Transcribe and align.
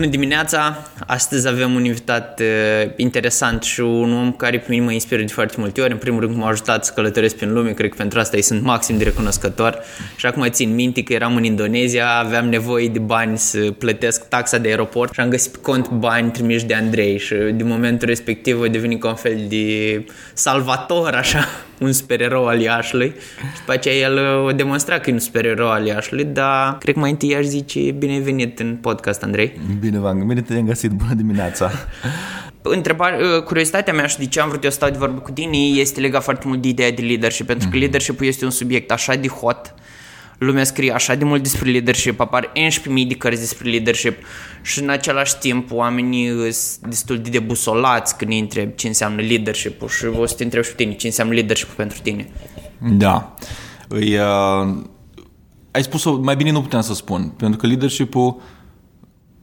Bună 0.00 0.12
dimineața! 0.12 0.82
Astăzi 1.12 1.48
avem 1.48 1.74
un 1.74 1.84
invitat 1.84 2.40
uh, 2.40 2.90
interesant 2.96 3.62
și 3.62 3.80
un 3.80 4.12
om 4.12 4.32
care 4.32 4.58
pe 4.58 4.66
mine 4.68 4.84
mă 4.84 4.92
inspiră 4.92 5.20
de 5.20 5.26
foarte 5.26 5.54
multe 5.58 5.80
ori. 5.80 5.92
În 5.92 5.98
primul 5.98 6.20
rând 6.20 6.36
m-a 6.36 6.48
ajutat 6.48 6.84
să 6.84 6.92
călătoresc 6.94 7.36
prin 7.36 7.52
lume, 7.52 7.70
cred 7.70 7.90
că 7.90 7.96
pentru 7.96 8.18
asta 8.18 8.36
îi 8.36 8.42
sunt 8.42 8.62
maxim 8.62 8.98
de 8.98 9.04
recunoscător. 9.04 9.78
Și 10.16 10.26
acum 10.26 10.46
țin 10.48 10.74
minte 10.74 11.02
că 11.02 11.12
eram 11.12 11.36
în 11.36 11.44
Indonezia, 11.44 12.08
aveam 12.08 12.48
nevoie 12.48 12.88
de 12.88 12.98
bani 12.98 13.38
să 13.38 13.58
plătesc 13.58 14.28
taxa 14.28 14.58
de 14.58 14.68
aeroport 14.68 15.12
și 15.12 15.20
am 15.20 15.28
găsit 15.28 15.52
pe 15.52 15.58
cont 15.62 15.88
bani 15.88 16.30
trimiși 16.30 16.64
de 16.64 16.74
Andrei 16.74 17.18
și 17.18 17.34
din 17.34 17.66
momentul 17.66 18.08
respectiv 18.08 18.60
a 18.62 18.68
devenit 18.68 19.00
ca 19.00 19.08
un 19.08 19.14
fel 19.14 19.38
de 19.48 20.04
salvator, 20.34 21.14
așa, 21.14 21.44
un 21.80 21.92
supererou 21.92 22.46
al 22.46 22.60
Iașului. 22.60 23.12
Și 23.38 23.58
după 23.58 23.72
aceea 23.72 23.94
el 23.94 24.18
o 24.46 24.52
demonstra 24.52 24.98
că 24.98 25.10
e 25.10 25.12
un 25.12 25.18
supererou 25.18 25.68
al 25.68 25.86
Iașului, 25.86 26.24
dar 26.24 26.78
cred 26.78 26.94
că 26.94 27.00
mai 27.00 27.10
întâi 27.10 27.36
aș 27.36 27.44
zice 27.44 27.90
bine 27.90 28.12
ai 28.12 28.20
venit 28.20 28.58
în 28.58 28.76
podcast, 28.80 29.22
Andrei. 29.22 29.60
Bine 29.80 29.98
v-am, 29.98 30.26
bine 30.26 30.40
te-am 30.40 30.66
găsit, 30.66 30.99
bună 31.00 31.14
dimineața! 31.14 31.70
Întrebare, 32.62 33.16
uh, 33.24 33.42
curiozitatea 33.42 33.92
mea 33.92 34.06
și 34.06 34.18
de 34.18 34.26
ce 34.26 34.40
am 34.40 34.48
vrut 34.48 34.64
eu 34.64 34.70
să 34.70 34.76
stau 34.76 34.90
de 34.90 34.98
vorbă 34.98 35.20
cu 35.20 35.30
tine 35.30 35.56
este 35.56 36.00
legat 36.00 36.22
foarte 36.22 36.48
mult 36.48 36.62
de 36.62 36.68
ideea 36.68 36.92
de 36.92 37.02
leadership, 37.02 37.46
pentru 37.46 37.68
că 37.68 37.76
mm-hmm. 37.76 37.80
leadership 37.80 38.20
este 38.20 38.44
un 38.44 38.50
subiect 38.50 38.90
așa 38.90 39.14
de 39.14 39.28
hot, 39.28 39.74
lumea 40.38 40.64
scrie 40.64 40.92
așa 40.92 41.14
de 41.14 41.24
mult 41.24 41.42
despre 41.42 41.70
leadership, 41.70 42.20
apar 42.20 42.52
11.000 42.52 43.06
de 43.08 43.14
cărți 43.14 43.40
despre 43.40 43.70
leadership 43.70 44.16
și 44.62 44.82
în 44.82 44.88
același 44.88 45.38
timp 45.38 45.72
oamenii 45.72 46.52
sunt 46.52 46.86
destul 46.86 47.18
de 47.18 47.30
debusolați 47.30 48.16
când 48.16 48.30
îi 48.30 48.38
întreb 48.38 48.74
ce 48.74 48.86
înseamnă 48.86 49.22
leadership 49.22 49.88
și 49.88 50.06
o 50.06 50.26
să 50.26 50.34
te 50.34 50.44
întreb 50.44 50.62
și 50.62 50.70
pe 50.70 50.82
tine 50.82 50.94
ce 50.94 51.06
înseamnă 51.06 51.34
leadership 51.34 51.68
pentru 51.68 51.98
tine. 52.02 52.28
Da. 52.78 53.34
Îi, 53.88 54.18
uh, 54.18 54.76
ai 55.70 55.82
spus-o, 55.82 56.16
mai 56.16 56.36
bine 56.36 56.50
nu 56.50 56.62
puteam 56.62 56.82
să 56.82 56.94
spun, 56.94 57.32
pentru 57.36 57.58
că 57.58 57.66
leadership-ul 57.66 58.40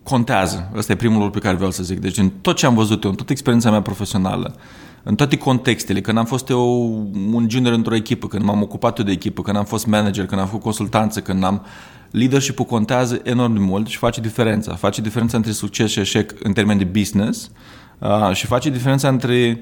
contează. 0.09 0.72
Ăsta 0.75 0.91
e 0.91 0.95
primul 0.95 1.17
lucru 1.17 1.31
pe 1.31 1.39
care 1.39 1.55
vreau 1.55 1.72
să 1.72 1.83
zic. 1.83 2.00
Deci 2.00 2.17
în 2.17 2.30
tot 2.41 2.55
ce 2.55 2.66
am 2.66 2.75
văzut 2.75 3.03
eu, 3.03 3.09
în 3.09 3.16
toată 3.16 3.31
experiența 3.31 3.72
mea 3.72 3.81
profesională, 3.81 4.55
în 5.03 5.16
toate 5.16 5.38
contextele, 5.38 6.02
când 6.02 6.17
am 6.17 6.25
fost 6.25 6.50
eu 6.50 6.83
un 7.31 7.47
junior 7.50 7.73
într-o 7.73 7.95
echipă, 7.95 8.28
când 8.28 8.44
m-am 8.44 8.61
ocupat 8.61 8.97
eu 8.97 9.05
de 9.05 9.11
echipă, 9.11 9.41
când 9.41 9.58
am 9.58 9.66
fost 9.66 9.85
manager, 9.85 10.25
când 10.25 10.41
am 10.41 10.47
făcut 10.47 10.61
consultanță, 10.61 11.22
când 11.22 11.44
am 11.44 11.66
leadership-ul 12.11 12.66
contează 12.66 13.19
enorm 13.23 13.53
de 13.53 13.59
mult 13.59 13.88
și 13.88 13.97
face 13.97 14.22
diferența. 14.22 14.75
Face 14.75 15.02
diferența 15.02 15.38
între 15.38 15.52
succes 15.52 15.91
și 15.91 16.00
eșec 16.00 16.33
în 16.44 16.53
termen 16.53 16.78
de 16.78 16.83
business 16.83 17.52
uh, 18.00 18.31
și 18.33 18.45
face 18.45 18.69
diferența 18.69 19.08
între 19.08 19.61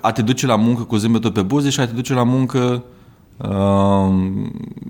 a 0.00 0.12
te 0.12 0.22
duce 0.22 0.46
la 0.46 0.56
muncă 0.56 0.82
cu 0.82 0.96
zâmbetul 0.96 1.32
pe 1.32 1.42
buze 1.42 1.70
și 1.70 1.80
a 1.80 1.86
te 1.86 1.92
duce 1.92 2.14
la 2.14 2.22
muncă 2.22 2.58
Ehm, 2.58 2.93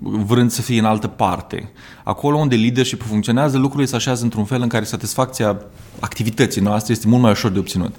vrând 0.01 0.51
să 0.51 0.61
fie 0.61 0.79
în 0.79 0.85
altă 0.85 1.07
parte. 1.07 1.71
Acolo 2.03 2.37
unde 2.37 2.55
leadership 2.55 3.01
funcționează, 3.01 3.57
lucrurile 3.57 3.89
se 3.89 3.95
așează 3.95 4.23
într-un 4.23 4.45
fel 4.45 4.61
în 4.61 4.67
care 4.67 4.83
satisfacția 4.83 5.57
activității 5.99 6.61
noastre 6.61 6.93
este 6.93 7.07
mult 7.07 7.21
mai 7.21 7.31
ușor 7.31 7.51
de 7.51 7.59
obținut. 7.59 7.95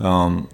Ehm, 0.00 0.48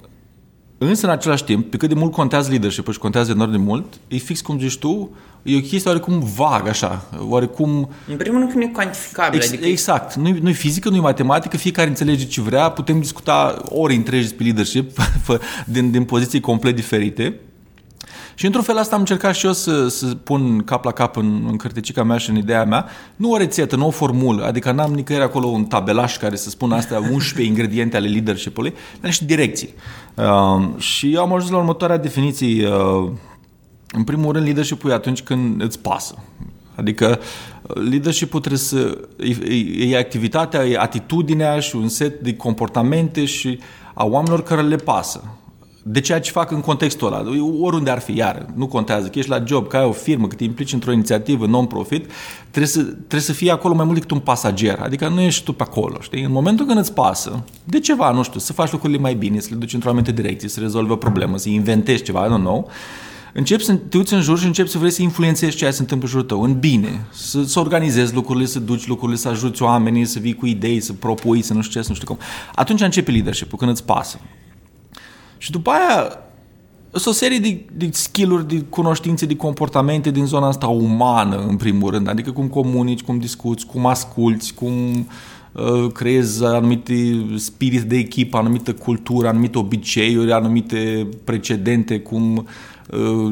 însă, 0.78 1.06
în 1.06 1.12
același 1.12 1.44
timp, 1.44 1.70
pe 1.70 1.76
cât 1.76 1.88
de 1.88 1.94
mult 1.94 2.12
contează 2.12 2.50
leadership 2.50 2.92
și 2.92 2.98
contează 2.98 3.30
enorm 3.30 3.50
de 3.50 3.56
mult, 3.56 3.84
e 4.08 4.16
fix 4.16 4.40
cum 4.40 4.58
zici 4.58 4.78
tu, 4.78 5.10
e 5.42 5.56
o 5.56 5.60
chestie 5.60 5.90
oarecum 5.90 6.18
vag, 6.36 6.68
așa, 6.68 7.04
oarecum... 7.18 7.90
În 8.08 8.16
primul 8.16 8.38
rând, 8.40 8.52
nu 8.52 8.62
e 8.62 8.66
cuantificabil. 8.66 9.38
Ex- 9.38 9.48
adică... 9.48 9.66
Exact. 9.66 10.14
Nu-i, 10.14 10.38
nu 10.42 10.52
fizică, 10.52 10.88
nu-i 10.88 11.00
matematică, 11.00 11.56
fiecare 11.56 11.88
înțelege 11.88 12.26
ce 12.26 12.40
vrea, 12.40 12.70
putem 12.70 13.00
discuta 13.00 13.62
ori 13.64 13.94
întregi 13.94 14.22
despre 14.22 14.44
leadership 14.44 14.98
din, 15.74 15.90
din 15.90 16.04
poziții 16.04 16.40
complet 16.40 16.74
diferite, 16.74 17.40
și 18.38 18.46
într-un 18.46 18.62
fel 18.62 18.78
asta 18.78 18.94
am 18.94 19.00
încercat 19.00 19.34
și 19.34 19.46
eu 19.46 19.52
să, 19.52 19.88
să 19.88 20.06
pun 20.06 20.62
cap 20.64 20.84
la 20.84 20.92
cap 20.92 21.16
în, 21.16 21.44
în 21.48 21.56
cărticica 21.56 22.02
mea 22.02 22.16
și 22.16 22.30
în 22.30 22.36
ideea 22.36 22.64
mea. 22.64 22.86
Nu 23.16 23.30
o 23.30 23.36
rețetă, 23.36 23.76
nu 23.76 23.86
o 23.86 23.90
formulă, 23.90 24.44
adică 24.44 24.72
n-am 24.72 24.92
nicăieri 24.92 25.24
acolo 25.24 25.46
un 25.46 25.64
tabelaș 25.64 26.16
care 26.16 26.36
să 26.36 26.50
spună 26.50 26.74
astea 26.74 26.98
11 27.12 27.52
ingrediente 27.52 27.96
ale 27.96 28.08
leadership-ului, 28.08 28.70
dar 28.70 29.04
niște 29.04 29.24
direcții. 29.24 29.74
Uh, 30.14 30.80
și 30.80 31.14
eu 31.14 31.20
am 31.20 31.34
ajuns 31.34 31.50
la 31.50 31.56
următoarea 31.56 31.96
definiție. 31.96 32.68
Uh, 32.68 33.10
în 33.90 34.04
primul 34.04 34.32
rând, 34.32 34.44
leadership-ul 34.44 34.90
e 34.90 34.94
atunci 34.94 35.22
când 35.22 35.62
îți 35.62 35.78
pasă. 35.78 36.14
Adică 36.74 37.18
leadership-ul 37.90 38.40
trebuie 38.40 38.60
să... 38.60 38.98
E, 39.48 39.92
e 39.92 39.98
activitatea, 39.98 40.64
e 40.64 40.78
atitudinea 40.78 41.60
și 41.60 41.76
un 41.76 41.88
set 41.88 42.20
de 42.20 42.36
comportamente 42.36 43.24
și 43.24 43.58
a 43.94 44.04
oamenilor 44.04 44.42
care 44.42 44.62
le 44.62 44.76
pasă 44.76 45.37
de 45.82 46.00
ceea 46.00 46.20
ce 46.20 46.30
fac 46.30 46.50
în 46.50 46.60
contextul 46.60 47.06
ăla. 47.06 47.24
Oriunde 47.60 47.90
ar 47.90 47.98
fi, 47.98 48.16
iar, 48.16 48.46
nu 48.54 48.66
contează, 48.66 49.08
că 49.08 49.18
ești 49.18 49.30
la 49.30 49.44
job, 49.46 49.68
că 49.68 49.76
ai 49.76 49.84
o 49.84 49.92
firmă, 49.92 50.26
că 50.26 50.34
te 50.34 50.44
implici 50.44 50.72
într-o 50.72 50.92
inițiativă 50.92 51.46
non-profit, 51.46 52.10
trebuie 52.40 52.66
să, 52.66 52.82
trebuie 52.82 53.20
să 53.20 53.32
fii 53.32 53.50
acolo 53.50 53.74
mai 53.74 53.84
mult 53.84 53.96
decât 53.96 54.10
un 54.10 54.18
pasager, 54.18 54.78
adică 54.82 55.08
nu 55.08 55.20
ești 55.20 55.44
tu 55.44 55.52
pe 55.52 55.62
acolo, 55.62 55.96
știi? 56.00 56.22
În 56.22 56.32
momentul 56.32 56.66
când 56.66 56.78
îți 56.78 56.92
pasă 56.92 57.44
de 57.64 57.80
ceva, 57.80 58.10
nu 58.10 58.22
știu, 58.22 58.40
să 58.40 58.52
faci 58.52 58.70
lucrurile 58.70 58.98
mai 58.98 59.14
bine, 59.14 59.38
să 59.38 59.48
le 59.50 59.56
duci 59.56 59.72
într-o 59.72 59.88
anumită 59.88 60.12
direcție, 60.12 60.48
să 60.48 60.60
rezolvi 60.60 60.92
o 60.92 60.96
problemă, 60.96 61.36
să 61.36 61.48
inventezi 61.48 62.02
ceva, 62.02 62.26
nu 62.26 62.36
nou, 62.36 62.70
începi 63.34 63.64
să 63.64 63.74
te 63.74 63.96
uiți 63.96 64.14
în 64.14 64.20
jur 64.20 64.38
și 64.38 64.46
începi 64.46 64.68
să 64.68 64.78
vrei 64.78 64.90
să 64.90 65.02
influențezi 65.02 65.56
ceea 65.56 65.70
ce 65.70 65.76
se 65.76 65.82
întâmplă 65.82 66.06
în 66.06 66.12
jurul 66.12 66.28
tău, 66.28 66.42
în 66.42 66.58
bine, 66.58 67.06
să, 67.12 67.42
să 67.44 67.58
organizezi 67.58 68.14
lucrurile, 68.14 68.46
să 68.46 68.58
duci 68.58 68.86
lucrurile, 68.86 69.18
să 69.18 69.28
ajuți 69.28 69.62
oamenii, 69.62 70.04
să 70.04 70.18
vii 70.18 70.34
cu 70.34 70.46
idei, 70.46 70.80
să 70.80 70.92
propui, 70.92 71.42
să 71.42 71.54
nu 71.54 71.60
știu 71.60 71.80
ce, 71.80 71.82
să 71.82 71.88
nu 71.88 71.94
știu 71.94 72.06
cum. 72.06 72.18
Atunci 72.54 72.80
începe 72.80 73.10
leadership 73.10 73.56
când 73.56 73.70
îți 73.70 73.84
pasă. 73.84 74.20
Și 75.38 75.50
după 75.50 75.70
aia 75.70 76.18
sunt 76.90 77.14
o 77.14 77.18
serie 77.18 77.38
de, 77.38 77.64
de 77.76 77.88
skill-uri, 77.92 78.48
de 78.48 78.60
cunoștințe, 78.60 79.26
de 79.26 79.36
comportamente 79.36 80.10
din 80.10 80.26
zona 80.26 80.46
asta 80.46 80.66
umană, 80.66 81.46
în 81.48 81.56
primul 81.56 81.90
rând. 81.90 82.08
Adică 82.08 82.30
cum 82.30 82.48
comunici, 82.48 83.02
cum 83.02 83.18
discuți, 83.18 83.66
cum 83.66 83.86
asculți, 83.86 84.54
cum 84.54 84.72
uh, 85.52 85.92
creezi 85.92 86.44
anumite 86.44 87.26
spirit 87.36 87.82
de 87.82 87.96
echipă, 87.96 88.36
anumită 88.36 88.72
cultură, 88.72 89.28
anumite 89.28 89.58
obiceiuri, 89.58 90.32
anumite 90.32 91.08
precedente, 91.24 92.00
cum 92.00 92.36
Uh, 92.36 92.44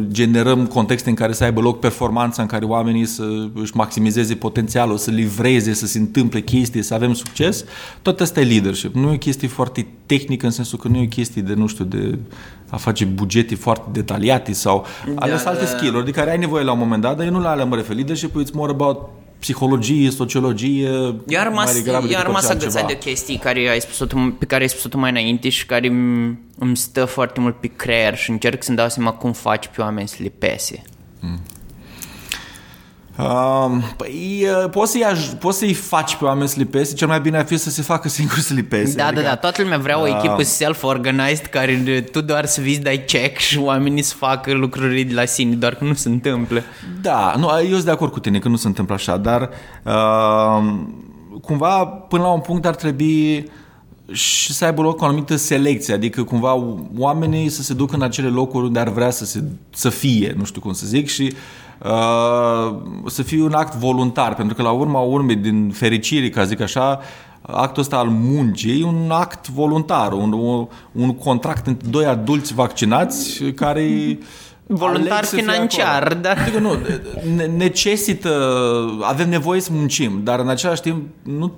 generăm 0.08 0.66
contexte 0.66 1.08
în 1.08 1.14
care 1.14 1.32
să 1.32 1.44
aibă 1.44 1.60
loc 1.60 1.78
performanța, 1.78 2.42
în 2.42 2.48
care 2.48 2.64
oamenii 2.64 3.04
să 3.04 3.48
își 3.54 3.76
maximizeze 3.76 4.34
potențialul, 4.34 4.96
să 4.96 5.10
livreze, 5.10 5.72
să 5.72 5.86
se 5.86 5.98
întâmple 5.98 6.40
chestii, 6.40 6.82
să 6.82 6.94
avem 6.94 7.14
succes, 7.14 7.64
tot 8.02 8.20
asta 8.20 8.40
e 8.40 8.44
leadership. 8.44 8.94
Nu 8.94 9.10
e 9.10 9.14
o 9.14 9.18
chestie 9.18 9.48
foarte 9.48 9.86
tehnică 10.06 10.46
în 10.46 10.52
sensul 10.52 10.78
că 10.78 10.88
nu 10.88 10.96
e 10.96 11.02
o 11.02 11.08
chestie 11.08 11.42
de, 11.42 11.54
nu 11.54 11.66
știu, 11.66 11.84
de 11.84 12.18
a 12.68 12.76
face 12.76 13.04
bugete 13.04 13.54
foarte 13.54 13.88
detaliate 13.92 14.52
sau 14.52 14.84
da, 15.06 15.12
alea 15.16 15.36
sunt 15.36 15.48
alte 15.48 15.64
da. 15.64 15.76
skill-uri 15.76 16.04
de 16.04 16.10
care 16.10 16.30
ai 16.30 16.38
nevoie 16.38 16.64
la 16.64 16.72
un 16.72 16.78
moment 16.78 17.02
dat, 17.02 17.16
dar 17.16 17.26
eu 17.26 17.32
nu 17.32 17.40
la 17.40 17.50
alea 17.50 17.64
mă 17.64 17.76
refer. 17.76 17.96
Leadership 17.96 18.42
it's 18.42 18.52
more 18.52 18.72
about 18.72 18.98
psihologie, 19.38 20.10
sociologie, 20.10 20.88
eu 21.26 21.38
am 21.38 21.44
rămas, 21.44 21.84
eu 21.86 21.94
am 21.94 22.22
rămas 22.22 22.48
agățat 22.48 22.86
de 22.86 22.98
chestii 22.98 23.36
care 23.36 23.68
ai 23.68 23.80
spus 23.80 24.08
pe 24.38 24.44
care 24.46 24.62
ai 24.62 24.68
spus-o 24.68 24.98
mai 24.98 25.10
înainte 25.10 25.48
și 25.48 25.66
care 25.66 25.86
îmi, 25.86 26.38
îmi 26.58 26.76
stă 26.76 27.04
foarte 27.04 27.40
mult 27.40 27.60
pe 27.60 27.70
creier 27.76 28.16
și 28.16 28.30
încerc 28.30 28.62
să-mi 28.62 28.76
dau 28.76 28.88
seama 28.88 29.12
cum 29.12 29.32
faci 29.32 29.66
pe 29.66 29.80
oameni 29.80 30.08
să 30.08 30.16
le 30.18 30.32
pese. 30.38 30.82
Mm. 31.20 31.40
Uh, 33.18 33.82
păi 33.96 34.46
poți 34.70 34.90
să-i, 34.90 35.04
aj- 35.04 35.38
poți 35.38 35.58
să-i 35.58 35.72
faci 35.72 36.16
pe 36.16 36.24
oameni 36.24 36.48
să 36.48 36.54
lipeze, 36.58 36.94
cel 36.94 37.08
mai 37.08 37.20
bine 37.20 37.36
ar 37.36 37.46
fi 37.46 37.56
să 37.56 37.70
se 37.70 37.82
facă 37.82 38.08
singur 38.18 38.38
să 38.38 38.54
lipeze. 38.54 38.96
Da, 38.96 39.06
adică, 39.06 39.22
da, 39.22 39.28
da, 39.28 39.36
toată 39.36 39.62
lumea 39.62 39.78
vrea 39.78 40.00
o 40.00 40.02
uh, 40.02 40.14
echipă 40.16 40.42
self-organized 40.42 41.46
care 41.46 42.00
tu 42.12 42.20
doar 42.20 42.46
să 42.46 42.60
vizi, 42.60 42.80
dai 42.80 43.04
check 43.06 43.38
și 43.38 43.58
oamenii 43.58 44.02
să 44.02 44.14
facă 44.14 44.52
lucruri 44.52 45.02
de 45.02 45.14
la 45.14 45.24
sine, 45.24 45.54
doar 45.54 45.74
că 45.74 45.84
nu 45.84 45.94
se 45.94 46.08
întâmplă. 46.08 46.62
Da, 47.00 47.34
nu, 47.38 47.48
eu 47.62 47.72
sunt 47.72 47.84
de 47.84 47.90
acord 47.90 48.12
cu 48.12 48.20
tine 48.20 48.38
că 48.38 48.48
nu 48.48 48.56
se 48.56 48.66
întâmplă 48.66 48.94
așa, 48.94 49.16
dar 49.16 49.50
uh, 49.82 50.74
cumva 51.42 51.84
până 51.86 52.22
la 52.22 52.32
un 52.32 52.40
punct 52.40 52.66
ar 52.66 52.74
trebui 52.74 53.50
și 54.12 54.52
să 54.52 54.64
aibă 54.64 54.82
loc 54.82 55.00
o 55.00 55.04
anumită 55.04 55.36
selecție, 55.36 55.94
adică 55.94 56.22
cumva 56.22 56.64
oamenii 56.98 57.48
să 57.48 57.62
se 57.62 57.74
ducă 57.74 57.94
în 57.94 58.02
acele 58.02 58.28
locuri 58.28 58.66
unde 58.66 58.78
ar 58.78 58.88
vrea 58.88 59.10
să, 59.10 59.24
se, 59.24 59.42
să 59.70 59.88
fie, 59.88 60.34
nu 60.36 60.44
știu 60.44 60.60
cum 60.60 60.72
să 60.72 60.86
zic, 60.86 61.08
și 61.08 61.22
uh, 61.32 61.36
să 63.06 63.22
fie 63.22 63.42
un 63.42 63.52
act 63.52 63.74
voluntar, 63.74 64.34
pentru 64.34 64.54
că 64.54 64.62
la 64.62 64.70
urma 64.70 65.00
urmei, 65.00 65.36
din 65.36 65.70
fericire, 65.70 66.28
ca 66.28 66.44
zic 66.44 66.60
așa, 66.60 67.00
actul 67.42 67.82
ăsta 67.82 67.96
al 67.96 68.08
muncii 68.08 68.80
e 68.80 68.84
un 68.84 69.10
act 69.10 69.48
voluntar, 69.48 70.12
un, 70.12 70.32
un 70.92 71.14
contract 71.14 71.66
între 71.66 71.88
doi 71.90 72.04
adulți 72.04 72.54
vaccinați 72.54 73.42
care 73.44 74.18
voluntar 74.66 75.24
financiar, 75.24 76.14
dar... 76.14 76.38
Adică 76.38 76.58
nu, 76.58 76.72
necesită, 77.56 78.30
avem 79.00 79.28
nevoie 79.28 79.60
să 79.60 79.70
muncim, 79.72 80.20
dar 80.24 80.38
în 80.38 80.48
același 80.48 80.80
timp 80.80 81.02
nu, 81.22 81.52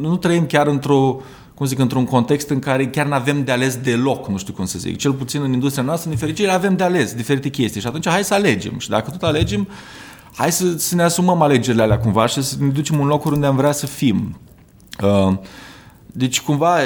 nu 0.00 0.16
trăim 0.16 0.46
chiar 0.46 0.66
într-o 0.66 1.20
cum 1.54 1.66
zic, 1.66 1.78
într-un 1.78 2.04
context 2.04 2.48
în 2.48 2.58
care 2.58 2.86
chiar 2.86 3.06
nu 3.06 3.14
avem 3.14 3.44
de 3.44 3.52
ales 3.52 3.76
deloc, 3.76 4.28
nu 4.28 4.36
știu 4.36 4.52
cum 4.52 4.64
să 4.64 4.78
zic. 4.78 4.96
Cel 4.96 5.12
puțin 5.12 5.42
în 5.42 5.52
industria 5.52 5.82
noastră, 5.82 6.08
în 6.08 6.14
nefericire, 6.14 6.50
avem 6.50 6.76
de 6.76 6.82
ales 6.82 7.14
diferite 7.14 7.48
chestii 7.48 7.80
și 7.80 7.86
atunci 7.86 8.08
hai 8.08 8.24
să 8.24 8.34
alegem. 8.34 8.78
Și 8.78 8.88
dacă 8.88 9.10
tot 9.10 9.22
alegem, 9.22 9.68
hai 10.34 10.52
să, 10.52 10.78
să 10.78 10.94
ne 10.94 11.02
asumăm 11.02 11.42
alegerile 11.42 11.82
alea 11.82 11.98
cumva 11.98 12.26
și 12.26 12.42
să 12.42 12.56
ne 12.58 12.68
ducem 12.68 13.00
în 13.00 13.06
locuri 13.06 13.34
unde 13.34 13.46
am 13.46 13.56
vrea 13.56 13.72
să 13.72 13.86
fim. 13.86 14.40
Uh, 15.02 15.34
deci, 16.06 16.40
cumva, 16.40 16.76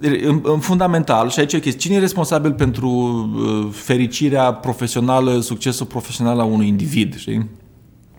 în, 0.00 0.40
în 0.42 0.58
fundamental, 0.58 1.30
și 1.30 1.38
aici 1.38 1.52
e 1.52 1.58
chestia, 1.58 1.80
cine 1.80 1.94
e 1.94 1.98
responsabil 1.98 2.52
pentru 2.52 2.88
uh, 2.88 3.68
fericirea 3.72 4.52
profesională, 4.52 5.40
succesul 5.40 5.86
profesional 5.86 6.40
a 6.40 6.44
unui 6.44 6.66
individ, 6.66 7.16
știi? 7.16 7.48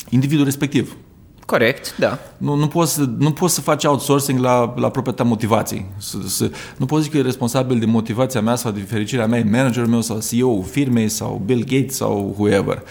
Individul 0.09 0.43
respectiv. 0.43 0.97
Corect, 1.45 1.95
da. 1.97 2.19
Nu, 2.37 2.55
nu, 2.55 2.67
poți, 2.67 2.93
să, 2.93 3.05
nu 3.17 3.31
poți 3.31 3.53
să 3.53 3.61
faci 3.61 3.83
outsourcing 3.83 4.39
la, 4.39 4.73
la 4.77 4.89
propria 4.89 5.13
ta 5.13 5.23
motivație. 5.23 5.85
Să, 5.97 6.17
să, 6.27 6.51
nu 6.77 6.85
poți 6.85 7.03
zice 7.03 7.15
că 7.15 7.21
e 7.21 7.25
responsabil 7.25 7.79
de 7.79 7.85
motivația 7.85 8.41
mea 8.41 8.55
sau 8.55 8.71
de 8.71 8.79
fericirea 8.79 9.27
mea, 9.27 9.43
managerul 9.51 9.89
meu 9.89 10.01
sau 10.01 10.19
CEO 10.29 10.61
firmei 10.61 11.09
sau 11.09 11.41
Bill 11.45 11.63
Gates 11.67 11.95
sau 11.95 12.35
whoever. 12.37 12.83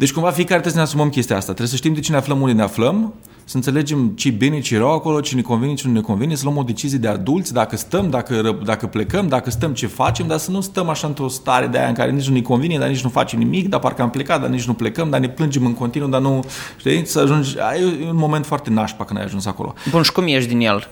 Deci 0.00 0.12
cumva 0.12 0.30
fiecare 0.30 0.60
trebuie 0.60 0.72
să 0.72 0.78
ne 0.78 0.84
asumăm 0.84 1.08
chestia 1.08 1.36
asta. 1.36 1.52
Trebuie 1.52 1.68
să 1.68 1.76
știm 1.76 1.94
de 1.94 2.00
ce 2.00 2.10
ne 2.10 2.16
aflăm 2.16 2.40
unde 2.40 2.52
ne 2.52 2.62
aflăm, 2.62 3.14
să 3.44 3.56
înțelegem 3.56 4.08
ce 4.08 4.30
bine, 4.30 4.60
ce 4.60 4.76
rău 4.76 4.92
acolo, 4.92 5.20
ce 5.20 5.34
ne 5.34 5.40
convine, 5.40 5.74
ce 5.74 5.86
nu 5.86 5.92
ne 5.92 6.00
convine, 6.00 6.34
să 6.34 6.44
luăm 6.44 6.56
o 6.56 6.62
decizie 6.62 6.98
de 6.98 7.08
adulți, 7.08 7.52
dacă 7.52 7.76
stăm, 7.76 8.10
dacă, 8.10 8.58
dacă 8.64 8.86
plecăm, 8.86 9.28
dacă 9.28 9.50
stăm, 9.50 9.72
ce 9.72 9.86
facem, 9.86 10.26
dar 10.26 10.38
să 10.38 10.50
nu 10.50 10.60
stăm 10.60 10.88
așa 10.88 11.06
într-o 11.06 11.28
stare 11.28 11.66
de 11.66 11.78
aia 11.78 11.88
în 11.88 11.94
care 11.94 12.10
nici 12.10 12.28
nu 12.28 12.34
ne 12.34 12.40
convine, 12.40 12.78
dar 12.78 12.88
nici 12.88 13.02
nu 13.02 13.08
facem 13.08 13.38
nimic, 13.38 13.68
dar 13.68 13.80
parcă 13.80 14.02
am 14.02 14.10
plecat, 14.10 14.40
dar 14.40 14.48
nici 14.48 14.64
nu 14.64 14.74
plecăm, 14.74 15.10
dar 15.10 15.20
ne 15.20 15.28
plângem 15.28 15.66
în 15.66 15.74
continuu, 15.74 16.08
dar 16.08 16.20
nu, 16.20 16.44
știi, 16.76 17.06
să 17.06 17.20
ajungi, 17.20 17.60
ai 17.60 18.06
un 18.08 18.16
moment 18.16 18.46
foarte 18.46 18.70
nașpa 18.70 19.04
când 19.04 19.18
ai 19.18 19.24
ajuns 19.24 19.46
acolo. 19.46 19.74
Bun, 19.90 20.02
și 20.02 20.12
cum 20.12 20.26
ești 20.26 20.48
din 20.48 20.60
el? 20.60 20.88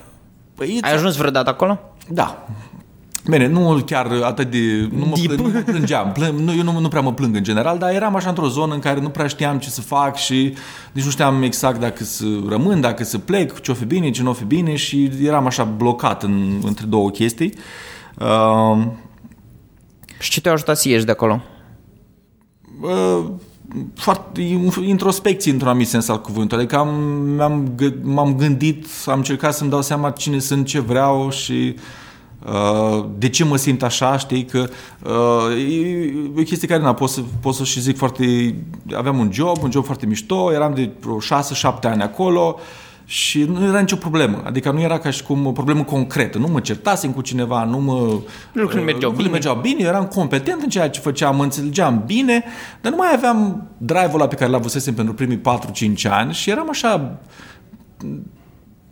Păi, 0.55 0.77
ai 0.81 0.93
ajuns 0.93 1.15
vreodată 1.15 1.49
acolo? 1.49 1.79
Da, 2.07 2.47
Bine, 3.27 3.47
nu 3.47 3.81
chiar 3.85 4.11
atât 4.23 4.51
de... 4.51 4.89
Nu 4.91 5.05
mă, 5.05 5.15
plâng, 5.23 5.39
nu 5.39 5.49
mă 5.53 5.59
plângeam. 5.59 6.11
Plâng, 6.11 6.39
nu, 6.39 6.55
eu 6.55 6.63
nu, 6.63 6.79
nu 6.79 6.87
prea 6.87 7.01
mă 7.01 7.13
plâng 7.13 7.35
în 7.35 7.43
general, 7.43 7.77
dar 7.77 7.93
eram 7.93 8.15
așa 8.15 8.29
într-o 8.29 8.47
zonă 8.47 8.73
în 8.73 8.79
care 8.79 8.99
nu 8.99 9.09
prea 9.09 9.27
știam 9.27 9.59
ce 9.59 9.69
să 9.69 9.81
fac 9.81 10.15
și 10.15 10.53
nici 10.91 11.03
nu 11.03 11.09
știam 11.09 11.41
exact 11.41 11.79
dacă 11.79 12.03
să 12.03 12.25
rămân, 12.47 12.81
dacă 12.81 13.03
să 13.03 13.17
plec, 13.17 13.61
ce 13.61 13.71
o 13.71 13.73
fi 13.73 13.85
bine, 13.85 14.09
ce 14.09 14.23
nu 14.23 14.29
o 14.29 14.33
fi 14.33 14.43
bine 14.43 14.75
și 14.75 15.11
eram 15.23 15.45
așa 15.45 15.63
blocat 15.63 16.23
în, 16.23 16.61
între 16.65 16.85
două 16.85 17.09
chestii. 17.09 17.53
Uh, 18.19 18.85
și 20.19 20.29
ce 20.29 20.41
te-a 20.41 20.51
ajutat 20.51 20.77
să 20.77 20.89
ieși 20.89 21.05
de 21.05 21.11
acolo? 21.11 21.41
Uh, 22.81 23.25
foarte 23.95 24.41
introspecție 24.81 25.51
într-un 25.51 25.69
anumit 25.69 25.87
sens 25.87 26.07
al 26.07 26.21
cuvântului. 26.21 26.63
Adică 26.63 26.79
am, 26.79 27.03
m-am, 27.37 27.75
m-am 28.01 28.35
gândit, 28.35 28.85
am 29.05 29.17
încercat 29.17 29.53
să-mi 29.53 29.69
dau 29.69 29.81
seama 29.81 30.09
cine 30.09 30.39
sunt, 30.39 30.65
ce 30.65 30.79
vreau 30.79 31.29
și 31.29 31.73
uh, 31.75 31.81
Uh, 31.81 32.08
de 33.17 33.29
ce 33.29 33.43
mă 33.43 33.55
simt 33.55 33.83
așa, 33.83 34.17
știi, 34.17 34.45
că 34.45 34.69
uh, 35.03 35.73
e 35.73 36.13
o 36.37 36.41
chestie 36.41 36.67
care 36.67 36.89
n 36.89 36.93
pot 36.93 37.09
să, 37.09 37.21
pot 37.41 37.53
să 37.53 37.63
și 37.63 37.81
zic 37.81 37.97
foarte... 37.97 38.55
Aveam 38.95 39.19
un 39.19 39.29
job, 39.31 39.63
un 39.63 39.71
job 39.71 39.85
foarte 39.85 40.05
mișto, 40.05 40.53
eram 40.53 40.73
de 40.73 40.89
vreo 40.99 41.17
6-7 41.17 41.21
ani 41.81 42.01
acolo 42.01 42.59
și 43.05 43.43
nu 43.43 43.67
era 43.67 43.79
nicio 43.79 43.95
problemă. 43.95 44.41
Adică 44.45 44.71
nu 44.71 44.81
era 44.81 44.97
ca 44.97 45.09
și 45.09 45.23
cum 45.23 45.45
o 45.45 45.51
problemă 45.51 45.83
concretă. 45.83 46.37
Nu 46.37 46.47
mă 46.47 46.59
certasem 46.59 47.11
cu 47.11 47.21
cineva, 47.21 47.63
nu 47.63 47.79
mă... 47.79 48.19
Lucrurile 48.51 48.91
mergeau 48.91 49.11
bine. 49.11 49.29
mergeau 49.29 49.55
bine, 49.55 49.83
eram 49.83 50.05
competent 50.05 50.61
în 50.61 50.69
ceea 50.69 50.89
ce 50.89 50.99
făceam, 50.99 51.35
mă 51.35 51.43
înțelegeam 51.43 52.03
bine, 52.05 52.43
dar 52.81 52.91
nu 52.91 52.97
mai 52.97 53.09
aveam 53.13 53.67
drive-ul 53.77 54.13
ăla 54.13 54.27
pe 54.27 54.35
care 54.35 54.51
l-avusesem 54.51 54.93
pentru 54.93 55.13
primii 55.13 55.41
4-5 55.41 56.09
ani 56.09 56.33
și 56.33 56.49
eram 56.49 56.69
așa 56.69 57.19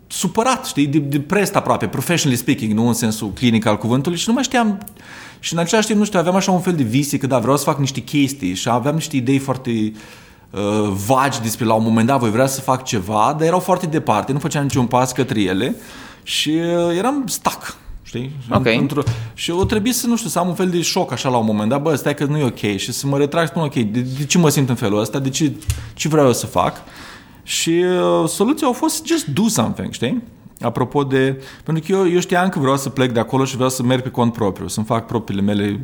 supărat, 0.07 0.65
știi, 0.65 0.88
depressed 0.88 1.56
aproape, 1.56 1.88
professionally 1.88 2.42
speaking, 2.42 2.74
nu 2.74 2.88
în 2.88 2.94
sensul 2.94 3.31
clinic 3.33 3.65
al 3.65 3.77
cuvântului 3.77 4.18
și 4.18 4.27
nu 4.27 4.33
mai 4.33 4.44
știam 4.44 4.80
și 5.39 5.54
în 5.54 5.59
același 5.59 5.88
timp, 5.88 6.00
nu 6.00 6.06
știu, 6.06 6.19
aveam 6.19 6.36
așa 6.36 6.51
un 6.51 6.59
fel 6.59 6.75
de 6.75 6.83
vise 6.83 7.18
că 7.18 7.27
da, 7.27 7.39
vreau 7.39 7.57
să 7.57 7.63
fac 7.63 7.80
niște 7.80 8.00
chestii 8.00 8.54
și 8.54 8.69
aveam 8.69 8.95
niște 8.95 9.15
idei 9.15 9.38
foarte 9.38 9.69
uh, 9.69 10.92
vagi 11.06 11.42
despre 11.42 11.65
la 11.65 11.74
un 11.74 11.83
moment 11.83 12.07
dat 12.07 12.19
voi 12.19 12.30
vrea 12.30 12.48
să 12.48 12.62
fac 12.62 12.83
ceva, 12.83 13.36
dar 13.38 13.48
erau 13.48 13.59
foarte 13.59 13.86
departe, 13.86 14.31
nu 14.31 14.39
făceam 14.39 14.63
niciun 14.63 14.86
pas 14.86 15.12
către 15.12 15.42
ele 15.42 15.75
și 16.24 16.50
uh, 16.50 16.98
eram 16.98 17.24
stuck, 17.27 17.77
știi? 18.04 18.31
Okay. 18.51 18.77
Într-o, 18.77 19.01
și 19.33 19.51
o 19.51 19.63
trebuie 19.63 19.94
să, 19.94 20.07
nu 20.07 20.18
știu, 20.18 20.30
să 20.30 20.39
am 20.39 20.48
un 20.48 20.56
fel 20.56 20.69
de 20.69 20.81
șoc 20.81 21.12
așa 21.12 21.30
la 21.30 21.38
un 21.38 21.45
moment 21.45 21.69
dat, 21.69 21.81
bă, 21.81 21.95
stai 21.95 22.13
că 22.13 22.25
nu 22.25 22.38
e 22.38 22.44
ok 22.44 22.77
și 22.77 22.92
să 22.92 23.07
mă 23.07 23.18
retrag 23.18 23.44
și 23.44 23.50
spun 23.50 23.63
ok, 23.63 23.74
de, 23.74 24.00
de 24.18 24.25
ce 24.27 24.38
mă 24.38 24.50
simt 24.50 24.69
în 24.69 24.75
felul 24.75 25.00
ăsta, 25.00 25.19
de 25.19 25.30
ce, 25.30 25.51
ce 25.94 26.07
vreau 26.07 26.25
eu 26.25 26.33
să 26.33 26.45
fac 26.45 26.81
și 27.47 27.69
uh, 27.69 28.27
soluția 28.27 28.67
a 28.67 28.71
fost 28.71 29.05
just 29.05 29.25
do 29.25 29.47
something, 29.47 29.91
știi? 29.91 30.23
Apropo 30.61 31.03
de... 31.03 31.44
Pentru 31.63 31.83
că 31.88 31.91
eu, 31.91 32.11
eu 32.11 32.19
știam 32.19 32.49
că 32.49 32.59
vreau 32.59 32.77
să 32.77 32.89
plec 32.89 33.11
de 33.11 33.19
acolo 33.19 33.45
și 33.45 33.55
vreau 33.55 33.69
să 33.69 33.83
merg 33.83 34.01
pe 34.01 34.09
cont 34.09 34.33
propriu, 34.33 34.67
să-mi 34.67 34.85
fac 34.85 35.05
propriile 35.05 35.41
mele 35.41 35.79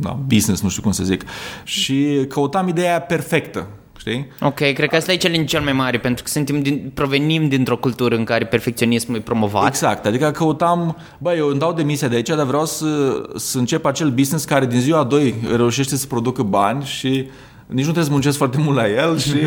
na, 0.00 0.18
business, 0.26 0.62
nu 0.62 0.68
știu 0.68 0.82
cum 0.82 0.92
să 0.92 1.04
zic. 1.04 1.24
Și 1.64 2.24
căutam 2.28 2.68
ideea 2.68 3.00
perfectă, 3.00 3.66
știi? 3.98 4.26
Ok, 4.40 4.54
cred 4.54 4.88
că 4.88 4.96
asta 4.96 5.12
e 5.12 5.16
challenge 5.16 5.46
cel 5.46 5.62
mai 5.62 5.72
mare, 5.72 5.98
pentru 5.98 6.24
că 6.24 6.30
suntem 6.30 6.62
din, 6.62 6.90
provenim 6.94 7.48
dintr-o 7.48 7.76
cultură 7.76 8.16
în 8.16 8.24
care 8.24 8.44
perfecționismul 8.44 9.16
e 9.16 9.20
promovat. 9.20 9.66
Exact, 9.66 10.06
adică 10.06 10.30
căutam, 10.30 10.96
bă, 11.18 11.34
eu 11.34 11.48
îmi 11.48 11.58
dau 11.58 11.72
demisia 11.72 12.08
de 12.08 12.14
aici, 12.14 12.28
dar 12.28 12.46
vreau 12.46 12.64
să, 12.64 13.22
să 13.34 13.58
încep 13.58 13.84
acel 13.84 14.10
business 14.10 14.44
care 14.44 14.66
din 14.66 14.80
ziua 14.80 15.04
2 15.04 15.34
reușește 15.56 15.96
să 15.96 16.06
producă 16.06 16.42
bani 16.42 16.84
și 16.84 17.28
nici 17.66 17.84
nu 17.84 17.92
trebuie 17.92 18.04
să 18.04 18.10
muncesc 18.10 18.36
foarte 18.36 18.58
mult 18.58 18.76
la 18.76 18.88
el 18.88 19.18
și, 19.18 19.36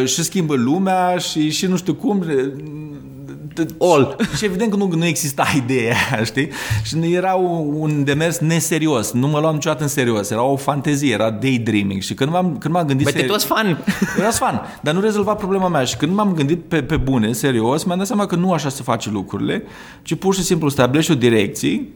uh, 0.00 0.06
și 0.06 0.22
schimbă 0.22 0.54
lumea 0.54 1.16
și, 1.18 1.50
și 1.50 1.66
nu 1.66 1.76
știu 1.76 1.94
cum. 1.94 2.24
All. 3.78 4.16
Și 4.36 4.44
evident 4.44 4.70
că 4.70 4.76
nu, 4.76 4.92
nu 4.96 5.04
exista 5.04 5.46
ideea 5.64 5.96
aia, 6.10 6.24
știi? 6.24 6.48
Și 6.84 7.12
era 7.12 7.34
un 7.34 8.04
demers 8.04 8.38
neserios. 8.38 9.12
Nu 9.12 9.26
mă 9.26 9.38
luam 9.38 9.54
niciodată 9.54 9.82
în 9.82 9.88
serios. 9.88 10.30
Era 10.30 10.42
o 10.42 10.56
fantezie, 10.56 11.12
era 11.12 11.30
daydreaming. 11.30 12.02
Și 12.02 12.14
când 12.14 12.30
m-am, 12.30 12.58
când 12.58 12.74
m-am 12.74 12.86
gândit... 12.86 13.04
Bă, 13.04 13.12
te 13.12 13.26
fan. 13.26 13.84
Era 14.18 14.30
fan. 14.30 14.62
Dar 14.80 14.94
nu 14.94 15.00
rezolva 15.00 15.34
problema 15.34 15.68
mea. 15.68 15.84
Și 15.84 15.96
când 15.96 16.14
m-am 16.14 16.34
gândit 16.34 16.64
pe, 16.64 16.82
pe 16.82 16.96
bune, 16.96 17.32
serios, 17.32 17.84
mi-am 17.84 17.98
dat 17.98 18.06
seama 18.06 18.26
că 18.26 18.36
nu 18.36 18.52
așa 18.52 18.68
se 18.68 18.82
face 18.82 19.10
lucrurile, 19.10 19.62
ci 20.02 20.14
pur 20.14 20.34
și 20.34 20.42
simplu 20.42 20.68
stabilești 20.68 21.10
o 21.10 21.14
direcție 21.14 21.88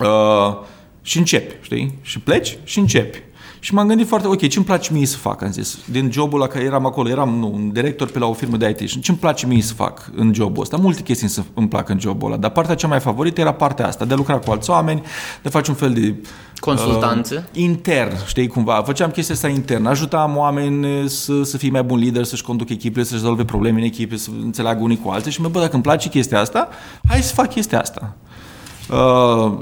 uh, 0.00 0.56
și 1.02 1.18
începi, 1.18 1.54
știi? 1.60 1.98
Și 2.02 2.20
pleci 2.20 2.58
și 2.64 2.78
începi. 2.78 3.22
Și 3.64 3.74
m-am 3.74 3.86
gândit 3.86 4.06
foarte, 4.06 4.26
ok, 4.26 4.48
ce-mi 4.48 4.64
place 4.64 4.92
mie 4.92 5.06
să 5.06 5.16
fac, 5.16 5.42
am 5.42 5.50
zis. 5.50 5.78
Din 5.90 6.10
jobul 6.12 6.38
la 6.38 6.46
care 6.46 6.64
eram 6.64 6.86
acolo, 6.86 7.08
eram 7.08 7.34
nu, 7.34 7.50
un 7.52 7.72
director 7.72 8.08
pe 8.10 8.18
la 8.18 8.26
o 8.26 8.32
firmă 8.32 8.56
de 8.56 8.76
IT 8.78 8.88
și 8.88 9.00
ce-mi 9.00 9.18
place 9.18 9.46
mie 9.46 9.62
să 9.62 9.74
fac 9.74 10.10
în 10.14 10.34
jobul 10.34 10.62
ăsta? 10.62 10.76
Multe 10.76 11.02
chestii 11.02 11.28
să 11.28 11.42
îmi 11.54 11.68
plac 11.68 11.88
în 11.88 12.00
jobul 12.00 12.30
ăla, 12.30 12.40
dar 12.40 12.50
partea 12.50 12.74
cea 12.74 12.88
mai 12.88 13.00
favorită 13.00 13.40
era 13.40 13.52
partea 13.52 13.86
asta, 13.86 14.04
de 14.04 14.12
a 14.12 14.16
lucra 14.16 14.38
cu 14.38 14.50
alți 14.50 14.70
oameni, 14.70 15.00
de 15.42 15.48
a 15.48 15.50
face 15.50 15.70
un 15.70 15.76
fel 15.76 15.92
de 15.92 16.14
Consultanță? 16.60 17.34
Uh, 17.34 17.62
intern, 17.62 18.16
știi 18.26 18.46
cumva. 18.46 18.82
Făceam 18.86 19.10
chestia 19.10 19.34
asta 19.34 19.48
intern. 19.48 19.86
Ajutam 19.86 20.36
oameni 20.36 21.08
să, 21.08 21.42
să 21.42 21.56
fie 21.56 21.70
mai 21.70 21.82
buni 21.82 22.02
lideri, 22.02 22.26
să-și 22.26 22.42
conduc 22.42 22.68
echipele, 22.68 23.04
să-și 23.04 23.20
rezolve 23.20 23.44
probleme 23.44 23.78
în 23.78 23.84
echipe, 23.84 24.16
să 24.16 24.30
înțeleagă 24.42 24.82
unii 24.82 24.98
cu 25.04 25.10
alții 25.10 25.30
și 25.30 25.40
mă, 25.40 25.48
bă, 25.48 25.60
dacă 25.60 25.74
îmi 25.74 25.82
place 25.82 26.08
chestia 26.08 26.40
asta, 26.40 26.68
hai 27.08 27.22
să 27.22 27.34
fac 27.34 27.48
chestia 27.48 27.80
asta. 27.80 28.16
Uh, 28.90 29.58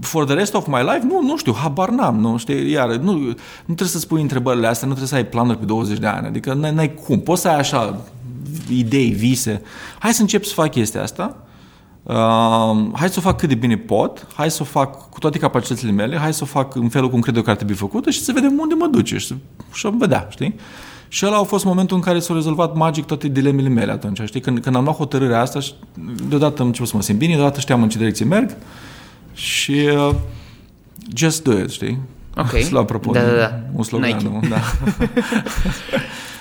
for 0.00 0.24
the 0.24 0.34
rest 0.34 0.54
of 0.54 0.66
my 0.66 0.82
life, 0.82 1.02
nu, 1.06 1.22
nu 1.22 1.36
știu, 1.36 1.52
habar 1.52 1.88
n-am, 1.88 2.18
nu 2.18 2.36
știi, 2.36 2.70
iar, 2.70 2.88
nu, 2.88 3.12
nu 3.12 3.34
trebuie 3.64 3.88
să 3.88 3.98
spui 3.98 4.20
întrebările 4.20 4.66
astea, 4.66 4.88
nu 4.88 4.94
trebuie 4.94 5.18
să 5.18 5.24
ai 5.24 5.30
planuri 5.30 5.58
pe 5.58 5.64
20 5.64 5.98
de 5.98 6.06
ani, 6.06 6.26
adică 6.26 6.52
n-ai, 6.52 6.72
n-ai 6.72 6.94
cum, 6.94 7.20
poți 7.20 7.40
să 7.40 7.48
ai 7.48 7.58
așa 7.58 8.00
idei, 8.70 9.08
vise, 9.10 9.62
hai 9.98 10.14
să 10.14 10.20
încep 10.20 10.44
să 10.44 10.52
fac 10.54 10.70
chestia 10.70 11.02
asta, 11.02 11.36
uh, 12.02 12.88
hai 12.92 13.08
să 13.08 13.14
o 13.18 13.20
fac 13.20 13.38
cât 13.38 13.48
de 13.48 13.54
bine 13.54 13.76
pot, 13.76 14.26
hai 14.34 14.50
să 14.50 14.58
o 14.60 14.64
fac 14.64 15.10
cu 15.10 15.18
toate 15.18 15.38
capacitățile 15.38 15.90
mele, 15.90 16.16
hai 16.16 16.34
să 16.34 16.40
o 16.42 16.46
fac 16.46 16.74
în 16.74 16.88
felul 16.88 17.10
cum 17.10 17.20
cred 17.20 17.36
eu 17.36 17.42
că 17.42 17.50
ar 17.50 17.56
trebui 17.56 17.74
făcută 17.74 18.10
și 18.10 18.20
să 18.20 18.32
vedem 18.32 18.58
unde 18.58 18.74
mă 18.74 18.86
duce 18.86 19.18
și 19.18 19.26
să 19.26 19.34
și 19.72 19.90
vedea, 19.98 20.26
știi? 20.30 20.54
Și 21.08 21.26
ăla 21.26 21.38
a 21.38 21.42
fost 21.42 21.64
momentul 21.64 21.96
în 21.96 22.02
care 22.02 22.18
s-au 22.18 22.34
rezolvat 22.34 22.74
magic 22.74 23.04
toate 23.04 23.28
dilemele 23.28 23.68
mele 23.68 23.92
atunci, 23.92 24.20
știi? 24.24 24.40
Când, 24.40 24.58
când 24.58 24.76
am 24.76 24.84
luat 24.84 24.96
hotărârea 24.96 25.40
asta, 25.40 25.58
deodată 26.28 26.60
am 26.60 26.66
început 26.66 26.88
să 26.88 26.96
mă 26.96 27.02
simt 27.02 27.18
bine, 27.18 27.34
deodată 27.34 27.60
știam 27.60 27.82
în 27.82 27.88
ce 27.88 27.98
direcție 27.98 28.24
merg, 28.24 28.56
și 29.34 29.88
uh, 29.96 30.14
just 31.16 31.42
do 31.42 31.58
it, 31.58 31.70
știi? 31.70 31.98
Ok. 32.36 32.52
La 32.70 32.80
apropo 32.80 33.12
da, 33.12 33.22
da, 33.22 33.36
da. 33.36 33.60
un 33.72 33.82
slogan, 33.82 34.08
Nike. 34.08 34.28
Nu? 34.28 34.40
Da. 34.48 34.60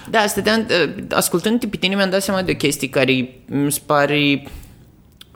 da, 0.10 0.28
stăteam, 0.28 0.60
uh, 0.60 1.04
ascultând 1.12 1.66
pe 1.66 1.78
tine 1.78 1.96
mi-am 1.96 2.10
dat 2.10 2.22
seama 2.22 2.42
de 2.42 2.52
o 2.52 2.56
chestie 2.56 2.90
care 2.90 3.30
mi 3.46 3.72
se 3.72 3.82
pare 3.86 4.48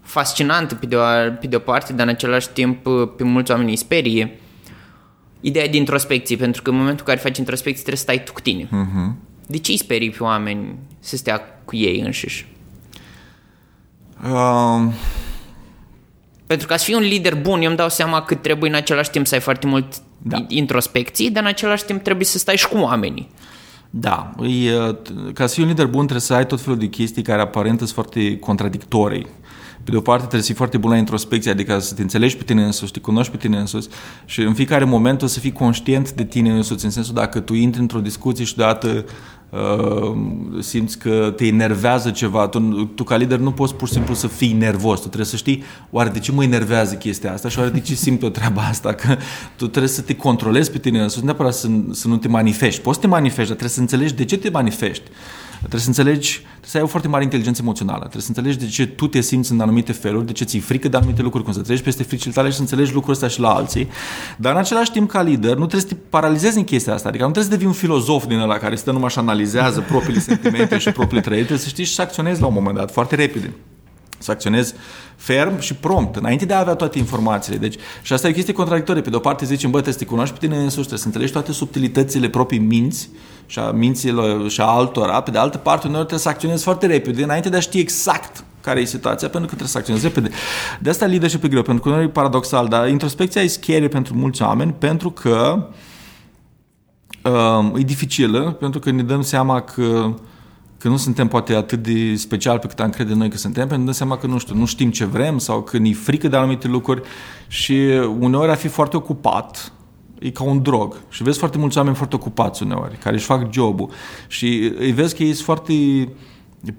fascinantă 0.02 0.76
pe 0.76 0.86
de, 0.86 0.96
o, 0.96 1.02
pe 1.40 1.48
de 1.48 1.56
o 1.56 1.60
parte, 1.60 1.94
dar 1.94 2.06
în 2.06 2.14
același 2.14 2.50
timp 2.50 2.86
uh, 2.86 3.10
pe 3.18 3.24
mulți 3.24 3.52
oameni 3.52 3.70
îi 3.70 3.76
sperie. 3.76 4.40
Ideea 5.42 5.68
de 5.68 5.78
introspecție, 5.78 6.36
pentru 6.36 6.62
că 6.62 6.70
în 6.70 6.76
momentul 6.76 7.06
în 7.08 7.14
care 7.14 7.28
faci 7.28 7.38
introspecție 7.38 7.84
trebuie 7.84 7.98
să 7.98 8.04
stai 8.04 8.24
tu 8.24 8.34
cu 8.34 8.42
tine. 8.42 8.64
Uh-huh. 8.64 9.16
De 9.48 9.58
ce 9.58 9.72
îi 9.72 9.78
sperii 9.78 10.10
pe 10.10 10.24
oameni 10.24 10.76
să 11.00 11.16
stea 11.16 11.42
cu 11.66 11.76
ei 11.76 12.00
înșiși? 12.00 12.48
Um... 14.24 14.94
Pentru 16.48 16.68
ca 16.68 16.78
să 16.78 16.84
fii 16.84 16.94
un 16.94 17.02
lider 17.02 17.36
bun, 17.36 17.62
eu 17.62 17.68
îmi 17.68 17.78
dau 17.78 17.90
seama 17.90 18.22
că 18.22 18.36
trebuie 18.36 18.70
în 18.70 18.76
același 18.76 19.10
timp 19.10 19.28
să 19.28 19.36
ai 19.36 19.42
foarte 19.42 19.68
mult 19.68 19.86
da. 20.18 20.46
introspecții, 20.48 21.32
dar 21.32 21.44
în 21.44 21.50
același 21.50 21.86
timp 21.86 22.04
trebuie 22.04 22.26
să 22.26 22.38
stai 22.38 22.58
și 22.58 22.68
cu 22.68 22.78
oamenii. 22.78 23.30
Da, 23.90 24.32
e, 24.42 24.96
ca 25.34 25.48
să 25.48 25.54
fii 25.54 25.64
un 25.64 25.70
lider 25.70 25.86
bun 25.86 26.00
trebuie 26.00 26.22
să 26.22 26.34
ai 26.34 26.46
tot 26.46 26.62
felul 26.62 26.80
de 26.80 26.86
chestii 26.86 27.22
care 27.22 27.42
aparent 27.42 27.78
sunt 27.78 27.90
foarte 27.90 28.38
contradictorii 28.38 29.28
Pe 29.84 29.92
de 29.92 29.98
o 29.98 30.02
parte 30.02 30.20
trebuie 30.20 30.42
să 30.42 30.48
fii 30.48 30.56
foarte 30.56 30.78
bun 30.78 30.92
la 30.92 30.98
introspecție, 30.98 31.52
adică 31.52 31.80
să 31.80 31.94
te 31.94 32.02
înțelegi 32.02 32.38
pe 32.38 32.44
tine 32.44 32.64
însuși, 32.64 32.86
să 32.86 32.94
te 32.94 33.00
cunoști 33.00 33.32
pe 33.32 33.38
tine 33.38 33.58
însuși 33.58 33.88
și 34.26 34.42
în 34.42 34.54
fiecare 34.54 34.84
moment 34.84 35.22
o 35.22 35.26
să 35.26 35.40
fii 35.40 35.52
conștient 35.52 36.12
de 36.12 36.24
tine 36.24 36.52
însuți, 36.52 36.86
în 36.86 36.92
sensul 36.92 37.14
dacă 37.14 37.40
tu 37.40 37.54
intri 37.54 37.82
într-o 37.82 38.00
discuție 38.00 38.46
și 38.46 38.56
deodată 38.56 38.88
uh, 38.88 39.04
simți 40.60 40.98
că 40.98 41.34
te 41.36 41.46
enervează 41.46 42.12
ceva, 42.12 42.48
tu, 42.48 42.60
tu 42.96 43.04
ca 43.04 43.16
lider 43.16 43.40
nu 43.40 43.52
poți 43.52 43.76
pur 43.76 43.88
și 43.88 43.94
simplu 43.94 44.14
să 44.14 44.28
fii 44.28 44.54
nervos, 44.54 45.00
tu 45.00 45.06
trebuie 45.06 45.26
să 45.26 45.36
știi 45.36 45.64
oare 45.90 46.10
de 46.10 46.20
ce 46.20 46.32
mă 46.32 46.44
enervează 46.44 46.96
chestia 46.96 47.34
asta 47.34 47.50
și 47.50 47.60
oare 47.60 47.70
de 47.70 47.80
ce 47.80 47.96
simt 47.96 48.24
o 48.24 48.30
treaba 48.30 48.62
asta, 48.62 48.94
că 48.94 49.18
tu 49.56 49.68
trebuie 49.68 49.92
să 49.92 50.02
te 50.02 50.16
controlezi 50.16 50.72
pe 50.72 50.78
tine 50.78 51.02
însuți, 51.02 51.26
neapărat 51.26 51.54
să, 51.54 51.68
să 51.92 52.08
nu 52.08 52.18
te 52.18 52.28
manifesti. 52.28 52.82
Poți 52.82 52.96
să 52.96 53.02
te 53.02 53.08
manifesti, 53.08 53.48
dar 53.48 53.58
trebuie 53.58 53.70
să 53.70 53.80
înțelegi 53.80 54.14
de 54.14 54.26
ce 54.26 54.38
te 54.38 54.50
manifesti. 54.50 55.10
Trebuie 55.60 55.82
să 55.82 55.88
înțelegi, 55.88 56.40
trebuie 56.40 56.70
să 56.70 56.78
ai 56.78 56.84
o 56.84 56.88
foarte 56.88 57.08
mare 57.08 57.24
inteligență 57.24 57.62
emoțională. 57.62 58.00
Trebuie 58.00 58.22
să 58.22 58.28
înțelegi 58.28 58.58
de 58.58 58.68
ce 58.68 58.88
tu 58.88 59.08
te 59.08 59.22
simți 59.22 59.52
în 59.52 59.60
anumite 59.60 59.92
feluri, 59.92 60.26
de 60.26 60.32
ce 60.32 60.44
ți-e 60.44 60.60
frică 60.60 60.88
de 60.88 60.98
anumite 60.98 61.22
lucruri, 61.22 61.44
cum 61.44 61.54
să 61.54 61.62
treci 61.62 61.82
peste 61.82 62.04
fricile 62.04 62.34
tale 62.34 62.50
și 62.50 62.56
să 62.56 62.62
înțelegi 62.62 62.94
lucrul 62.94 63.14
ăsta 63.14 63.28
și 63.28 63.40
la 63.40 63.50
alții. 63.54 63.88
Dar 64.38 64.54
în 64.54 64.60
același 64.60 64.92
timp, 64.92 65.10
ca 65.10 65.22
lider, 65.22 65.56
nu 65.56 65.66
trebuie 65.66 65.82
să 65.82 65.88
te 65.88 65.96
paralizezi 66.10 66.58
în 66.58 66.64
chestia 66.64 66.94
asta. 66.94 67.08
Adică 67.08 67.26
nu 67.26 67.32
trebuie 67.32 67.52
să 67.52 67.58
devii 67.58 67.74
un 67.74 67.80
filozof 67.80 68.26
din 68.26 68.40
ăla 68.40 68.58
care 68.58 68.76
stă 68.76 68.92
numai 68.92 69.10
și 69.10 69.20
analizează 69.20 69.82
propriile 69.82 70.20
sentimente 70.20 70.78
și 70.78 70.92
propriile 70.92 71.22
trăiri. 71.22 71.46
Trebuie 71.46 71.66
să 71.66 71.70
știi 71.70 71.86
și 71.86 71.94
să 71.94 72.02
acționezi 72.02 72.42
la 72.42 72.48
un 72.48 72.54
moment 72.54 72.76
dat, 72.76 72.92
foarte 72.92 73.16
repede 73.16 73.54
să 74.18 74.32
acționezi 74.32 74.74
ferm 75.16 75.60
și 75.60 75.74
prompt, 75.74 76.16
înainte 76.16 76.46
de 76.46 76.54
a 76.54 76.60
avea 76.60 76.74
toate 76.74 76.98
informațiile. 76.98 77.58
Deci, 77.58 77.76
și 78.02 78.14
asta 78.14 78.28
e 78.28 78.30
o 78.30 78.34
chestie 78.34 78.54
contradictorie. 78.54 79.02
Pe 79.02 79.10
de 79.10 79.16
o 79.16 79.20
parte 79.20 79.46
zicem, 79.46 79.70
bă, 79.72 79.82
trebuie 79.82 80.00
să 80.00 80.00
te 80.00 80.10
cunoști 80.10 80.40
pe 80.40 80.46
tine 80.46 80.58
însuși, 80.58 80.76
trebuie 80.76 81.00
să 81.00 81.06
înțelegi 81.06 81.32
toate 81.32 81.52
subtilitățile 81.52 82.30
proprii 82.30 82.60
minți 82.60 83.10
și 83.46 83.60
a 83.60 83.72
minților 83.72 84.50
și 84.50 84.62
a 84.62 84.66
altora. 84.66 85.22
Pe 85.22 85.32
de 85.32 85.38
altă 85.38 85.58
parte, 85.58 85.88
uneori 85.88 86.06
trebuie 86.06 86.26
să 86.26 86.30
acționezi 86.30 86.64
foarte 86.64 86.86
repede, 86.86 87.24
înainte 87.24 87.50
de 87.50 87.58
a 87.58 87.60
ști 87.60 87.80
exact 87.80 88.44
care 88.62 88.80
e 88.80 88.86
situația, 88.86 89.30
pentru 89.30 89.50
că 89.50 89.56
trebuie 89.56 89.68
să 89.68 89.78
acționezi 89.78 90.06
repede. 90.06 90.30
De 90.80 90.90
asta 90.90 91.06
leadership 91.06 91.44
e 91.44 91.48
greu, 91.48 91.62
pentru 91.62 91.90
că 91.90 91.96
nu 91.96 92.02
e 92.02 92.10
paradoxal, 92.10 92.68
dar 92.68 92.90
introspecția 92.90 93.42
e 93.42 93.48
scary 93.48 93.90
pentru 93.90 94.14
mulți 94.14 94.42
oameni, 94.42 94.74
pentru 94.74 95.12
că 95.12 95.68
uh, 97.24 97.80
e 97.80 97.84
dificilă, 97.84 98.52
pentru 98.52 98.80
că 98.80 98.92
ne 98.92 99.04
dăm 99.04 99.22
seama 99.22 99.62
că 99.62 100.14
că 100.78 100.88
nu 100.88 100.98
suntem 100.98 101.28
poate 101.28 101.54
atât 101.54 101.84
de 101.84 102.16
special 102.16 102.60
pe 102.60 102.68
cât 102.68 102.80
am 102.80 102.90
crede 102.90 103.14
noi 103.14 103.30
că 103.30 103.38
suntem, 103.38 103.68
pentru 103.68 103.76
că 103.76 103.80
ne 103.80 103.86
dăm 103.86 103.94
seama 103.94 104.18
că 104.18 104.28
nu 104.28 104.38
știu, 104.38 104.56
nu 104.56 104.66
știm 104.66 104.92
ce 104.92 105.06
vrem 105.06 105.38
sau 105.38 105.62
că 105.62 105.78
ne 105.78 105.94
frică 105.94 106.28
de 106.28 106.38
anumite 106.38 106.68
lucruri 106.68 107.02
și 107.48 107.74
uneori 108.20 108.52
a 108.52 108.56
fi 108.56 108.68
foarte 108.68 108.98
ocupat 108.98 109.72
e 110.20 110.30
ca 110.30 110.44
un 110.44 110.62
drog. 110.62 110.98
Și 111.10 111.24
vezi 111.24 111.40
foarte 111.40 111.58
mulți 111.58 111.78
oameni 111.78 111.96
foarte 111.96 112.16
ocupați 112.16 112.64
uneori, 112.64 112.98
care 112.98 113.16
își 113.16 113.26
fac 113.26 113.54
jobul 113.54 113.90
și 114.28 114.74
îi 114.80 114.92
vezi 114.92 115.16
că 115.16 115.24
ei 115.24 115.34
sunt 115.34 115.46
foarte 115.46 115.74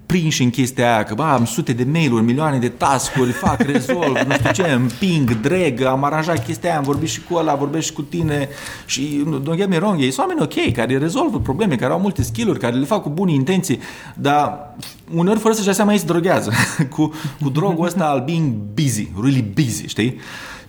prinși 0.05 0.43
în 0.43 0.49
chestia 0.49 0.93
aia, 0.93 1.03
că 1.03 1.13
bă, 1.13 1.23
am 1.23 1.45
sute 1.45 1.73
de 1.73 1.83
mail-uri, 1.83 2.23
milioane 2.23 2.57
de 2.57 2.69
task-uri, 2.69 3.31
fac, 3.31 3.61
rezolv, 3.61 4.17
nu 4.27 4.33
știu 4.33 4.51
ce, 4.51 4.71
împing, 4.71 5.39
drag, 5.39 5.81
am 5.81 6.03
aranjat 6.03 6.45
chestia 6.45 6.69
aia, 6.69 6.77
am 6.77 6.83
vorbit 6.83 7.09
și 7.09 7.21
cu 7.21 7.35
ăla, 7.35 7.55
vorbesc 7.55 7.85
și 7.85 7.93
cu 7.93 8.01
tine 8.01 8.49
și, 8.85 9.23
don't 9.41 9.55
get 9.55 9.69
me 9.69 9.77
wrong, 9.77 10.01
ei 10.01 10.11
sunt 10.11 10.27
oameni 10.27 10.41
ok, 10.41 10.73
care 10.73 10.97
rezolvă 10.97 11.39
probleme, 11.39 11.75
care 11.75 11.93
au 11.93 11.99
multe 11.99 12.23
skill-uri, 12.23 12.59
care 12.59 12.75
le 12.75 12.85
fac 12.85 13.01
cu 13.01 13.09
bune 13.09 13.31
intenții, 13.31 13.79
dar 14.15 14.75
uneori 15.13 15.39
fără 15.39 15.53
să-și 15.53 15.65
dea 15.65 15.73
seama 15.73 15.91
ei 15.91 15.97
se 15.97 16.05
drogează 16.05 16.51
cu, 16.95 17.13
cu 17.41 17.49
drogul 17.49 17.85
ăsta 17.85 18.05
al 18.05 18.23
being 18.25 18.53
busy, 18.73 19.11
really 19.21 19.51
busy, 19.53 19.87
știi? 19.87 20.19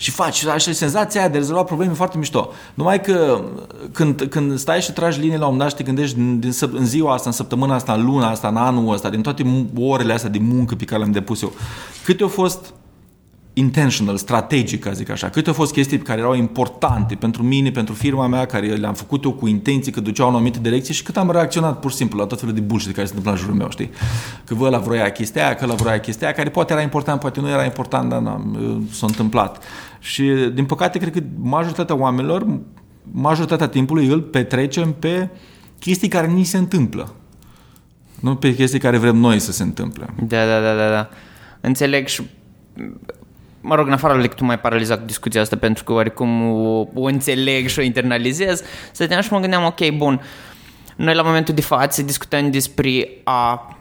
Și 0.01 0.11
faci 0.11 0.45
așa 0.45 0.73
senzația 0.73 1.29
de 1.29 1.37
a 1.37 1.39
rezolva 1.39 1.63
probleme 1.63 1.93
foarte 1.93 2.19
mișto. 2.19 2.51
Numai 2.75 3.01
că 3.01 3.45
când, 3.93 4.27
când 4.31 4.59
stai 4.59 4.81
și 4.81 4.93
tragi 4.93 5.21
linii 5.21 5.39
la 5.39 5.47
un 5.47 5.59
dat 5.59 5.69
și 5.69 5.75
te 5.75 5.83
gândești 5.83 6.17
din, 6.17 6.41
din, 6.41 6.53
în 6.73 6.87
ziua 6.87 7.15
asta, 7.15 7.29
în 7.29 7.35
săptămâna 7.35 7.75
asta, 7.75 7.93
în 7.93 8.05
luna 8.05 8.31
asta, 8.31 8.49
în 8.49 8.57
anul 8.57 8.93
ăsta, 8.93 9.11
din 9.11 9.23
toate 9.23 9.69
orele 9.77 10.13
astea 10.13 10.31
de 10.31 10.39
muncă 10.39 10.75
pe 10.75 10.85
care 10.85 11.01
le-am 11.01 11.13
depus 11.13 11.43
eu, 11.43 11.53
câte 12.05 12.23
au 12.23 12.29
fost 12.29 12.73
intentional, 13.53 14.17
strategic, 14.17 14.81
ca 14.83 14.93
zic 14.93 15.11
așa. 15.11 15.29
Câte 15.29 15.49
au 15.49 15.55
fost 15.55 15.73
chestii 15.73 15.99
care 15.99 16.21
erau 16.21 16.35
importante 16.35 17.15
pentru 17.15 17.43
mine, 17.43 17.71
pentru 17.71 17.95
firma 17.95 18.27
mea, 18.27 18.47
care 18.47 18.67
le-am 18.67 18.95
făcut 18.95 19.25
eu 19.25 19.33
cu 19.33 19.47
intenții, 19.47 19.93
că 19.93 20.01
duceau 20.01 20.29
în 20.29 20.33
o 20.33 20.37
anumită 20.37 20.59
direcție 20.59 20.95
și 20.95 21.03
cât 21.03 21.17
am 21.17 21.31
reacționat 21.31 21.81
pur 21.81 21.91
și 21.91 21.97
simplu 21.97 22.19
la 22.19 22.27
tot 22.27 22.41
felul 22.41 22.55
de 22.55 22.61
bullshit 22.61 22.95
care 22.95 23.07
se 23.07 23.15
întâmplă 23.15 23.33
în 23.33 23.39
jurul 23.39 23.55
meu, 23.55 23.71
știi? 23.71 23.91
Că 24.45 24.55
vă 24.55 24.69
la 24.69 24.79
vroia 24.79 25.11
chestia 25.11 25.45
aia, 25.45 25.55
că 25.55 25.67
la 25.67 25.75
vroia 25.75 26.01
chestia 26.01 26.27
aia, 26.27 26.37
care 26.37 26.51
poate 26.51 26.73
era 26.73 26.83
important, 26.83 27.21
poate 27.21 27.41
nu 27.41 27.49
era 27.49 27.65
important, 27.65 28.11
dar 28.11 28.21
nu, 28.21 28.85
s-a 28.91 29.07
întâmplat. 29.07 29.65
Și, 29.99 30.23
din 30.55 30.65
păcate, 30.65 30.99
cred 30.99 31.13
că 31.13 31.21
majoritatea 31.41 31.97
oamenilor, 31.97 32.47
majoritatea 33.13 33.69
timpului 33.69 34.07
îl 34.07 34.21
petrecem 34.21 34.93
pe 34.93 35.29
chestii 35.79 36.09
care 36.09 36.27
ni 36.27 36.45
se 36.45 36.57
întâmplă. 36.57 37.15
Nu 38.21 38.37
pe 38.37 38.55
chestii 38.55 38.79
care 38.79 38.99
vrem 38.99 39.17
noi 39.17 39.39
să 39.39 39.53
se 39.53 39.63
întâmple. 39.63 40.07
Da, 40.27 40.47
da, 40.47 40.61
da, 40.61 40.75
da. 40.75 40.91
da. 40.91 41.09
Înțeleg 41.61 42.07
și 42.07 42.23
mă 43.61 43.75
rog, 43.75 43.87
în 43.87 43.93
afară 43.93 44.21
de 44.21 44.29
că 44.29 44.35
tu 44.35 44.45
mai 44.45 44.59
paralizat 44.59 44.99
cu 44.99 45.05
discuția 45.05 45.41
asta 45.41 45.57
pentru 45.57 45.85
că 45.85 45.93
oricum 45.93 46.53
o, 46.53 46.87
o 46.95 47.05
înțeleg 47.05 47.69
și 47.69 47.79
o 47.79 47.83
internalizez, 47.83 48.63
stăteam 48.93 49.21
și 49.21 49.33
mă 49.33 49.41
gândeam, 49.41 49.65
ok, 49.65 49.91
bun, 49.91 50.21
noi 50.97 51.15
la 51.15 51.23
momentul 51.23 51.55
de 51.55 51.61
față 51.61 52.03
discutăm 52.03 52.51
despre 52.51 53.09
a 53.25 53.75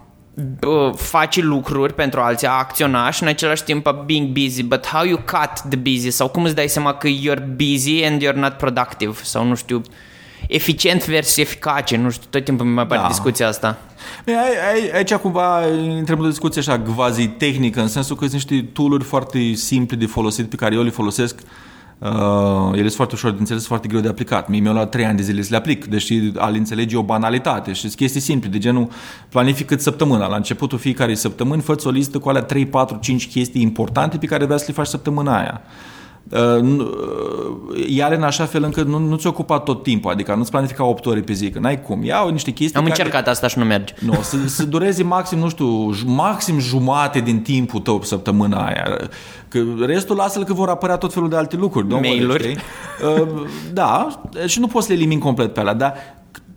face 0.96 1.42
lucruri 1.42 1.94
pentru 1.94 2.20
alții, 2.20 2.48
a 2.48 2.52
acționa 2.52 3.10
și 3.10 3.24
în 3.24 3.30
același 3.30 3.64
timp 3.64 3.88
a 3.88 3.92
being 3.92 4.28
busy, 4.28 4.64
but 4.64 4.88
how 4.88 5.06
you 5.06 5.18
cut 5.18 5.70
the 5.70 5.78
busy? 5.78 6.10
Sau 6.10 6.30
cum 6.30 6.44
îți 6.44 6.56
dai 6.56 6.68
seama 6.68 6.94
că 6.94 7.08
you're 7.08 7.46
busy 7.56 8.04
and 8.04 8.24
you're 8.24 8.36
not 8.36 8.54
productive? 8.54 9.20
Sau 9.24 9.46
nu 9.46 9.56
știu, 9.56 9.82
eficient 10.50 11.08
versus 11.08 11.38
eficace, 11.38 11.98
nu 11.98 12.10
știu, 12.10 12.28
tot 12.30 12.44
timpul 12.44 12.66
mi 12.66 12.74
mai 12.74 12.84
apare 12.84 13.02
da. 13.02 13.08
discuția 13.08 13.48
asta. 13.48 13.78
Aici 14.94 15.14
cumva 15.14 15.68
intrăm 15.98 16.20
o 16.20 16.28
discuție 16.28 16.62
așa 16.62 16.80
quasi 16.80 17.28
tehnică, 17.28 17.82
în 17.82 17.88
sensul 17.88 18.16
că 18.16 18.22
sunt 18.22 18.34
niște 18.34 18.70
tool 18.74 19.02
foarte 19.02 19.54
simple 19.54 19.98
de 19.98 20.06
folosit 20.06 20.50
pe 20.50 20.56
care 20.56 20.76
eu 20.76 20.84
le 20.84 20.90
folosesc 20.90 21.40
Uh, 22.00 22.72
ele 22.72 22.82
sunt 22.82 22.94
foarte 22.94 23.16
ușor 23.16 23.32
de 23.32 23.38
înțeles, 23.40 23.66
foarte 23.66 23.88
greu 23.88 24.02
de 24.02 24.08
aplicat. 24.08 24.48
Mie 24.48 24.60
mi-au 24.60 24.74
luat 24.74 24.90
3 24.90 25.06
ani 25.06 25.18
de 25.18 25.24
zile 25.24 25.42
să 25.42 25.48
le 25.52 25.58
aplic, 25.58 25.86
deși 25.86 26.32
al 26.36 26.54
înțelege 26.54 26.98
o 26.98 27.04
banalitate 27.04 27.74
și 27.74 27.88
chestii 27.88 28.20
simple, 28.20 28.50
de 28.50 28.58
genul 28.58 28.88
planifică 29.30 29.78
săptămâna. 29.78 30.28
La 30.28 30.36
începutul 30.36 30.78
fiecare 30.78 31.14
săptămâni 31.14 31.62
fă 31.62 31.76
o 31.84 31.90
listă 31.90 32.20
cu 32.20 32.30
alea 32.30 32.42
3, 32.42 32.66
4, 32.66 32.98
5 33.02 33.28
chestii 33.28 33.62
importante 33.62 34.18
pe 34.18 34.26
care 34.26 34.46
vrea 34.46 34.58
să 34.58 34.64
le 34.68 34.74
faci 34.74 34.88
săptămâna 34.88 35.38
aia. 35.38 35.62
Iar 37.88 38.12
uh, 38.12 38.18
în 38.18 38.24
așa 38.24 38.46
fel 38.46 38.64
încât 38.64 38.88
nu, 38.88 38.98
nu 38.98 39.16
ți 39.16 39.28
ocupa 39.28 39.60
tot 39.60 39.84
timpul, 39.84 40.12
adică 40.12 40.36
nu-ți 40.36 40.52
planifica 40.52 40.84
8 40.86 41.06
ore 41.06 41.20
pe 41.20 41.34
zi, 41.34 41.50
că 41.50 41.60
n-ai 41.60 41.82
cum. 41.82 42.04
Iau 42.04 42.30
niște 42.30 42.52
chestii 42.52 42.78
Am 42.78 42.84
care, 42.86 42.96
încercat 42.98 43.28
asta 43.28 43.48
și 43.48 43.58
nu 43.58 43.66
merge. 43.66 43.94
Nu, 44.00 44.14
să, 44.22 44.38
să 44.46 44.66
dureze 44.66 45.04
maxim, 45.04 45.38
nu 45.38 45.50
știu, 45.50 45.96
maxim 46.06 46.60
jumate 46.60 47.20
din 47.20 47.42
timpul 47.42 47.80
tău 47.80 48.02
săptămâna 48.04 48.66
aia. 48.66 48.98
Că 49.48 49.64
restul 49.86 50.16
lasă-l 50.16 50.44
că 50.44 50.54
vor 50.54 50.70
apărea 50.70 50.98
tot 50.98 51.14
felul 51.14 51.30
de 51.30 51.36
alte 51.36 51.56
lucruri. 51.56 51.88
Mail-uri. 51.88 52.56
Uh, 53.18 53.28
da, 53.74 54.22
și 54.46 54.60
nu 54.60 54.68
poți 54.68 54.86
să 54.86 54.92
le 54.92 54.98
elimini 54.98 55.22
complet 55.22 55.54
pe 55.54 55.60
alea, 55.60 55.74
dar 55.74 55.94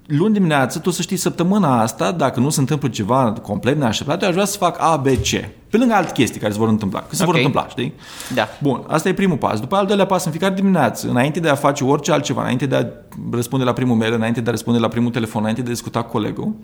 luni 0.07 0.33
dimineață, 0.33 0.79
tu 0.79 0.91
să 0.91 1.03
știi, 1.03 1.17
săptămâna 1.17 1.81
asta, 1.81 2.13
dacă 2.13 2.41
nu 2.41 2.51
se 2.51 2.61
întâmplă 2.61 2.89
ceva 2.89 3.33
complet 3.43 3.77
neașteptat, 3.79 4.23
eu 4.23 4.29
aș 4.29 4.35
vrea 4.35 4.47
să 4.47 4.57
fac 4.57 4.77
A, 4.81 4.97
B, 4.97 5.07
C. 5.07 5.29
Pe 5.71 5.77
lângă 5.77 5.95
alte 5.95 6.13
chestii 6.13 6.41
care 6.41 6.53
se 6.53 6.59
vor 6.59 6.69
întâmpla. 6.69 6.99
Că 6.99 7.15
se 7.15 7.23
okay. 7.23 7.27
vor 7.27 7.35
întâmpla, 7.35 7.69
știi? 7.69 7.95
Da. 8.35 8.49
Bun, 8.63 8.85
asta 8.87 9.09
e 9.09 9.13
primul 9.13 9.37
pas. 9.37 9.61
După 9.61 9.77
al 9.77 9.87
doilea 9.87 10.07
pas, 10.07 10.25
în 10.25 10.31
fiecare 10.31 10.55
dimineață, 10.55 11.09
înainte 11.09 11.41
de 11.41 11.49
a 11.49 11.55
face 11.55 11.85
orice 11.85 12.13
altceva, 12.13 12.41
înainte 12.41 12.67
de 12.67 12.77
a 12.77 12.87
răspunde 13.33 13.65
la 13.65 13.73
primul 13.73 13.97
mail, 13.97 14.13
înainte 14.13 14.41
de 14.41 14.49
a 14.49 14.51
răspunde 14.51 14.79
la 14.79 14.89
primul 14.89 15.11
telefon, 15.11 15.41
înainte 15.41 15.63
de 15.63 15.69
a 15.69 15.73
discuta 15.73 16.03
cu 16.03 16.11
colegul, 16.11 16.55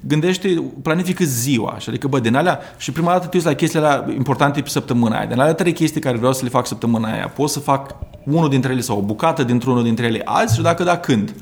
gândește, 0.00 0.62
planifică 0.82 1.24
ziua. 1.24 1.76
Și 1.78 1.88
adică, 1.88 2.08
bă, 2.08 2.20
din 2.20 2.34
alea, 2.34 2.60
și 2.76 2.92
prima 2.92 3.10
dată 3.10 3.26
te 3.26 3.36
uiți 3.36 3.48
la 3.48 3.54
chestiile 3.54 3.86
alea 3.86 4.14
importante 4.16 4.60
pe 4.60 4.68
săptămâna 4.68 5.16
aia. 5.16 5.26
Din 5.26 5.40
alea 5.40 5.54
trei 5.54 5.72
chestii 5.72 6.00
care 6.00 6.16
vreau 6.16 6.32
să 6.32 6.40
le 6.42 6.48
fac 6.48 6.66
săptămâna 6.66 7.12
aia. 7.12 7.28
Pot 7.28 7.50
să 7.50 7.58
fac 7.58 7.96
unul 8.24 8.48
dintre 8.48 8.72
ele 8.72 8.80
sau 8.80 8.98
o 8.98 9.02
bucată 9.02 9.44
dintr-unul 9.44 9.82
dintre 9.82 10.06
ele 10.06 10.22
azi 10.24 10.54
și 10.54 10.62
dacă 10.62 10.82
da, 10.84 10.96
când. 10.96 11.34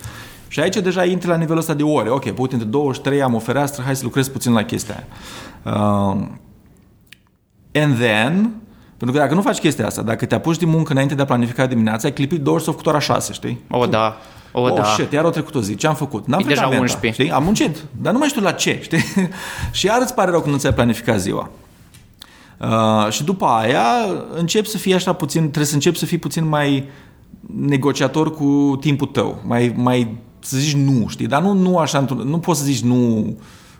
Și 0.52 0.60
aici 0.60 0.76
deja 0.76 1.04
intri 1.04 1.28
la 1.28 1.36
nivelul 1.36 1.58
ăsta 1.58 1.74
de 1.74 1.82
ore. 1.82 2.10
Ok, 2.10 2.30
pot 2.30 2.52
între 2.52 2.68
23 2.68 3.22
am 3.22 3.34
o 3.34 3.38
fereastră, 3.38 3.82
hai 3.82 3.96
să 3.96 4.04
lucrez 4.04 4.28
puțin 4.28 4.52
la 4.52 4.62
chestia 4.62 4.94
aia. 4.94 5.06
Uh, 5.74 6.26
and 7.72 7.98
then, 7.98 8.54
pentru 8.96 9.16
că 9.16 9.22
dacă 9.22 9.34
nu 9.34 9.42
faci 9.42 9.58
chestia 9.58 9.86
asta, 9.86 10.02
dacă 10.02 10.26
te 10.26 10.34
apuci 10.34 10.56
din 10.56 10.68
muncă 10.68 10.92
înainte 10.92 11.14
de 11.14 11.22
a 11.22 11.24
planifica 11.24 11.66
dimineața, 11.66 12.06
ai 12.06 12.12
clipit 12.12 12.40
două 12.40 12.56
ori 12.56 12.64
sau 12.64 12.72
făcut 12.72 12.86
ora 12.86 12.98
6, 12.98 13.32
știi? 13.32 13.60
O, 13.70 13.78
oh, 13.78 13.88
da. 13.88 14.16
O, 14.52 14.60
oh, 14.60 14.74
da. 14.74 14.84
shit, 14.84 15.12
iar 15.12 15.24
o 15.24 15.30
trecut 15.30 15.54
o 15.54 15.60
zi. 15.60 15.74
Ce 15.74 15.86
am 15.86 15.94
făcut? 15.94 16.26
N-am 16.26 16.40
e 16.40 16.44
deja 16.44 16.66
menta, 16.66 16.80
11. 16.80 17.22
Știi? 17.22 17.32
Am 17.32 17.44
muncit, 17.44 17.84
dar 18.00 18.12
nu 18.12 18.18
mai 18.18 18.28
știu 18.28 18.42
la 18.42 18.52
ce, 18.52 18.78
știi? 18.82 19.04
și 19.70 19.86
iar 19.86 19.98
îți 20.00 20.14
pare 20.14 20.30
rău 20.30 20.40
când 20.40 20.52
nu 20.52 20.60
ți-ai 20.60 20.74
planificat 20.74 21.20
ziua. 21.20 21.50
Uh, 22.60 23.10
și 23.10 23.24
după 23.24 23.44
aia 23.44 23.84
încep 24.34 24.66
să 24.66 24.78
fii 24.78 24.94
așa 24.94 25.12
puțin, 25.12 25.40
trebuie 25.40 25.66
să 25.66 25.74
începi 25.74 25.98
să 25.98 26.06
fii 26.06 26.18
puțin 26.18 26.48
mai 26.48 26.88
negociator 27.56 28.34
cu 28.34 28.76
timpul 28.80 29.06
tău, 29.06 29.40
mai, 29.44 29.74
mai 29.76 30.16
să 30.44 30.56
zici 30.56 30.74
nu, 30.74 31.08
știi? 31.08 31.26
Dar 31.26 31.42
nu, 31.42 31.52
nu 31.52 31.76
așa, 31.76 32.06
nu 32.24 32.38
poți 32.38 32.58
să 32.58 32.64
zici 32.64 32.82
nu 32.82 33.32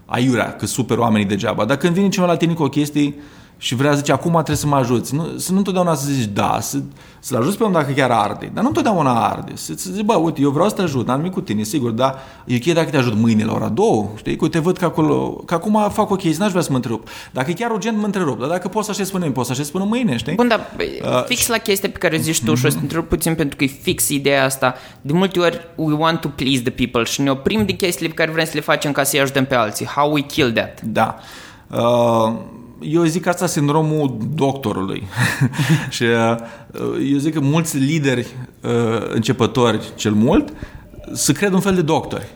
aiurea, 0.04 0.56
că 0.56 0.66
super 0.66 0.98
oamenii 0.98 1.26
degeaba. 1.26 1.64
Dar 1.64 1.76
când 1.76 1.94
vine 1.94 2.08
cineva 2.08 2.30
la 2.30 2.38
tine 2.38 2.52
cu 2.52 2.62
o 2.62 2.68
chestie 2.68 3.14
și 3.56 3.74
vrea 3.74 3.90
să 3.90 3.96
zice, 3.96 4.12
acum 4.12 4.32
trebuie 4.32 4.56
să 4.56 4.66
mă 4.66 4.76
ajuți. 4.76 5.14
Nu, 5.14 5.28
să 5.36 5.52
nu 5.52 5.58
întotdeauna 5.58 5.94
să 5.94 6.10
zici 6.10 6.24
da, 6.24 6.58
să, 6.60 6.78
să-l 7.20 7.40
ajuți 7.40 7.56
pe 7.56 7.64
om 7.64 7.72
dacă 7.72 7.92
chiar 7.92 8.10
arde, 8.10 8.50
dar 8.54 8.62
nu 8.62 8.68
întotdeauna 8.68 9.28
arde. 9.28 9.52
Să, 9.54 9.72
să 9.76 9.90
zici, 9.92 10.04
bă, 10.04 10.14
uite, 10.14 10.40
eu 10.40 10.50
vreau 10.50 10.68
să 10.68 10.74
te 10.74 10.82
ajut, 10.82 11.06
n-am 11.06 11.16
nimic 11.16 11.32
cu 11.32 11.40
tine, 11.40 11.62
sigur, 11.62 11.90
dar 11.90 12.18
e 12.44 12.54
ok 12.54 12.74
dacă 12.74 12.90
te 12.90 12.96
ajut 12.96 13.14
mâine 13.14 13.44
la 13.44 13.52
ora 13.52 13.68
două, 13.68 14.08
știi, 14.16 14.36
că 14.36 14.48
te 14.48 14.58
văd 14.58 14.76
că 14.76 14.84
acolo, 14.84 15.30
că 15.30 15.54
acum 15.54 15.88
fac 15.90 16.10
o 16.10 16.16
chestie, 16.16 16.38
n-aș 16.38 16.50
vrea 16.50 16.62
să 16.62 16.70
mă 16.70 16.76
întrerup. 16.76 17.08
Dacă 17.32 17.50
e 17.50 17.52
chiar 17.52 17.70
urgent, 17.70 17.98
mă 17.98 18.04
întrerup, 18.04 18.40
dar 18.40 18.48
dacă 18.48 18.68
poți 18.68 18.84
să 18.84 18.90
aștepți 18.90 19.10
până 19.12 19.22
mâine, 19.22 19.36
poți 19.36 19.46
să 19.46 19.52
aștepți 19.52 19.72
până 19.72 19.84
mâine, 19.84 20.16
știi? 20.16 20.34
Bun, 20.34 20.48
dar 20.48 20.74
uh, 20.78 21.24
fix 21.26 21.48
la 21.48 21.58
chestia 21.58 21.88
pe 21.92 21.98
care 21.98 22.16
zici 22.16 22.42
tu 22.42 22.52
mm-hmm. 22.52 22.58
și 22.58 22.66
o 22.66 22.68
să 22.68 22.74
te 22.74 22.82
întrerup 22.82 23.08
puțin 23.08 23.34
pentru 23.34 23.56
că 23.56 23.64
e 23.64 23.66
fix 23.66 24.08
ideea 24.08 24.44
asta. 24.44 24.74
De 25.00 25.12
multe 25.12 25.40
ori, 25.40 25.60
we 25.74 25.94
want 25.94 26.20
to 26.20 26.28
please 26.28 26.62
the 26.62 26.70
people 26.70 27.04
și 27.04 27.20
ne 27.20 27.30
oprim 27.30 27.66
de 27.66 27.72
chestiile 27.72 28.08
pe 28.08 28.14
care 28.14 28.30
vrem 28.30 28.44
să 28.44 28.52
le 28.54 28.60
facem 28.60 28.92
ca 28.92 29.02
să-i 29.02 29.20
ajutăm 29.20 29.44
pe 29.44 29.54
alții. 29.54 29.86
How 29.86 30.12
we 30.12 30.20
kill 30.20 30.52
that. 30.52 30.80
Da. 30.80 31.18
Uh, 31.70 32.32
eu 32.82 33.04
zic 33.04 33.22
că 33.22 33.28
asta 33.28 33.46
sindromul 33.46 34.16
doctorului. 34.34 35.02
și 35.90 36.02
uh, 36.02 36.36
eu 37.12 37.18
zic 37.18 37.34
că 37.34 37.40
mulți 37.40 37.76
lideri 37.76 38.26
uh, 38.60 38.70
începători, 39.14 39.92
cel 39.94 40.12
mult, 40.12 40.52
să 41.12 41.32
cred 41.32 41.52
un 41.52 41.60
fel 41.60 41.74
de 41.74 41.82
doctori. 41.82 42.26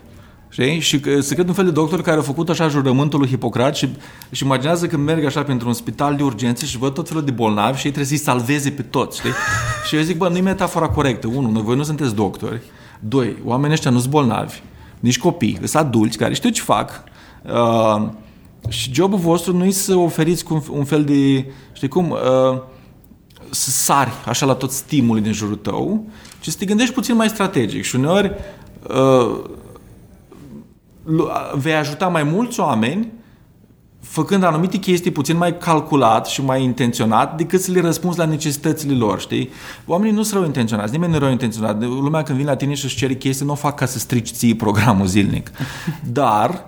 Știi? 0.48 0.80
Și 0.80 1.00
să 1.20 1.34
cred 1.34 1.48
un 1.48 1.54
fel 1.54 1.64
de 1.64 1.70
doctor 1.70 2.02
care 2.02 2.18
a 2.18 2.22
făcut 2.22 2.48
așa 2.48 2.68
jurământul 2.68 3.18
lui 3.18 3.28
Hipocrat 3.28 3.76
și, 3.76 3.88
și 4.30 4.44
imaginează 4.44 4.86
că 4.86 4.96
merg 4.96 5.24
așa 5.24 5.42
pentru 5.42 5.68
un 5.68 5.74
spital 5.74 6.16
de 6.16 6.22
urgențe 6.22 6.66
și 6.66 6.78
văd 6.78 6.94
tot 6.94 7.08
felul 7.08 7.24
de 7.24 7.30
bolnavi 7.30 7.78
și 7.78 7.86
ei 7.86 7.92
trebuie 7.92 8.18
să-i 8.18 8.26
salveze 8.26 8.70
pe 8.70 8.82
toți. 8.82 9.18
Știi? 9.18 9.30
și 9.88 9.96
eu 9.96 10.02
zic, 10.02 10.16
bă, 10.16 10.28
nu 10.28 10.36
e 10.36 10.40
metafora 10.40 10.88
corectă. 10.88 11.26
Unu, 11.26 11.50
noi 11.50 11.62
voi 11.62 11.76
nu 11.76 11.82
sunteți 11.82 12.14
doctori. 12.14 12.60
Doi, 13.00 13.36
oamenii 13.44 13.72
ăștia 13.72 13.90
nu 13.90 13.98
sunt 13.98 14.10
bolnavi, 14.10 14.62
nici 15.00 15.18
copii, 15.18 15.58
sunt 15.64 15.84
adulți 15.84 16.18
care 16.18 16.34
știu 16.34 16.50
ce 16.50 16.62
fac. 16.62 17.02
Uh, 17.42 18.08
și 18.68 18.92
jobul 18.92 19.18
vostru 19.18 19.56
nu 19.56 19.64
e 19.64 19.70
să 19.70 19.94
oferiți 19.94 20.44
un, 20.48 20.62
un 20.70 20.84
fel 20.84 21.04
de, 21.04 21.44
știi 21.72 21.88
cum, 21.88 22.10
uh, 22.10 22.58
să 23.50 23.70
sari 23.70 24.10
așa 24.26 24.46
la 24.46 24.54
tot 24.54 24.70
stimulul 24.70 25.22
din 25.22 25.32
jurul 25.32 25.56
tău, 25.56 26.06
ci 26.40 26.48
să 26.48 26.56
te 26.58 26.64
gândești 26.64 26.94
puțin 26.94 27.16
mai 27.16 27.28
strategic. 27.28 27.84
Și 27.84 27.96
uneori 27.96 28.32
uh, 28.88 29.40
vei 31.54 31.74
ajuta 31.74 32.08
mai 32.08 32.22
mulți 32.22 32.60
oameni 32.60 33.12
făcând 34.00 34.42
anumite 34.42 34.76
chestii 34.76 35.10
puțin 35.10 35.36
mai 35.36 35.58
calculat 35.58 36.26
și 36.26 36.42
mai 36.42 36.62
intenționat 36.62 37.36
decât 37.36 37.60
să 37.60 37.70
le 37.70 37.80
răspunzi 37.80 38.18
la 38.18 38.24
necesitățile 38.24 38.94
lor, 38.94 39.20
știi? 39.20 39.50
Oamenii 39.86 40.14
nu 40.14 40.22
sunt 40.22 40.34
rău 40.34 40.44
intenționați, 40.44 40.92
nimeni 40.92 41.10
nu 41.10 41.16
e 41.16 41.20
rău 41.20 41.30
intenționat. 41.30 41.82
Lumea 41.82 42.22
când 42.22 42.38
vine 42.38 42.50
la 42.50 42.56
tine 42.56 42.74
și 42.74 42.84
își 42.84 42.96
cere 42.96 43.14
chestii, 43.14 43.46
nu 43.46 43.52
o 43.52 43.54
fac 43.54 43.74
ca 43.74 43.86
să 43.86 43.98
strici 43.98 44.30
ție 44.30 44.54
programul 44.54 45.06
zilnic. 45.06 45.50
Dar 46.18 46.64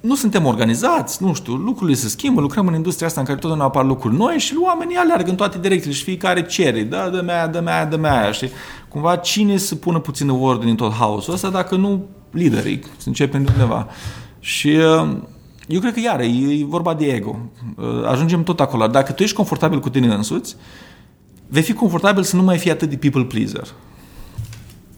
nu 0.00 0.14
suntem 0.14 0.46
organizați, 0.46 1.22
nu 1.22 1.34
știu, 1.34 1.52
lucrurile 1.52 1.96
se 1.96 2.08
schimbă, 2.08 2.40
lucrăm 2.40 2.66
în 2.66 2.74
industria 2.74 3.06
asta 3.06 3.20
în 3.20 3.26
care 3.26 3.38
totdeauna 3.38 3.66
apar 3.66 3.84
lucruri 3.84 4.16
noi 4.16 4.38
și 4.38 4.54
oamenii 4.64 4.96
aleargă 4.96 5.30
în 5.30 5.36
toate 5.36 5.58
direcțiile 5.58 5.94
și 5.94 6.02
fiecare 6.02 6.42
cere, 6.46 6.82
da, 6.82 7.08
dă 7.08 7.22
mea, 7.24 7.46
dă 7.46 7.60
mea, 7.60 7.86
dă 7.86 7.96
mea, 7.96 8.30
și 8.30 8.48
cumva 8.88 9.16
cine 9.16 9.56
să 9.56 9.74
pună 9.74 9.98
puțină 9.98 10.32
ordine 10.32 10.70
în 10.70 10.76
tot 10.76 10.92
haosul 10.92 11.34
ăsta 11.34 11.50
dacă 11.50 11.76
nu 11.76 12.04
liderii, 12.30 12.82
să 12.96 13.08
începem 13.08 13.44
de 13.44 13.50
undeva. 13.52 13.86
Și 14.40 14.68
uh, 14.68 15.16
eu 15.66 15.80
cred 15.80 15.92
că 15.92 16.00
iară, 16.00 16.22
e 16.22 16.64
vorba 16.64 16.94
de 16.94 17.06
ego. 17.06 17.38
Uh, 17.76 17.84
ajungem 18.06 18.42
tot 18.42 18.60
acolo. 18.60 18.86
Dacă 18.86 19.12
tu 19.12 19.22
ești 19.22 19.36
confortabil 19.36 19.80
cu 19.80 19.90
tine 19.90 20.14
însuți, 20.14 20.56
vei 21.48 21.62
fi 21.62 21.72
confortabil 21.72 22.22
să 22.22 22.36
nu 22.36 22.42
mai 22.42 22.58
fii 22.58 22.70
atât 22.70 22.88
de 22.88 22.96
people 22.96 23.24
pleaser. 23.24 23.68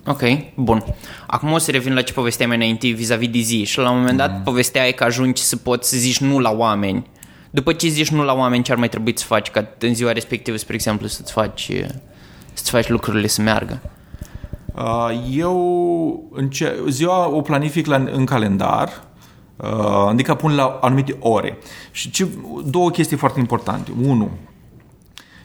Ok, 0.07 0.21
bun. 0.55 0.85
Acum 1.27 1.53
o 1.53 1.59
să 1.59 1.71
revin 1.71 1.95
la 1.95 2.03
ce 2.03 2.13
povesteai 2.13 2.49
mai 2.49 2.57
înainte 2.57 2.89
vis-a-vis 2.89 3.29
de 3.29 3.39
zi 3.39 3.65
și 3.65 3.79
la 3.79 3.91
un 3.91 3.99
moment 3.99 4.17
dat 4.17 4.37
mm. 4.37 4.43
povesteai 4.43 4.93
că 4.93 5.05
ajungi 5.05 5.43
să 5.43 5.57
poți 5.57 5.89
să 5.89 5.97
zici 5.97 6.19
nu 6.19 6.39
la 6.39 6.51
oameni. 6.51 7.07
După 7.51 7.73
ce 7.73 7.89
zici 7.89 8.11
nu 8.11 8.23
la 8.23 8.35
oameni, 8.35 8.63
ce 8.63 8.73
ar 8.73 8.79
mai 8.79 8.89
trebui 8.89 9.19
să 9.19 9.25
faci 9.25 9.51
ca 9.51 9.69
în 9.79 9.95
ziua 9.95 10.13
respectivă, 10.13 10.57
spre 10.57 10.75
exemplu, 10.75 11.07
să-ți 11.07 11.33
faci, 11.33 11.71
să-ți 12.53 12.71
faci 12.71 12.89
lucrurile 12.89 13.27
să 13.27 13.43
meargă? 13.43 13.81
Uh, 14.75 15.11
eu 15.31 16.31
înce- 16.33 16.77
ziua 16.89 17.29
o 17.29 17.41
planific 17.41 17.87
la, 17.87 17.97
în 17.97 18.25
calendar, 18.25 19.03
uh, 19.57 20.07
adică 20.09 20.35
pun 20.35 20.55
la 20.55 20.79
anumite 20.81 21.17
ore. 21.21 21.59
Și 21.91 22.11
ce, 22.11 22.29
două 22.65 22.91
chestii 22.91 23.17
foarte 23.17 23.39
importante. 23.39 23.93
Unu, 24.03 24.31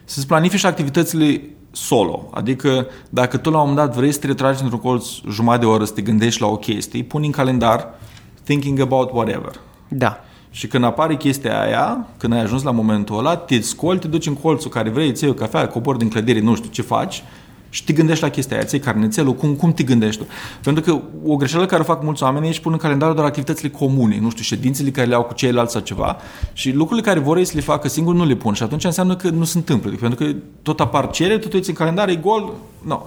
să-ți 0.04 0.28
planifici 0.28 0.64
activitățile 0.64 1.42
solo. 1.76 2.30
Adică 2.34 2.88
dacă 3.10 3.38
tu 3.38 3.50
la 3.50 3.62
un 3.62 3.68
moment 3.70 3.88
dat 3.88 3.96
vrei 3.96 4.12
să 4.12 4.20
te 4.20 4.28
retragi 4.28 4.62
într-un 4.62 4.80
colț 4.80 5.08
jumătate 5.30 5.66
de 5.66 5.72
oră 5.72 5.86
să 5.86 5.94
te 5.94 6.02
gândești 6.02 6.42
la 6.42 6.48
o 6.48 6.56
chestie, 6.58 7.04
pune 7.04 7.26
în 7.26 7.32
calendar 7.32 7.94
thinking 8.44 8.80
about 8.80 9.12
whatever. 9.12 9.52
Da. 9.88 10.20
Și 10.50 10.68
când 10.68 10.84
apare 10.84 11.16
chestia 11.16 11.62
aia, 11.62 12.08
când 12.18 12.34
ai 12.34 12.42
ajuns 12.42 12.64
la 12.64 12.72
momentul 12.72 13.18
ăla, 13.18 13.36
te 13.36 13.62
scoli, 13.62 14.00
te 14.00 14.08
duci 14.08 14.28
în 14.28 14.34
colțul 14.34 14.70
care 14.70 14.90
vrei, 14.90 15.10
îți 15.10 15.24
iei 15.24 15.32
o 15.32 15.36
cafea, 15.36 15.68
cobori 15.68 15.98
din 15.98 16.10
clădire, 16.10 16.40
nu 16.40 16.56
știu 16.56 16.70
ce 16.70 16.82
faci, 16.82 17.24
și 17.76 17.84
te 17.84 17.94
gândești 17.94 18.24
la 18.24 18.30
chestia 18.30 18.58
aia, 18.58 18.66
ți 18.66 18.78
carnețelul, 18.78 19.34
cum, 19.34 19.54
cum 19.54 19.74
te 19.74 19.84
gândești 19.84 20.22
tu? 20.22 20.28
Pentru 20.64 20.84
că 20.84 21.02
o 21.26 21.36
greșeală 21.36 21.66
care 21.66 21.82
o 21.82 21.86
fac 21.86 22.04
mulți 22.04 22.24
oameni 22.24 22.48
e 22.48 22.52
și 22.52 22.62
pun 22.62 22.72
în 22.72 22.78
calendar 22.78 23.12
doar 23.12 23.26
activitățile 23.26 23.70
comune, 23.70 24.20
nu 24.20 24.30
știu, 24.30 24.44
ședințele 24.44 24.90
care 24.90 25.08
le 25.08 25.16
au 25.16 25.24
cu 25.24 25.34
ceilalți 25.34 25.72
sau 25.72 25.82
ceva 25.82 26.18
și 26.54 26.72
lucrurile 26.72 27.08
care 27.08 27.20
vor 27.20 27.38
ei 27.38 27.46
să 27.46 27.52
le 27.56 27.62
facă 27.62 27.88
singur 27.88 28.14
nu 28.16 28.26
le 28.26 28.36
pun 28.36 28.54
și 28.54 28.64
atunci 28.64 28.84
înseamnă 28.84 29.16
că 29.16 29.30
nu 29.30 29.44
se 29.44 29.58
întâmplă, 29.58 29.92
pentru 30.00 30.26
că 30.26 30.32
tot 30.62 30.80
apar 30.80 31.10
cere, 31.10 31.38
tu 31.38 31.48
uiți 31.54 31.70
în 31.70 31.76
calendar, 31.76 32.10
e 32.10 32.16
gol, 32.16 32.42
nu. 32.42 32.88
No. 32.88 33.02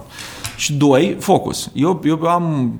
Și 0.57 0.73
doi, 0.73 1.15
focus. 1.19 1.71
Eu, 1.73 2.01
eu 2.03 2.21
am 2.21 2.79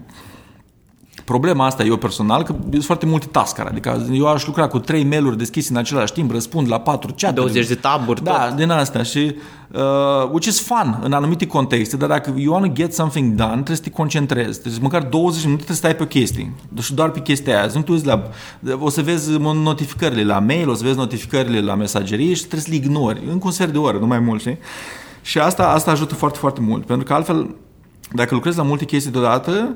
Problema 1.29 1.65
asta 1.65 1.83
eu 1.83 1.97
personal, 1.97 2.43
că 2.43 2.55
sunt 2.71 2.83
foarte 2.83 3.05
multe 3.05 3.25
task 3.31 3.59
adică 3.59 4.05
eu 4.11 4.27
aș 4.27 4.45
lucra 4.45 4.67
cu 4.67 4.79
trei 4.79 5.03
mail-uri 5.03 5.37
deschise 5.37 5.71
în 5.71 5.77
același 5.77 6.13
timp, 6.13 6.31
răspund 6.31 6.69
la 6.69 6.79
patru 6.79 7.13
chat 7.17 7.33
20 7.33 7.67
de 7.67 7.75
taburi, 7.75 8.23
Da, 8.23 8.47
tot. 8.47 8.55
din 8.55 8.69
asta 8.69 9.03
și 9.03 9.35
uh, 9.71 10.29
which 10.31 10.45
is 10.45 10.61
fun 10.61 10.99
în 11.03 11.13
anumite 11.13 11.47
contexte, 11.47 11.97
dar 11.97 12.09
dacă 12.09 12.33
you 12.37 12.53
want 12.53 12.65
to 12.65 12.71
get 12.71 12.93
something 12.93 13.33
done, 13.33 13.51
trebuie 13.51 13.75
să 13.75 13.81
te 13.81 13.89
concentrezi, 13.89 14.51
trebuie 14.51 14.73
să 14.73 14.79
măcar 14.81 15.03
20 15.03 15.43
minute 15.43 15.63
să 15.67 15.73
stai 15.73 15.95
pe 15.95 16.03
o 16.03 16.05
chestie, 16.05 16.53
și 16.81 16.93
doar 16.93 17.09
pe 17.09 17.19
chestia 17.19 17.59
aia, 17.59 17.71
nu 17.73 17.81
te 17.81 18.05
la, 18.05 18.29
o 18.79 18.89
să 18.89 19.01
vezi 19.01 19.31
notificările 19.39 20.23
la 20.23 20.39
mail, 20.39 20.69
o 20.69 20.73
să 20.73 20.83
vezi 20.83 20.97
notificările 20.97 21.61
la 21.61 21.75
mesagerie 21.75 22.33
și 22.33 22.39
trebuie 22.39 22.61
să 22.61 22.69
le 22.69 22.75
ignori, 22.75 23.21
încă 23.31 23.45
un 23.45 23.51
sfert 23.51 23.71
de 23.71 23.77
oră, 23.77 23.97
nu 23.97 24.07
mai 24.07 24.19
mult, 24.19 24.39
știi? 24.39 24.57
Și 25.21 25.39
asta, 25.39 25.67
asta 25.67 25.91
ajută 25.91 26.15
foarte, 26.15 26.37
foarte 26.37 26.61
mult, 26.61 26.85
pentru 26.85 27.05
că 27.05 27.13
altfel, 27.13 27.55
dacă 28.13 28.33
lucrezi 28.33 28.57
la 28.57 28.63
multe 28.63 28.85
chestii 28.85 29.11
deodată, 29.11 29.75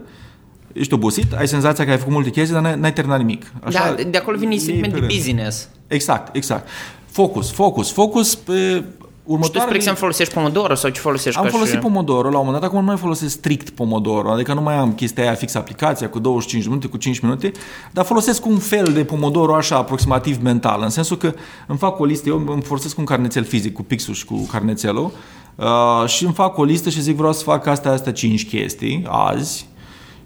ești 0.73 0.93
obosit, 0.93 1.33
ai 1.33 1.47
senzația 1.47 1.85
că 1.85 1.91
ai 1.91 1.97
făcut 1.97 2.13
multe 2.13 2.29
chestii, 2.29 2.53
dar 2.53 2.63
n-ai, 2.63 2.75
n-ai 2.79 2.93
terminat 2.93 3.19
nimic. 3.19 3.51
Așa, 3.63 3.93
da, 3.97 4.03
de 4.03 4.17
acolo 4.17 4.37
vine 4.37 4.57
sentiment 4.57 4.93
de 4.93 4.99
business. 4.99 5.69
Exact, 5.87 6.35
exact. 6.35 6.67
Focus, 7.05 7.51
focus, 7.51 7.91
focus 7.91 8.35
pe 8.35 8.83
următoarele... 9.23 9.43
Și 9.43 9.51
tu, 9.51 9.59
spre 9.59 9.75
exemplu, 9.75 9.99
folosești 9.99 10.33
Pomodoro 10.33 10.75
sau 10.75 10.89
ce 10.89 10.99
folosești? 10.99 11.39
Am 11.39 11.47
folosit 11.47 11.73
și... 11.73 11.79
Pomodoro 11.79 12.29
la 12.29 12.37
un 12.37 12.45
moment 12.45 12.61
dat, 12.61 12.69
acum 12.69 12.79
nu 12.79 12.85
mai 12.85 12.97
folosesc 12.97 13.33
strict 13.33 13.69
Pomodoro, 13.69 14.31
adică 14.31 14.53
nu 14.53 14.61
mai 14.61 14.75
am 14.75 14.93
chestia 14.93 15.23
aia 15.23 15.33
fix 15.33 15.55
aplicația 15.55 16.09
cu 16.09 16.19
25 16.19 16.65
minute, 16.65 16.87
cu 16.87 16.97
5 16.97 17.19
minute, 17.19 17.51
dar 17.91 18.05
folosesc 18.05 18.45
un 18.45 18.57
fel 18.57 18.85
de 18.93 19.03
Pomodoro 19.03 19.55
așa 19.55 19.75
aproximativ 19.75 20.41
mental, 20.41 20.81
în 20.81 20.89
sensul 20.89 21.17
că 21.17 21.33
îmi 21.67 21.77
fac 21.77 21.99
o 21.99 22.05
listă, 22.05 22.29
eu 22.29 22.43
îmi 22.47 22.61
folosesc 22.61 22.97
un 22.97 23.05
carnețel 23.05 23.43
fizic 23.43 23.73
cu 23.73 23.83
pixul 23.83 24.13
și 24.13 24.25
cu 24.25 24.47
carnețelul 24.51 25.11
uh, 25.55 26.07
și 26.07 26.23
îmi 26.23 26.33
fac 26.33 26.57
o 26.57 26.63
listă 26.63 26.89
și 26.89 27.01
zic 27.01 27.15
vreau 27.15 27.33
să 27.33 27.43
fac 27.43 27.65
astea, 27.65 27.91
astea 27.91 28.11
5 28.11 28.47
chestii 28.47 29.05
azi, 29.09 29.67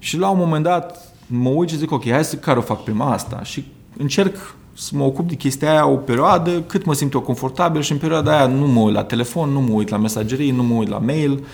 și 0.07 0.17
la 0.17 0.29
un 0.29 0.37
moment 0.37 0.63
dat 0.63 1.13
mă 1.25 1.49
uit 1.49 1.69
și 1.69 1.77
zic, 1.77 1.91
ok, 1.91 2.09
hai 2.09 2.25
să 2.25 2.35
care 2.35 2.57
o 2.57 2.61
fac 2.61 2.83
prima 2.83 3.11
asta 3.11 3.39
și 3.43 3.65
încerc 3.97 4.55
să 4.73 4.91
mă 4.93 5.03
ocup 5.03 5.27
de 5.27 5.35
chestia 5.35 5.71
aia 5.71 5.87
o 5.87 5.95
perioadă, 5.95 6.61
cât 6.61 6.85
mă 6.85 6.93
simt 6.93 7.13
eu 7.13 7.21
confortabil 7.21 7.81
și 7.81 7.91
în 7.91 7.97
perioada 7.97 8.37
aia 8.37 8.47
nu 8.47 8.67
mă 8.67 8.79
uit 8.79 8.93
la 8.93 9.03
telefon, 9.03 9.49
nu 9.49 9.61
mă 9.61 9.73
uit 9.73 9.89
la 9.89 9.97
mesagerii, 9.97 10.51
nu 10.51 10.63
mă 10.63 10.73
uit 10.73 10.89
la 10.89 10.97
mail. 10.97 11.45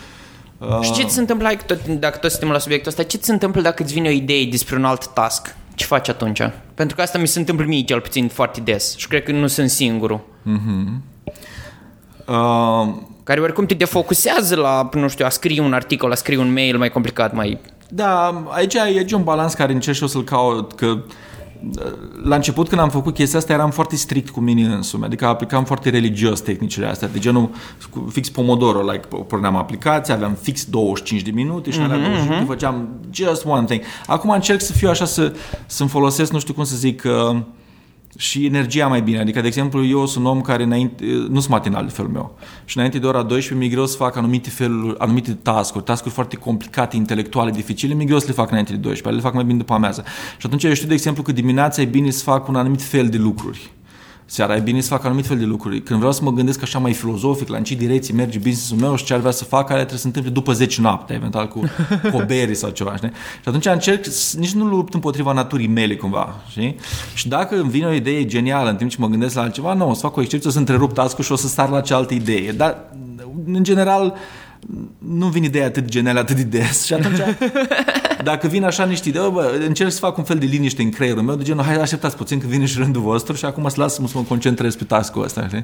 Și 0.81 0.91
ce 0.91 1.03
ți 1.03 1.13
se 1.13 1.19
întâmplă, 1.19 1.49
tot, 1.65 1.87
dacă 1.87 2.17
tot 2.17 2.29
suntem 2.29 2.49
la 2.49 2.57
subiectul 2.57 2.89
ăsta, 2.89 3.03
ce 3.03 3.17
ți 3.17 3.25
se 3.25 3.31
întâmplă 3.31 3.61
dacă 3.61 3.83
îți 3.83 3.93
vine 3.93 4.07
o 4.07 4.11
idee 4.11 4.45
despre 4.45 4.75
un 4.75 4.85
alt 4.85 5.07
task? 5.07 5.55
Ce 5.75 5.85
faci 5.85 6.09
atunci? 6.09 6.41
Pentru 6.73 6.95
că 6.95 7.01
asta 7.01 7.17
mi 7.17 7.27
se 7.27 7.39
întâmplă 7.39 7.65
mie 7.65 7.83
cel 7.83 8.01
puțin 8.01 8.27
foarte 8.27 8.61
des 8.61 8.97
și 8.97 9.07
cred 9.07 9.23
că 9.23 9.31
nu 9.31 9.47
sunt 9.47 9.69
singurul. 9.69 10.19
Mm-hmm. 10.19 11.01
Uh, 12.27 12.93
care 13.23 13.41
oricum 13.41 13.65
te 13.65 13.73
defocusează 13.73 14.55
la, 14.55 14.89
nu 14.93 15.07
știu, 15.07 15.25
a 15.25 15.29
scrie 15.29 15.61
un 15.61 15.73
articol, 15.73 16.11
a 16.11 16.15
scrie 16.15 16.37
un 16.37 16.53
mail 16.53 16.77
mai 16.77 16.89
complicat, 16.89 17.33
mai 17.33 17.59
da, 17.95 18.43
aici 18.49 18.73
e 18.73 19.15
un 19.15 19.23
balans 19.23 19.53
care 19.53 19.73
încerc 19.73 19.95
și 19.95 20.01
eu 20.01 20.07
să-l 20.07 20.23
caut, 20.23 20.73
că 20.73 20.97
la 22.23 22.35
început 22.35 22.67
când 22.67 22.81
am 22.81 22.89
făcut 22.89 23.13
chestia 23.13 23.39
asta 23.39 23.53
eram 23.53 23.71
foarte 23.71 23.95
strict 23.95 24.29
cu 24.29 24.39
mine 24.39 24.63
însumi, 24.63 25.03
adică 25.03 25.25
aplicam 25.25 25.63
foarte 25.63 25.89
religios 25.89 26.41
tehnicile 26.41 26.85
astea, 26.85 27.07
de 27.07 27.19
genul 27.19 27.49
fix 28.09 28.29
Pomodoro, 28.29 28.91
like, 28.91 29.07
porneam 29.27 29.55
aplicația, 29.55 30.13
aveam 30.15 30.37
fix 30.41 30.65
25 30.65 31.21
de 31.21 31.31
minute 31.31 31.71
și 31.71 31.79
mm-hmm, 31.79 31.83
alea 31.83 31.97
25 31.97 32.41
mm-hmm. 32.41 32.47
făceam 32.47 32.87
just 33.11 33.45
one 33.45 33.65
thing. 33.65 33.81
Acum 34.07 34.29
încerc 34.29 34.61
să 34.61 34.73
fiu 34.73 34.89
așa, 34.89 35.05
să, 35.05 35.33
să-mi 35.65 35.89
folosesc, 35.89 36.31
nu 36.31 36.39
știu 36.39 36.53
cum 36.53 36.63
să 36.63 36.75
zic, 36.75 37.03
uh, 37.05 37.37
și 38.17 38.45
energia 38.45 38.87
mai 38.87 39.01
bine. 39.01 39.19
Adică, 39.19 39.41
de 39.41 39.47
exemplu, 39.47 39.85
eu 39.85 40.05
sunt 40.05 40.25
un 40.25 40.31
om 40.31 40.41
care 40.41 40.63
înainte, 40.63 41.05
nu 41.29 41.39
sunt 41.39 41.47
matinal 41.47 41.85
de 41.85 41.91
felul 41.91 42.11
meu. 42.11 42.37
Și 42.65 42.77
înainte 42.77 42.99
de 42.99 43.05
ora 43.05 43.23
12 43.23 43.53
mi-e 43.55 43.67
greu 43.67 43.85
să 43.85 43.97
fac 43.97 44.15
anumite 44.15 44.49
feluri, 44.49 44.97
anumite 44.97 45.31
task-uri, 45.33 45.83
task-uri 45.83 46.13
foarte 46.13 46.35
complicate, 46.35 46.95
intelectuale, 46.95 47.51
dificile, 47.51 47.93
mi-e 47.93 48.05
greu 48.05 48.19
să 48.19 48.25
le 48.27 48.33
fac 48.33 48.49
înainte 48.49 48.71
de 48.71 48.77
12, 48.77 49.21
le 49.21 49.27
fac 49.27 49.35
mai 49.35 49.43
bine 49.43 49.57
după 49.57 49.73
amiază. 49.73 50.03
Și 50.37 50.45
atunci 50.45 50.63
eu 50.63 50.73
știu, 50.73 50.87
de 50.87 50.93
exemplu, 50.93 51.23
că 51.23 51.31
dimineața 51.31 51.81
e 51.81 51.85
bine 51.85 52.09
să 52.09 52.23
fac 52.23 52.47
un 52.47 52.55
anumit 52.55 52.81
fel 52.81 53.09
de 53.09 53.17
lucruri. 53.17 53.71
Seara, 54.25 54.55
e 54.55 54.59
bine 54.59 54.81
să 54.81 54.87
fac 54.87 55.05
anumit 55.05 55.25
fel 55.25 55.37
de 55.37 55.45
lucruri. 55.45 55.81
Când 55.81 55.97
vreau 55.97 56.13
să 56.13 56.23
mă 56.23 56.31
gândesc 56.31 56.61
așa 56.61 56.79
mai 56.79 56.93
filozofic, 56.93 57.47
la 57.47 57.57
în 57.57 57.63
ce 57.63 57.75
direcție 57.75 58.13
merge 58.13 58.37
business-ul 58.37 58.77
meu 58.77 58.95
și 58.95 59.05
ce 59.05 59.13
ar 59.13 59.19
vrea 59.19 59.31
să 59.31 59.43
fac, 59.43 59.65
care 59.65 59.79
trebuie 59.79 59.95
să 59.97 60.01
se 60.01 60.07
întâmple 60.07 60.31
după 60.31 60.53
10 60.53 60.81
noapte, 60.81 61.13
eventual 61.13 61.47
cu, 61.47 61.59
cu 62.11 62.17
o 62.17 62.25
bere 62.25 62.53
sau 62.53 62.69
ceva, 62.69 62.95
știi? 62.95 63.11
Și 63.41 63.47
atunci 63.47 63.65
încerc, 63.65 64.05
nici 64.37 64.53
nu 64.53 64.65
lupt 64.65 64.93
împotriva 64.93 65.31
naturii 65.31 65.67
mele 65.67 65.95
cumva, 65.95 66.35
știi? 66.49 66.75
Și 67.13 67.27
dacă 67.27 67.55
îmi 67.59 67.69
vine 67.69 67.85
o 67.85 67.91
idee 67.91 68.25
genială 68.25 68.69
în 68.69 68.75
timp 68.75 68.89
ce 68.89 68.97
mă 68.99 69.07
gândesc 69.07 69.35
la 69.35 69.41
altceva, 69.41 69.73
nu, 69.73 69.89
o 69.89 69.93
să 69.93 70.01
fac 70.01 70.15
o 70.15 70.21
excepție, 70.21 70.49
o 70.49 70.53
să 70.53 70.59
întrerup 70.59 70.93
task 70.93 71.21
și 71.21 71.31
o 71.31 71.35
să 71.35 71.47
star 71.47 71.69
la 71.69 71.81
cealaltă 71.81 72.13
idee. 72.13 72.51
Dar, 72.51 72.77
în 73.45 73.63
general, 73.63 74.17
nu 74.97 75.27
vin 75.27 75.43
ideea 75.43 75.65
atât 75.65 75.85
genială 75.85 76.19
atât 76.19 76.35
de 76.35 76.57
des 76.57 76.85
și 76.85 76.93
atunci 76.93 77.17
dacă 78.23 78.47
vin 78.47 78.63
așa 78.63 78.85
niște 78.85 79.09
idei, 79.09 79.29
bă, 79.31 79.61
încerc 79.65 79.91
să 79.91 79.99
fac 79.99 80.17
un 80.17 80.23
fel 80.23 80.37
de 80.37 80.45
liniște 80.45 80.81
în 80.81 80.89
creierul 80.89 81.21
meu, 81.21 81.35
de 81.35 81.43
genul, 81.43 81.63
hai 81.63 81.75
așteptați 81.75 82.17
puțin 82.17 82.39
că 82.39 82.47
vine 82.47 82.65
și 82.65 82.77
rândul 82.77 83.01
vostru 83.01 83.35
și 83.35 83.45
acum 83.45 83.69
să 83.69 83.81
las 83.81 83.93
să 83.93 84.01
mă 84.01 84.21
concentrez 84.27 84.75
pe 84.75 84.83
task-ul 84.83 85.23
ăsta. 85.23 85.47
Știi? 85.47 85.63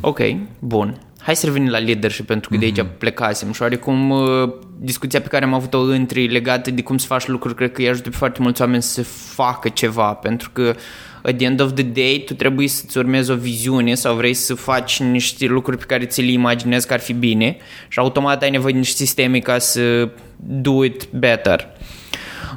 Ok, 0.00 0.18
bun. 0.58 0.98
Hai 1.18 1.36
să 1.36 1.46
revenim 1.46 1.68
la 1.68 1.78
leadership, 1.78 2.26
pentru 2.26 2.50
că 2.50 2.56
mm-hmm. 2.56 2.58
de 2.58 2.64
aici 2.64 2.80
mhm. 2.80 2.98
plecasem 2.98 3.52
și 3.52 3.62
oarecum 3.62 4.10
uh, 4.10 4.52
discuția 4.80 5.20
pe 5.20 5.28
care 5.28 5.44
am 5.44 5.54
avut-o 5.54 5.80
între 5.80 6.20
legată 6.20 6.70
de 6.70 6.82
cum 6.82 6.98
să 6.98 7.06
faci 7.06 7.26
lucruri, 7.26 7.54
cred 7.54 7.72
că 7.72 7.80
îi 7.80 7.88
ajută 7.88 8.10
pe 8.10 8.16
foarte 8.16 8.38
mulți 8.42 8.60
oameni 8.60 8.82
să 8.82 9.02
facă 9.34 9.68
ceva, 9.68 10.12
pentru 10.12 10.50
că 10.52 10.74
at 11.22 11.36
the 11.36 11.46
end 11.46 11.60
of 11.60 11.72
the 11.74 11.82
day 11.82 12.22
tu 12.26 12.34
trebuie 12.34 12.68
să-ți 12.68 12.98
urmezi 12.98 13.30
o 13.30 13.34
viziune 13.34 13.94
sau 13.94 14.16
vrei 14.16 14.34
să 14.34 14.54
faci 14.54 15.00
niște 15.00 15.46
lucruri 15.46 15.78
pe 15.78 15.84
care 15.84 16.04
ți 16.04 16.22
le 16.22 16.30
imaginezi 16.30 16.86
că 16.86 16.92
ar 16.92 17.00
fi 17.00 17.12
bine 17.12 17.56
și 17.88 17.98
automat 17.98 18.42
ai 18.42 18.50
nevoie 18.50 18.72
de 18.72 18.78
niște 18.78 18.96
sisteme 18.96 19.38
ca 19.38 19.58
să 19.58 20.10
do 20.36 20.84
it 20.84 21.08
better. 21.10 21.68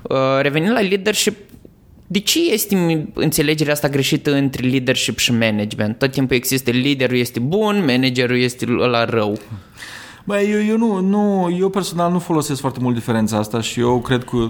Uh, 0.01 0.17
revenind 0.41 0.71
la 0.71 0.79
leadership, 0.79 1.35
de 2.07 2.19
ce 2.19 2.51
este 2.51 3.07
înțelegerea 3.13 3.73
asta 3.73 3.89
greșită 3.89 4.33
între 4.33 4.67
leadership 4.67 5.17
și 5.17 5.31
management? 5.31 5.97
Tot 5.97 6.11
timpul 6.11 6.35
există 6.35 6.71
liderul 6.71 7.17
este 7.17 7.39
bun, 7.39 7.83
managerul 7.85 8.37
este 8.37 8.65
la 8.65 9.05
rău. 9.05 9.39
Băi, 10.23 10.51
eu, 10.51 10.63
eu, 10.63 10.77
nu, 10.77 10.99
nu, 10.99 11.55
eu 11.59 11.69
personal 11.69 12.11
nu 12.11 12.19
folosesc 12.19 12.59
foarte 12.59 12.79
mult 12.81 12.95
diferența 12.95 13.37
asta 13.37 13.61
și 13.61 13.79
eu 13.79 13.99
cred 13.99 14.23
că 14.23 14.49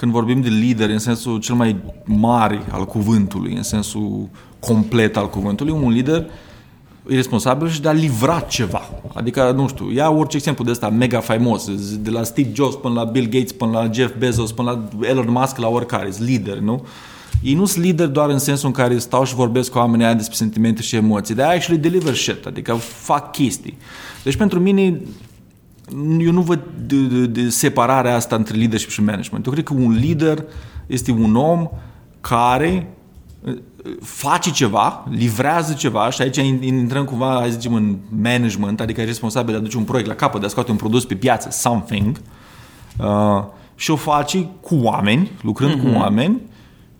când 0.00 0.12
vorbim 0.12 0.40
de 0.40 0.48
lider 0.48 0.90
în 0.90 0.98
sensul 0.98 1.38
cel 1.38 1.54
mai 1.54 1.76
mare 2.04 2.62
al 2.70 2.84
cuvântului, 2.84 3.54
în 3.54 3.62
sensul 3.62 4.28
complet 4.58 5.16
al 5.16 5.30
cuvântului, 5.30 5.72
un 5.72 5.90
lider 5.90 6.26
e 7.08 7.14
responsabil 7.14 7.68
și 7.68 7.80
de 7.80 7.88
a 7.88 7.92
livra 7.92 8.40
ceva. 8.40 8.82
Adică, 9.14 9.52
nu 9.56 9.68
știu, 9.68 9.92
ia 9.92 10.10
orice 10.10 10.36
exemplu 10.36 10.64
de 10.64 10.70
ăsta 10.70 10.88
mega 10.88 11.20
faimos, 11.20 11.68
de 11.98 12.10
la 12.10 12.22
Steve 12.22 12.50
Jobs 12.52 12.74
până 12.74 12.94
la 12.94 13.04
Bill 13.04 13.28
Gates, 13.28 13.52
până 13.52 13.70
la 13.70 13.90
Jeff 13.92 14.14
Bezos, 14.18 14.52
până 14.52 14.70
la 14.70 15.06
Elon 15.06 15.30
Musk, 15.30 15.56
la 15.56 15.68
oricare, 15.68 16.10
sunt 16.10 16.28
lideri, 16.28 16.64
nu? 16.64 16.86
Ei 17.42 17.54
nu 17.54 17.64
sunt 17.64 17.84
lideri 17.84 18.12
doar 18.12 18.28
în 18.28 18.38
sensul 18.38 18.66
în 18.66 18.74
care 18.74 18.98
stau 18.98 19.24
și 19.24 19.34
vorbesc 19.34 19.70
cu 19.70 19.78
oamenii 19.78 20.04
aia 20.04 20.14
despre 20.14 20.36
sentimente 20.36 20.82
și 20.82 20.96
emoții, 20.96 21.34
dar 21.34 21.54
actually 21.54 21.82
deliver 21.82 22.14
shit, 22.14 22.46
adică 22.46 22.74
fac 22.74 23.32
chestii. 23.32 23.76
Deci 24.22 24.36
pentru 24.36 24.60
mine 24.60 25.00
eu 26.18 26.32
nu 26.32 26.40
văd 26.40 26.60
de, 26.86 26.96
de, 26.96 27.26
de 27.26 27.48
separarea 27.48 28.14
asta 28.14 28.36
între 28.36 28.56
leadership 28.56 28.90
și 28.90 29.02
management. 29.02 29.46
Eu 29.46 29.52
cred 29.52 29.64
că 29.64 29.74
un 29.74 29.92
lider 29.92 30.44
este 30.86 31.10
un 31.10 31.36
om 31.36 31.68
care 32.20 32.94
uh, 33.44 33.56
face 34.00 34.50
ceva, 34.50 35.04
livrează 35.10 35.72
ceva 35.72 36.10
și 36.10 36.22
aici 36.22 36.36
intrăm 36.60 37.04
cumva, 37.04 37.36
hai 37.38 37.50
zicem, 37.50 37.74
în 37.74 37.96
management, 38.08 38.80
adică 38.80 39.00
e 39.00 39.04
responsabil 39.04 39.52
de 39.52 39.58
a 39.58 39.62
duce 39.62 39.76
un 39.76 39.84
proiect 39.84 40.08
la 40.08 40.14
capăt, 40.14 40.40
de 40.40 40.46
a 40.46 40.48
scoate 40.48 40.70
un 40.70 40.76
produs 40.76 41.04
pe 41.04 41.14
piață, 41.14 41.48
something, 41.50 42.20
uh, 42.98 43.44
și 43.74 43.90
o 43.90 43.96
face 43.96 44.48
cu 44.60 44.74
oameni, 44.74 45.30
lucrând 45.42 45.74
mm-hmm. 45.74 45.82
cu 45.82 45.86
mhm. 45.86 45.96
oameni 45.96 46.40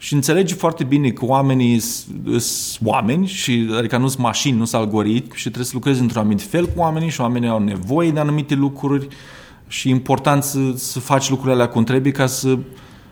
și 0.03 0.15
înțelege 0.15 0.55
foarte 0.55 0.85
bine 0.85 1.11
că 1.11 1.25
oamenii 1.25 1.79
sunt 1.79 2.89
oameni, 2.89 3.27
și, 3.27 3.71
adică 3.79 3.97
nu 3.97 4.09
sunt 4.09 4.23
mașini, 4.23 4.59
nu 4.59 4.65
sunt 4.65 4.83
algoritmi 4.83 5.33
și 5.35 5.43
trebuie 5.43 5.65
să 5.65 5.71
lucrezi 5.75 6.01
într-un 6.01 6.21
anumit 6.21 6.43
fel 6.43 6.67
cu 6.67 6.73
oamenii 6.77 7.09
și 7.09 7.21
oamenii 7.21 7.49
au 7.49 7.59
nevoie 7.59 8.11
de 8.11 8.21
anumite 8.21 8.55
lucruri 8.55 9.09
și 9.67 9.89
e 9.89 9.91
important 9.91 10.43
să, 10.43 10.59
să 10.75 11.01
faci 11.01 11.29
lucrurile 11.29 11.55
alea 11.55 11.69
cum 11.69 11.85
trebuie 11.85 12.13
ca, 12.13 12.27
să, 12.27 12.59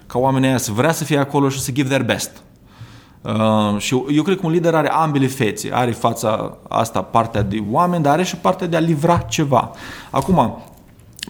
ca 0.06 0.18
oamenii 0.18 0.48
aia 0.48 0.58
să 0.58 0.72
vrea 0.72 0.92
să 0.92 1.04
fie 1.04 1.18
acolo 1.18 1.48
și 1.48 1.60
să 1.60 1.72
give 1.72 1.88
their 1.88 2.04
best. 2.04 2.42
Uh, 3.22 3.78
și 3.78 4.02
eu 4.10 4.22
cred 4.22 4.40
că 4.40 4.46
un 4.46 4.52
lider 4.52 4.74
are 4.74 4.88
ambele 4.88 5.26
fețe. 5.26 5.70
Are 5.72 5.90
fața 5.90 6.56
asta 6.68 7.02
partea 7.02 7.42
de 7.42 7.64
oameni, 7.70 8.02
dar 8.02 8.12
are 8.12 8.22
și 8.22 8.36
partea 8.36 8.66
de 8.66 8.76
a 8.76 8.80
livra 8.80 9.18
ceva. 9.18 9.70
Acum, 10.10 10.62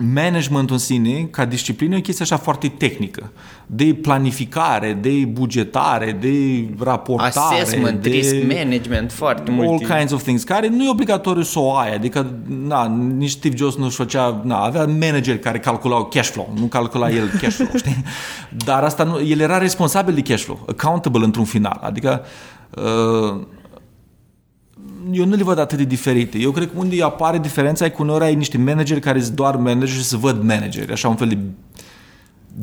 managementul 0.00 0.74
în 0.74 0.80
sine, 0.80 1.28
ca 1.30 1.44
disciplină, 1.44 1.94
e 1.94 1.98
o 1.98 2.00
chestie 2.00 2.24
așa 2.24 2.37
foarte 2.37 2.68
tehnică. 2.68 3.32
De 3.66 3.84
planificare, 3.84 4.98
de 5.00 5.11
bugetare, 5.11 6.18
de 6.20 6.68
raportare. 6.78 7.61
Assessment, 7.61 8.02
de 8.02 8.08
risk 8.08 8.34
management, 8.34 9.12
foarte 9.12 9.50
multe. 9.50 9.84
All 9.84 9.98
kinds 9.98 10.12
of 10.12 10.22
things, 10.22 10.42
care 10.42 10.68
nu 10.68 10.84
e 10.84 10.90
obligatoriu 10.90 11.42
să 11.42 11.58
o 11.58 11.74
ai. 11.76 11.94
Adică, 11.94 12.34
na, 12.46 12.87
nici 13.16 13.30
Steve 13.30 13.56
Jobs 13.56 13.76
nu-și 13.76 13.96
făcea, 13.96 14.40
na, 14.44 14.56
avea 14.56 14.84
manageri 14.87 15.38
care 15.38 15.58
calculau 15.58 16.04
cash 16.04 16.28
flow, 16.28 16.52
nu 16.58 16.66
calcula 16.66 17.11
el 17.11 17.30
cash 17.40 17.54
flow, 17.54 17.70
știi? 17.76 18.04
Dar 18.48 18.82
asta 18.82 19.04
nu, 19.04 19.20
el 19.26 19.40
era 19.40 19.58
responsabil 19.58 20.14
de 20.14 20.22
cash 20.22 20.42
flow, 20.42 20.64
accountable 20.68 21.24
într-un 21.24 21.44
final. 21.44 21.78
Adică, 21.82 22.24
uh, 22.70 23.40
eu 25.12 25.25
nu 25.25 25.35
le 25.35 25.42
văd 25.42 25.59
atât 25.59 25.79
de 25.79 25.85
diferite. 25.85 26.38
Eu 26.38 26.51
cred 26.51 26.71
că 26.71 26.79
unde 26.79 27.03
apare 27.03 27.38
diferența 27.38 27.85
e 27.85 27.88
cu 27.88 28.03
uneori 28.03 28.25
ai 28.25 28.35
niște 28.35 28.59
manageri 28.59 29.01
care 29.01 29.21
sunt 29.21 29.37
doar 29.37 29.57
manageri 29.57 29.99
și 29.99 30.05
se 30.05 30.16
văd 30.16 30.42
manageri, 30.42 30.92
așa 30.92 31.09
un 31.09 31.16
fel 31.16 31.29
de 31.29 31.38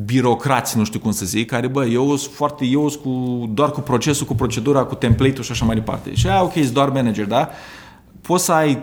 birocrați, 0.04 0.76
nu 0.76 0.84
știu 0.84 0.98
cum 0.98 1.10
să 1.10 1.24
zic, 1.24 1.50
care, 1.50 1.66
bă, 1.66 1.86
eu 1.86 2.16
sunt 2.16 2.34
foarte, 2.34 2.64
eu 2.64 2.88
sunt 2.88 3.02
cu, 3.02 3.46
doar 3.54 3.70
cu 3.70 3.80
procesul, 3.80 4.26
cu 4.26 4.34
procedura, 4.34 4.84
cu 4.84 4.94
template-ul 4.94 5.44
și 5.44 5.50
așa 5.50 5.64
mai 5.64 5.74
departe. 5.74 6.14
Și 6.14 6.26
aia, 6.28 6.42
ok, 6.42 6.52
sunt 6.52 6.72
doar 6.72 6.88
manager, 6.88 7.26
da? 7.26 7.50
Poți 8.20 8.44
să 8.44 8.52
ai 8.52 8.82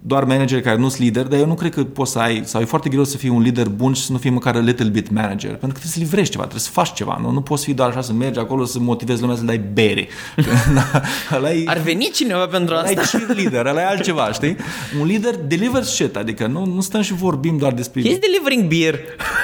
doar 0.00 0.24
manageri 0.24 0.62
care 0.62 0.76
nu 0.76 0.88
sunt 0.88 1.00
lideri, 1.00 1.30
dar 1.30 1.38
eu 1.38 1.46
nu 1.46 1.54
cred 1.54 1.74
că 1.74 1.84
poți 1.84 2.12
să 2.12 2.18
ai, 2.18 2.42
sau 2.44 2.60
e 2.60 2.64
foarte 2.64 2.88
greu 2.88 3.04
să 3.04 3.16
fii 3.16 3.28
un 3.28 3.42
lider 3.42 3.68
bun 3.68 3.92
și 3.92 4.02
să 4.02 4.12
nu 4.12 4.18
fii 4.18 4.30
măcar 4.30 4.56
a 4.56 4.58
little 4.58 4.88
bit 4.88 5.10
manager, 5.10 5.50
pentru 5.50 5.66
că 5.66 5.78
trebuie 5.78 5.92
să 5.92 5.98
livrezi 5.98 6.30
ceva, 6.30 6.42
trebuie 6.42 6.62
să 6.62 6.70
faci 6.70 6.92
ceva, 6.92 7.18
nu, 7.22 7.30
nu 7.30 7.40
poți 7.40 7.64
fi 7.64 7.74
doar 7.74 7.88
așa 7.88 8.00
să 8.00 8.12
mergi 8.12 8.38
acolo 8.38 8.64
să 8.64 8.78
motivezi 8.78 9.20
lumea 9.20 9.36
să 9.36 9.42
dai 9.42 9.60
bere. 9.72 10.08
Ar 11.66 11.78
veni 11.78 12.10
cineva 12.14 12.46
pentru 12.46 12.74
asta. 12.74 13.00
Ai 13.16 13.34
lider, 13.34 13.66
ăla 13.66 13.80
e 13.80 13.84
altceva, 13.84 14.32
știi? 14.38 14.56
Un 15.00 15.06
lider 15.06 15.34
delivers 15.46 15.94
shit, 15.94 16.16
adică 16.16 16.46
nu, 16.46 16.64
nu 16.64 16.80
stăm 16.80 17.00
și 17.00 17.14
vorbim 17.14 17.56
doar 17.56 17.72
despre... 17.72 18.00
He's 18.00 18.18
delivering 18.20 18.68
beer. 18.68 18.98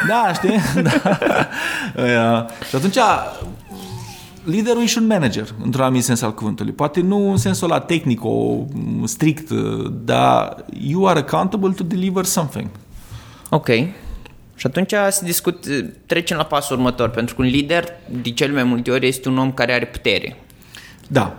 Da, 0.08 0.32
știi? 0.34 0.82
da. 2.02 2.46
și 2.68 2.76
atunci 2.76 2.96
liderul 4.44 4.83
e 4.83 4.87
și 4.87 4.98
un 4.98 5.07
manager, 5.07 5.55
într-un 5.62 5.85
anumit 5.85 6.05
sens 6.05 6.22
al 6.22 6.35
cuvântului. 6.35 6.72
Poate 6.72 7.00
nu 7.00 7.31
în 7.31 7.37
sensul 7.37 7.68
la 7.68 7.81
tehnic, 7.81 8.24
o 8.24 8.64
strict, 9.05 9.50
dar 10.05 10.64
you 10.81 11.07
are 11.07 11.18
accountable 11.18 11.70
to 11.70 11.83
deliver 11.83 12.24
something. 12.24 12.68
Ok. 13.50 13.68
Și 14.55 14.66
atunci 14.66 14.92
se 15.11 15.24
discut, 15.24 15.66
trecem 16.07 16.37
la 16.37 16.44
pasul 16.44 16.76
următor, 16.76 17.09
pentru 17.09 17.35
că 17.35 17.42
un 17.42 17.48
lider, 17.48 17.85
de 18.22 18.31
cel 18.31 18.52
mai 18.52 18.64
multe 18.64 18.90
ori, 18.90 19.07
este 19.07 19.28
un 19.28 19.38
om 19.38 19.52
care 19.52 19.72
are 19.72 19.87
putere. 19.87 20.37
Da. 21.09 21.37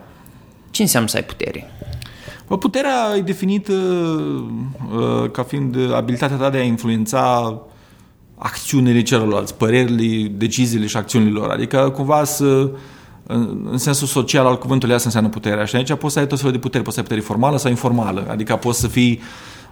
Ce 0.71 0.81
înseamnă 0.81 1.09
să 1.09 1.17
ai 1.17 1.23
putere? 1.23 1.71
Bă, 2.47 2.57
puterea 2.57 3.13
e 3.17 3.21
definită 3.21 3.73
uh, 3.73 5.31
ca 5.31 5.43
fiind 5.43 5.93
abilitatea 5.93 6.37
ta 6.37 6.49
de 6.49 6.57
a 6.57 6.63
influența 6.63 7.61
acțiunile 8.37 9.01
celorlalți, 9.01 9.55
părerile, 9.55 10.27
deciziile 10.27 10.85
și 10.85 10.97
acțiunile 10.97 11.31
lor. 11.31 11.49
Adică 11.49 11.89
cumva 11.95 12.23
să 12.23 12.69
în, 13.27 13.67
în 13.71 13.77
sensul 13.77 14.07
social 14.07 14.45
al 14.45 14.57
cuvântului 14.57 14.95
asta 14.95 15.07
înseamnă 15.07 15.29
puterea. 15.29 15.65
Și 15.65 15.75
aici 15.75 15.93
poți 15.93 16.13
să 16.13 16.19
ai 16.19 16.27
tot 16.27 16.37
felul 16.37 16.53
de 16.53 16.59
putere, 16.59 16.83
poți 16.83 16.95
să 16.95 17.01
ai 17.01 17.07
putere 17.07 17.25
formală 17.25 17.57
sau 17.57 17.69
informală, 17.69 18.25
adică 18.29 18.55
poți 18.55 18.79
să 18.79 18.87
fii 18.87 19.21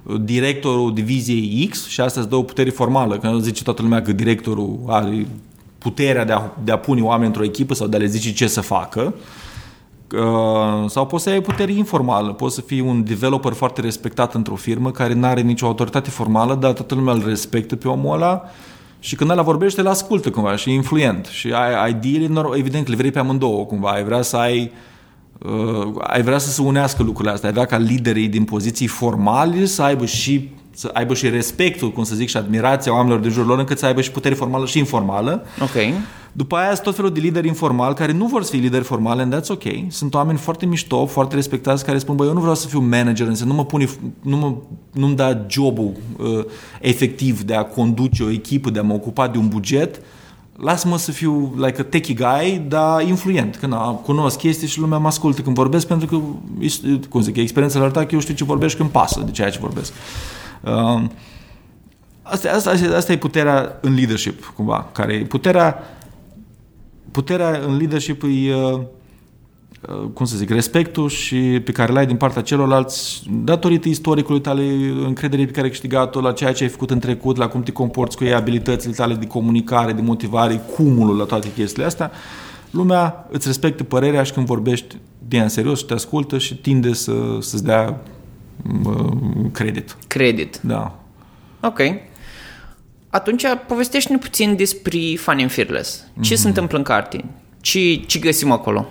uh, 0.03 0.15
directorul 0.21 0.93
diviziei 0.93 1.67
X 1.69 1.87
și 1.87 2.01
asta 2.01 2.19
îți 2.19 2.29
dă 2.29 2.35
o 2.35 2.43
putere 2.43 2.69
formală, 2.69 3.17
că 3.17 3.27
nu 3.27 3.39
zice 3.39 3.63
toată 3.63 3.81
lumea 3.81 4.01
că 4.01 4.11
directorul 4.11 4.79
are 4.87 5.27
puterea 5.77 6.25
de 6.25 6.31
a, 6.31 6.41
de 6.63 6.71
a 6.71 6.77
pune 6.77 7.01
oameni 7.01 7.27
într-o 7.27 7.43
echipă 7.43 7.73
sau 7.73 7.87
de 7.87 7.95
a 7.95 7.99
le 7.99 8.05
zice 8.05 8.33
ce 8.33 8.47
să 8.47 8.61
facă, 8.61 9.13
uh, 10.13 10.89
sau 10.89 11.05
poți 11.05 11.23
să 11.23 11.29
ai 11.29 11.41
putere 11.41 11.71
informală, 11.71 12.33
poți 12.33 12.55
să 12.55 12.61
fii 12.61 12.79
un 12.79 13.03
developer 13.03 13.53
foarte 13.53 13.81
respectat 13.81 14.33
într-o 14.33 14.55
firmă 14.55 14.91
care 14.91 15.13
nu 15.13 15.25
are 15.25 15.41
nicio 15.41 15.65
autoritate 15.65 16.09
formală, 16.09 16.55
dar 16.55 16.73
toată 16.73 16.95
lumea 16.95 17.13
îl 17.13 17.23
respectă 17.25 17.75
pe 17.75 17.87
omul 17.87 18.13
ăla 18.13 18.43
și 19.03 19.15
când 19.15 19.29
ăla 19.29 19.41
vorbește, 19.41 19.81
îl 19.81 19.87
ascultă 19.87 20.29
cumva 20.29 20.55
și 20.55 20.69
e 20.69 20.73
influent. 20.73 21.25
Și 21.25 21.51
ai, 21.51 21.89
ideile, 21.89 22.43
evident, 22.55 22.87
le 22.87 22.95
vrei 22.95 23.11
pe 23.11 23.19
amândouă 23.19 23.65
cumva. 23.65 23.89
Ai 23.89 24.03
vrea 24.03 24.21
să 24.21 24.37
ai 24.37 24.71
uh, 25.39 25.93
ai 25.99 26.21
vrea 26.21 26.37
să 26.37 26.49
se 26.49 26.61
unească 26.61 27.03
lucrurile 27.03 27.33
astea. 27.33 27.47
Ai 27.49 27.53
vrea 27.53 27.65
ca 27.65 27.77
liderii 27.77 28.27
din 28.27 28.43
poziții 28.43 28.87
formale 28.87 29.65
să 29.65 29.81
aibă 29.81 30.05
și 30.05 30.49
să 30.73 30.89
aibă 30.93 31.13
și 31.13 31.29
respectul, 31.29 31.91
cum 31.91 32.03
să 32.03 32.15
zic, 32.15 32.29
și 32.29 32.37
admirația 32.37 32.93
oamenilor 32.93 33.19
de 33.19 33.29
jurul 33.29 33.47
lor, 33.47 33.59
încât 33.59 33.77
să 33.77 33.85
aibă 33.85 34.01
și 34.01 34.11
putere 34.11 34.35
formală 34.35 34.65
și 34.65 34.77
informală. 34.77 35.45
Ok. 35.61 35.93
După 36.33 36.55
aia 36.55 36.69
sunt 36.69 36.81
tot 36.81 36.95
felul 36.95 37.11
de 37.11 37.19
lideri 37.19 37.47
informal 37.47 37.93
care 37.93 38.11
nu 38.11 38.25
vor 38.25 38.43
să 38.43 38.51
fie 38.51 38.59
lideri 38.59 38.83
formale, 38.83 39.21
and 39.21 39.35
that's 39.35 39.47
ok. 39.47 39.63
Sunt 39.87 40.13
oameni 40.13 40.37
foarte 40.37 40.65
mișto, 40.65 41.05
foarte 41.05 41.35
respectați, 41.35 41.85
care 41.85 41.97
spun, 41.97 42.15
bă, 42.15 42.25
eu 42.25 42.33
nu 42.33 42.39
vreau 42.39 42.55
să 42.55 42.67
fiu 42.67 42.79
manager, 42.79 43.27
însă 43.27 43.45
nu 43.45 43.53
mă 43.53 43.65
pune, 43.65 43.89
nu 44.21 44.37
mă, 44.37 44.53
nu-mi 44.91 45.15
da 45.15 45.45
jobul 45.49 45.91
uh, 46.17 46.45
efectiv 46.81 47.41
de 47.41 47.55
a 47.55 47.63
conduce 47.63 48.23
o 48.23 48.29
echipă, 48.29 48.69
de 48.69 48.79
a 48.79 48.81
mă 48.81 48.93
ocupa 48.93 49.27
de 49.27 49.37
un 49.37 49.47
buget, 49.47 50.01
lasă-mă 50.55 50.97
să 50.97 51.11
fiu 51.11 51.53
like 51.55 51.81
a 51.81 51.83
techie 51.83 52.15
guy, 52.15 52.61
dar 52.67 53.01
influent, 53.07 53.55
că 53.55 53.67
na, 53.67 53.91
cunosc 53.91 54.37
chestii 54.37 54.67
și 54.67 54.79
lumea 54.79 54.97
mă 54.97 55.07
ascultă 55.07 55.41
când 55.41 55.55
vorbesc 55.55 55.87
pentru 55.87 56.07
că, 56.07 56.19
cum 57.09 57.21
zic, 57.21 57.35
experiența 57.35 57.77
la 57.77 57.83
arăta 57.83 58.05
că 58.05 58.13
eu 58.13 58.19
știu 58.19 58.33
ce 58.33 58.43
vorbești 58.43 58.77
când 58.77 58.89
pasă 58.89 59.21
de 59.25 59.31
ceea 59.31 59.49
ce 59.49 59.59
vorbesc. 59.59 59.93
Uh, 60.63 61.03
asta, 62.21 62.51
asta, 62.51 62.69
asta, 62.69 62.95
asta 62.95 63.11
e 63.11 63.17
puterea 63.17 63.77
în 63.81 63.95
leadership, 63.95 64.53
cumva, 64.55 64.89
care 64.91 65.13
e 65.13 65.25
puterea, 65.25 65.83
puterea 67.11 67.61
în 67.65 67.77
leadership 67.77 68.23
e 68.23 68.55
uh, 68.55 68.81
Uh, 69.89 70.09
cum 70.13 70.25
să 70.25 70.37
zic, 70.37 70.49
respectul 70.49 71.09
și 71.09 71.61
pe 71.65 71.71
care 71.71 71.91
l-ai 71.91 72.05
din 72.05 72.15
partea 72.15 72.41
celorlalți 72.41 73.23
datorită 73.43 73.87
istoricului 73.87 74.41
tale, 74.41 74.63
încrederii 75.05 75.45
pe 75.45 75.51
care 75.51 75.63
ai 75.63 75.69
câștigat-o, 75.69 76.21
la 76.21 76.31
ceea 76.31 76.53
ce 76.53 76.63
ai 76.63 76.69
făcut 76.69 76.91
în 76.91 76.99
trecut, 76.99 77.37
la 77.37 77.47
cum 77.47 77.63
te 77.63 77.71
comporți 77.71 78.17
cu 78.17 78.23
ei, 78.23 78.33
abilitățile 78.33 78.93
tale 78.93 79.13
de 79.13 79.27
comunicare, 79.27 79.91
de 79.91 80.01
motivare, 80.01 80.61
cumulul 80.75 81.17
la 81.17 81.23
toate 81.23 81.51
chestiile 81.53 81.85
astea, 81.85 82.11
lumea 82.71 83.27
îți 83.31 83.47
respectă 83.47 83.83
părerea 83.83 84.23
și 84.23 84.33
când 84.33 84.45
vorbești 84.45 84.95
de 85.27 85.39
în 85.39 85.49
serios 85.49 85.79
și 85.79 85.85
te 85.85 85.93
ascultă 85.93 86.37
și 86.37 86.55
tinde 86.55 86.93
să, 86.93 87.13
să-ți 87.39 87.63
dea 87.63 87.87
uh, 87.89 87.95
credit. 89.51 89.95
Credit. 90.07 90.59
Da. 90.61 90.99
Ok. 91.59 91.79
Atunci 93.09 93.43
povestește-ne 93.67 94.17
puțin 94.17 94.55
despre 94.55 94.99
Fun 95.17 95.39
and 95.39 95.51
Fearless. 95.51 96.03
Ce 96.21 96.33
mm-hmm. 96.33 96.37
se 96.37 96.47
întâmplă 96.47 96.77
în 96.77 96.83
carte? 96.83 97.25
Ce, 97.61 97.95
ce 97.95 98.19
găsim 98.19 98.51
acolo? 98.51 98.87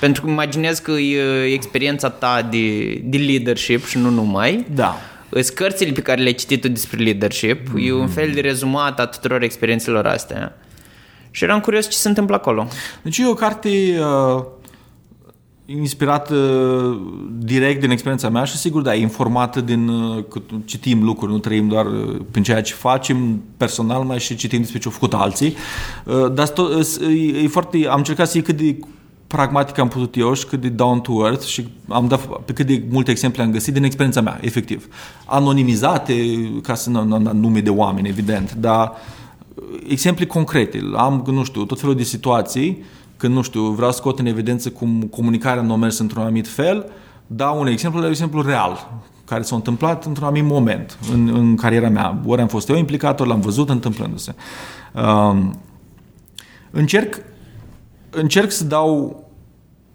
Pentru 0.00 0.22
că 0.22 0.30
imaginez 0.30 0.78
că 0.78 0.90
e 0.90 1.44
experiența 1.44 2.10
ta 2.10 2.42
de, 2.50 2.94
de 3.04 3.16
leadership 3.18 3.86
și 3.86 3.98
nu 3.98 4.10
numai. 4.10 4.66
Da. 4.74 4.96
Sunt 5.30 5.48
cărțile 5.48 5.92
pe 5.92 6.02
care 6.02 6.20
le-ai 6.20 6.34
citit 6.34 6.62
despre 6.62 7.02
leadership. 7.02 7.68
Mm-hmm. 7.68 7.86
E 7.86 7.92
un 7.92 8.00
mhm. 8.00 8.12
fel 8.12 8.30
de 8.30 8.40
rezumat 8.40 9.00
a 9.00 9.06
tuturor 9.06 9.42
experiențelor 9.42 10.06
astea. 10.06 10.56
Și 11.30 11.44
eram 11.44 11.60
curios 11.60 11.88
ce 11.88 11.96
se 11.96 12.08
întâmplă 12.08 12.34
acolo. 12.34 12.68
Deci 13.02 13.18
e 13.18 13.26
o 13.26 13.34
carte 13.34 13.68
uh, 13.68 14.44
inspirată 15.76 16.34
direct 17.38 17.80
din 17.80 17.90
experiența 17.90 18.28
mea 18.28 18.44
și 18.44 18.56
sigur, 18.56 18.82
da, 18.82 18.94
e 18.94 19.00
informată 19.00 19.60
din 19.60 19.88
uh, 19.88 20.24
că 20.28 20.40
citim 20.64 21.04
lucruri, 21.04 21.32
nu 21.32 21.38
trăim 21.38 21.68
doar 21.68 21.86
uh, 21.86 22.20
prin 22.30 22.42
ceea 22.42 22.62
ce 22.62 22.74
facem 22.74 23.42
personal, 23.56 24.02
mai 24.02 24.18
și 24.18 24.36
citim 24.36 24.60
despre 24.60 24.78
ce 24.78 24.86
au 24.86 24.92
făcut 24.92 25.14
alții. 25.14 25.54
Uh, 26.04 26.32
dar 26.32 26.52
e, 27.00 27.42
e 27.42 27.48
foarte, 27.48 27.86
am 27.88 27.98
încercat 27.98 28.28
să 28.28 28.36
iei 28.36 28.46
cât 28.46 28.56
de 28.56 28.78
pragmatic 29.26 29.78
am 29.78 29.88
putut 29.88 30.16
eu 30.16 30.34
și 30.34 30.46
cât 30.46 30.60
de 30.60 30.68
down 30.68 31.00
to 31.00 31.12
earth 31.12 31.44
și 31.44 31.68
am 31.88 32.06
dat 32.08 32.40
pe 32.40 32.52
cât 32.52 32.66
de 32.66 32.82
multe 32.90 33.10
exemple 33.10 33.42
am 33.42 33.50
găsit 33.50 33.72
din 33.72 33.84
experiența 33.84 34.20
mea, 34.20 34.38
efectiv. 34.40 34.88
Anonimizate, 35.24 36.14
ca 36.62 36.74
să 36.74 36.90
nu 36.90 36.98
am 36.98 37.22
dat 37.22 37.34
nume 37.34 37.60
de 37.60 37.70
oameni, 37.70 38.08
evident, 38.08 38.54
dar 38.54 38.92
uh, 39.54 39.80
exemple 39.88 40.26
concrete. 40.26 40.80
Am, 40.96 41.24
nu 41.26 41.44
știu, 41.44 41.64
tot 41.64 41.80
felul 41.80 41.94
de 41.94 42.02
situații 42.02 42.84
când, 43.18 43.34
nu 43.34 43.42
știu, 43.42 43.62
vreau 43.62 43.90
să 43.90 43.96
scot 43.96 44.18
în 44.18 44.26
evidență 44.26 44.70
cum 44.70 45.02
comunicarea 45.02 45.62
nu 45.62 45.72
a 45.72 45.76
mers 45.76 45.98
într-un 45.98 46.22
anumit 46.22 46.48
fel, 46.48 46.90
dau 47.26 47.60
un 47.60 47.66
exemplu, 47.66 48.00
un 48.00 48.06
exemplu 48.06 48.42
real, 48.42 49.00
care 49.24 49.42
s-a 49.42 49.56
întâmplat 49.56 50.04
într-un 50.04 50.26
anumit 50.26 50.50
moment 50.50 50.98
în, 51.12 51.28
în 51.28 51.56
cariera 51.56 51.88
mea. 51.88 52.20
Ori 52.26 52.40
am 52.40 52.48
fost 52.48 52.68
eu 52.68 52.76
implicat, 52.76 53.20
ori 53.20 53.28
l-am 53.28 53.40
văzut 53.40 53.68
întâmplându-se. 53.68 54.34
Um, 54.94 55.60
încerc 56.70 57.22
încerc 58.10 58.50
să 58.50 58.64
dau 58.64 59.22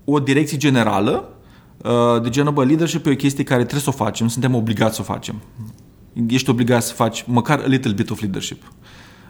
o 0.05 0.19
direcție 0.19 0.57
generală 0.57 1.29
uh, 1.83 2.21
de 2.21 2.29
genul, 2.29 2.53
bă, 2.53 2.65
leadership 2.65 3.05
e 3.05 3.11
o 3.11 3.15
chestie 3.15 3.43
care 3.43 3.61
trebuie 3.61 3.81
să 3.81 3.89
o 3.89 4.03
facem, 4.03 4.27
suntem 4.27 4.55
obligați 4.55 4.95
să 4.95 5.01
o 5.01 5.03
facem. 5.03 5.35
Ești 6.27 6.49
obligat 6.49 6.83
să 6.83 6.93
faci 6.93 7.23
măcar 7.27 7.59
a 7.59 7.65
little 7.65 7.91
bit 7.91 8.09
of 8.09 8.21
leadership. 8.21 8.71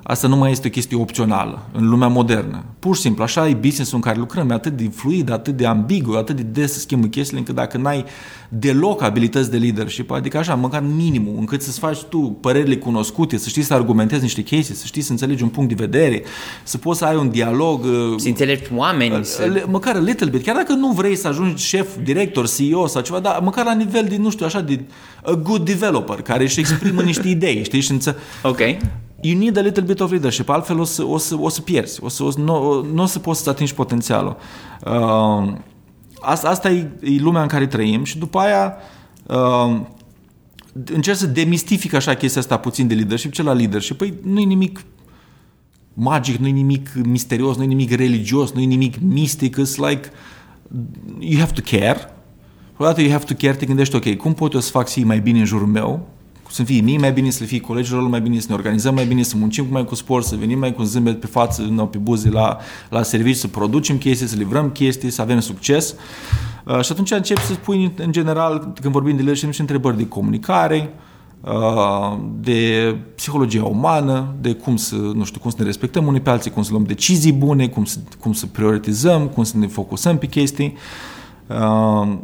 Asta 0.04 0.28
nu 0.28 0.36
mai 0.36 0.52
este 0.52 0.68
o 0.68 0.70
chestie 0.70 0.98
opțională 0.98 1.66
în 1.72 1.90
lumea 1.90 2.08
modernă. 2.08 2.64
Pur 2.80 2.96
și 2.96 3.02
simplu, 3.02 3.24
așa 3.24 3.48
e 3.48 3.54
business 3.54 3.92
în 3.92 4.00
care 4.00 4.18
lucrăm, 4.18 4.50
e 4.50 4.54
atât 4.54 4.78
de 4.78 4.90
fluid, 4.96 5.32
atât 5.32 5.58
de 5.58 5.66
ambigu, 5.66 6.14
atât 6.14 6.36
de 6.36 6.42
des 6.42 6.74
să 6.74 6.80
schimbă 6.80 7.08
chestiile, 7.08 7.40
încât 7.40 7.56
dacă 7.56 7.78
n-ai 7.78 8.06
deloc 8.50 9.02
abilități 9.02 9.52
de 9.52 9.58
leadership, 9.58 10.12
adică 10.12 10.38
așa, 10.38 10.56
măcar 10.56 10.84
minimul, 10.96 11.36
încât 11.40 11.62
să-ți 11.62 11.80
faci 11.80 12.02
tu 12.02 12.18
părerile 12.20 12.78
cunoscute, 12.78 13.38
să 13.38 13.50
știi 13.50 13.62
să 13.62 13.74
argumentezi 13.74 14.22
niște 14.22 14.42
chestii, 14.42 14.76
să 14.76 14.86
știi 14.86 15.02
să 15.02 15.12
înțelegi 15.12 15.44
un 15.44 15.50
punct 15.50 15.76
de 15.76 15.86
vedere, 15.86 16.24
să 16.64 16.78
poți 16.78 17.00
să 17.00 17.06
ai 17.06 17.16
un 17.16 17.30
dialog. 17.30 17.84
Uh, 17.84 18.14
să 18.18 18.28
înțelegi 18.28 18.64
oameni. 18.76 19.16
Uh, 19.16 19.24
să... 19.24 19.64
Măcar 19.68 19.96
a 19.96 20.00
little 20.00 20.30
bit, 20.30 20.44
chiar 20.44 20.56
dacă 20.56 20.74
nu 20.74 20.92
vrei 20.92 21.16
să 21.16 21.28
ajungi 21.28 21.66
șef, 21.66 21.88
director, 22.04 22.48
CEO 22.50 22.88
sau 22.88 23.02
ceva, 23.02 23.20
dar 23.20 23.40
măcar 23.44 23.66
la 23.66 23.74
nivel 23.74 24.06
de, 24.10 24.18
nu 24.18 24.30
știu, 24.30 24.46
așa, 24.46 24.62
de 24.62 24.80
a 25.24 25.32
good 25.32 25.66
developer, 25.66 26.22
care 26.22 26.44
își 26.44 26.60
exprimă 26.60 27.02
niște 27.12 27.28
idei, 27.28 27.64
știi? 27.64 27.82
Și 27.82 27.92
înță... 27.92 28.18
Ok 28.42 28.60
you 29.24 29.38
need 29.38 29.58
a 29.58 29.62
little 29.62 29.84
bit 29.84 30.00
of 30.00 30.12
leadership, 30.12 30.50
altfel 30.50 30.80
o 30.80 30.84
să, 30.84 31.04
o 31.04 31.18
să, 31.18 31.36
o 31.40 31.50
să 31.50 31.62
pierzi, 31.62 32.04
o 32.04 32.10
să, 32.10 32.24
o 32.24 32.32
să, 32.32 32.40
nu, 32.40 32.86
nu 32.94 33.02
o 33.02 33.06
să 33.06 33.20
poți 33.20 33.44
să 33.44 33.50
atingi 33.50 33.74
potențialul. 33.74 34.38
Uh, 34.86 35.54
asta, 36.22 36.50
asta 36.50 36.70
e, 36.70 36.90
e 37.02 37.20
lumea 37.20 37.42
în 37.42 37.48
care 37.48 37.68
trăim 37.68 38.04
și 38.04 38.18
după 38.18 38.40
aia 38.40 38.76
uh, 39.28 39.82
încerc 40.94 41.18
să 41.18 41.28
demistific 41.28 41.94
așa 41.94 42.14
chestia 42.14 42.42
asta 42.42 42.58
puțin 42.58 42.88
de 42.88 42.94
leadership. 42.94 43.32
Ce 43.32 43.44
la 43.44 43.54
leadership? 43.54 43.98
Păi 43.98 44.14
nu 44.24 44.40
e 44.40 44.44
nimic 44.44 44.84
magic, 45.94 46.36
nu 46.36 46.48
e 46.48 46.52
nimic 46.52 46.90
misterios, 47.06 47.58
nu 47.58 47.64
e 47.64 47.66
nimic 47.66 47.92
religios, 47.92 48.52
nu 48.52 48.62
e 48.62 48.66
nimic 48.66 48.96
mistic, 49.02 49.56
it's 49.56 49.76
like 49.90 50.12
you 51.20 51.40
have 51.40 51.52
to 51.52 51.78
care. 51.78 52.14
Odată 52.78 53.02
you 53.02 53.12
have 53.12 53.24
to 53.26 53.34
care, 53.34 53.54
te 53.54 53.66
gândești, 53.66 53.96
ok, 53.96 54.16
cum 54.16 54.34
pot 54.34 54.54
eu 54.54 54.60
să 54.60 54.70
fac 54.70 54.88
să 54.88 55.00
mai 55.04 55.20
bine 55.20 55.40
în 55.40 55.46
jurul 55.46 55.68
meu? 55.68 56.08
Să 56.54 56.64
fie 56.64 56.82
mie 56.82 56.98
mai 56.98 57.12
bine, 57.12 57.30
să 57.30 57.44
fie 57.44 57.60
colegilor 57.60 58.08
mai 58.08 58.22
bine, 58.22 58.40
să 58.40 58.46
ne 58.50 58.56
organizăm 58.56 58.94
mai 58.94 59.06
bine, 59.06 59.24
să 59.24 59.38
muncim 59.38 59.66
mai 59.70 59.86
cu 59.86 59.96
sport, 59.96 60.26
să 60.26 60.36
venim 60.36 60.60
mai 60.60 60.74
cu 60.74 60.84
zâmbet 60.84 61.20
pe 61.20 61.28
față, 61.28 61.62
nu, 61.62 61.86
pe 61.86 61.98
buze 61.98 62.30
la, 62.30 62.58
la 62.90 63.04
serviciu, 63.04 63.38
să 63.38 63.48
producem 63.48 63.98
chestii, 63.98 64.28
să 64.28 64.36
livrăm 64.36 64.70
chestii, 64.70 65.10
să 65.10 65.22
avem 65.22 65.40
succes. 65.40 65.96
Uh, 66.66 66.82
și 66.82 66.92
atunci 66.92 67.12
încep 67.12 67.38
să 67.38 67.54
spui, 67.54 67.94
în 67.98 68.12
general, 68.12 68.74
când 68.82 68.94
vorbim 68.94 69.12
de 69.12 69.18
leadership, 69.18 69.46
niște 69.46 69.62
întrebări 69.62 69.98
de 69.98 70.08
comunicare, 70.08 70.94
uh, 71.42 72.18
de 72.40 72.96
psihologia 73.16 73.64
umană, 73.64 74.36
de 74.42 74.54
cum 74.54 74.76
să, 74.76 74.96
nu 74.96 75.24
știu, 75.24 75.40
cum 75.40 75.50
să 75.50 75.58
ne 75.60 75.66
respectăm 75.66 76.06
unii 76.06 76.22
pe 76.22 76.30
alții, 76.30 76.52
cum 76.52 76.64
să 76.64 76.72
luăm 76.72 76.84
decizii 76.84 77.34
bune, 77.34 77.68
cum 77.68 77.86
să, 77.86 77.98
cum 78.20 78.34
să 78.34 78.46
prioritizăm, 78.46 79.28
cum 79.28 79.44
să 79.44 79.58
ne 79.58 79.68
focusăm 79.68 80.18
pe 80.18 80.28
chestii. 80.28 80.74
Uh, 81.48 82.18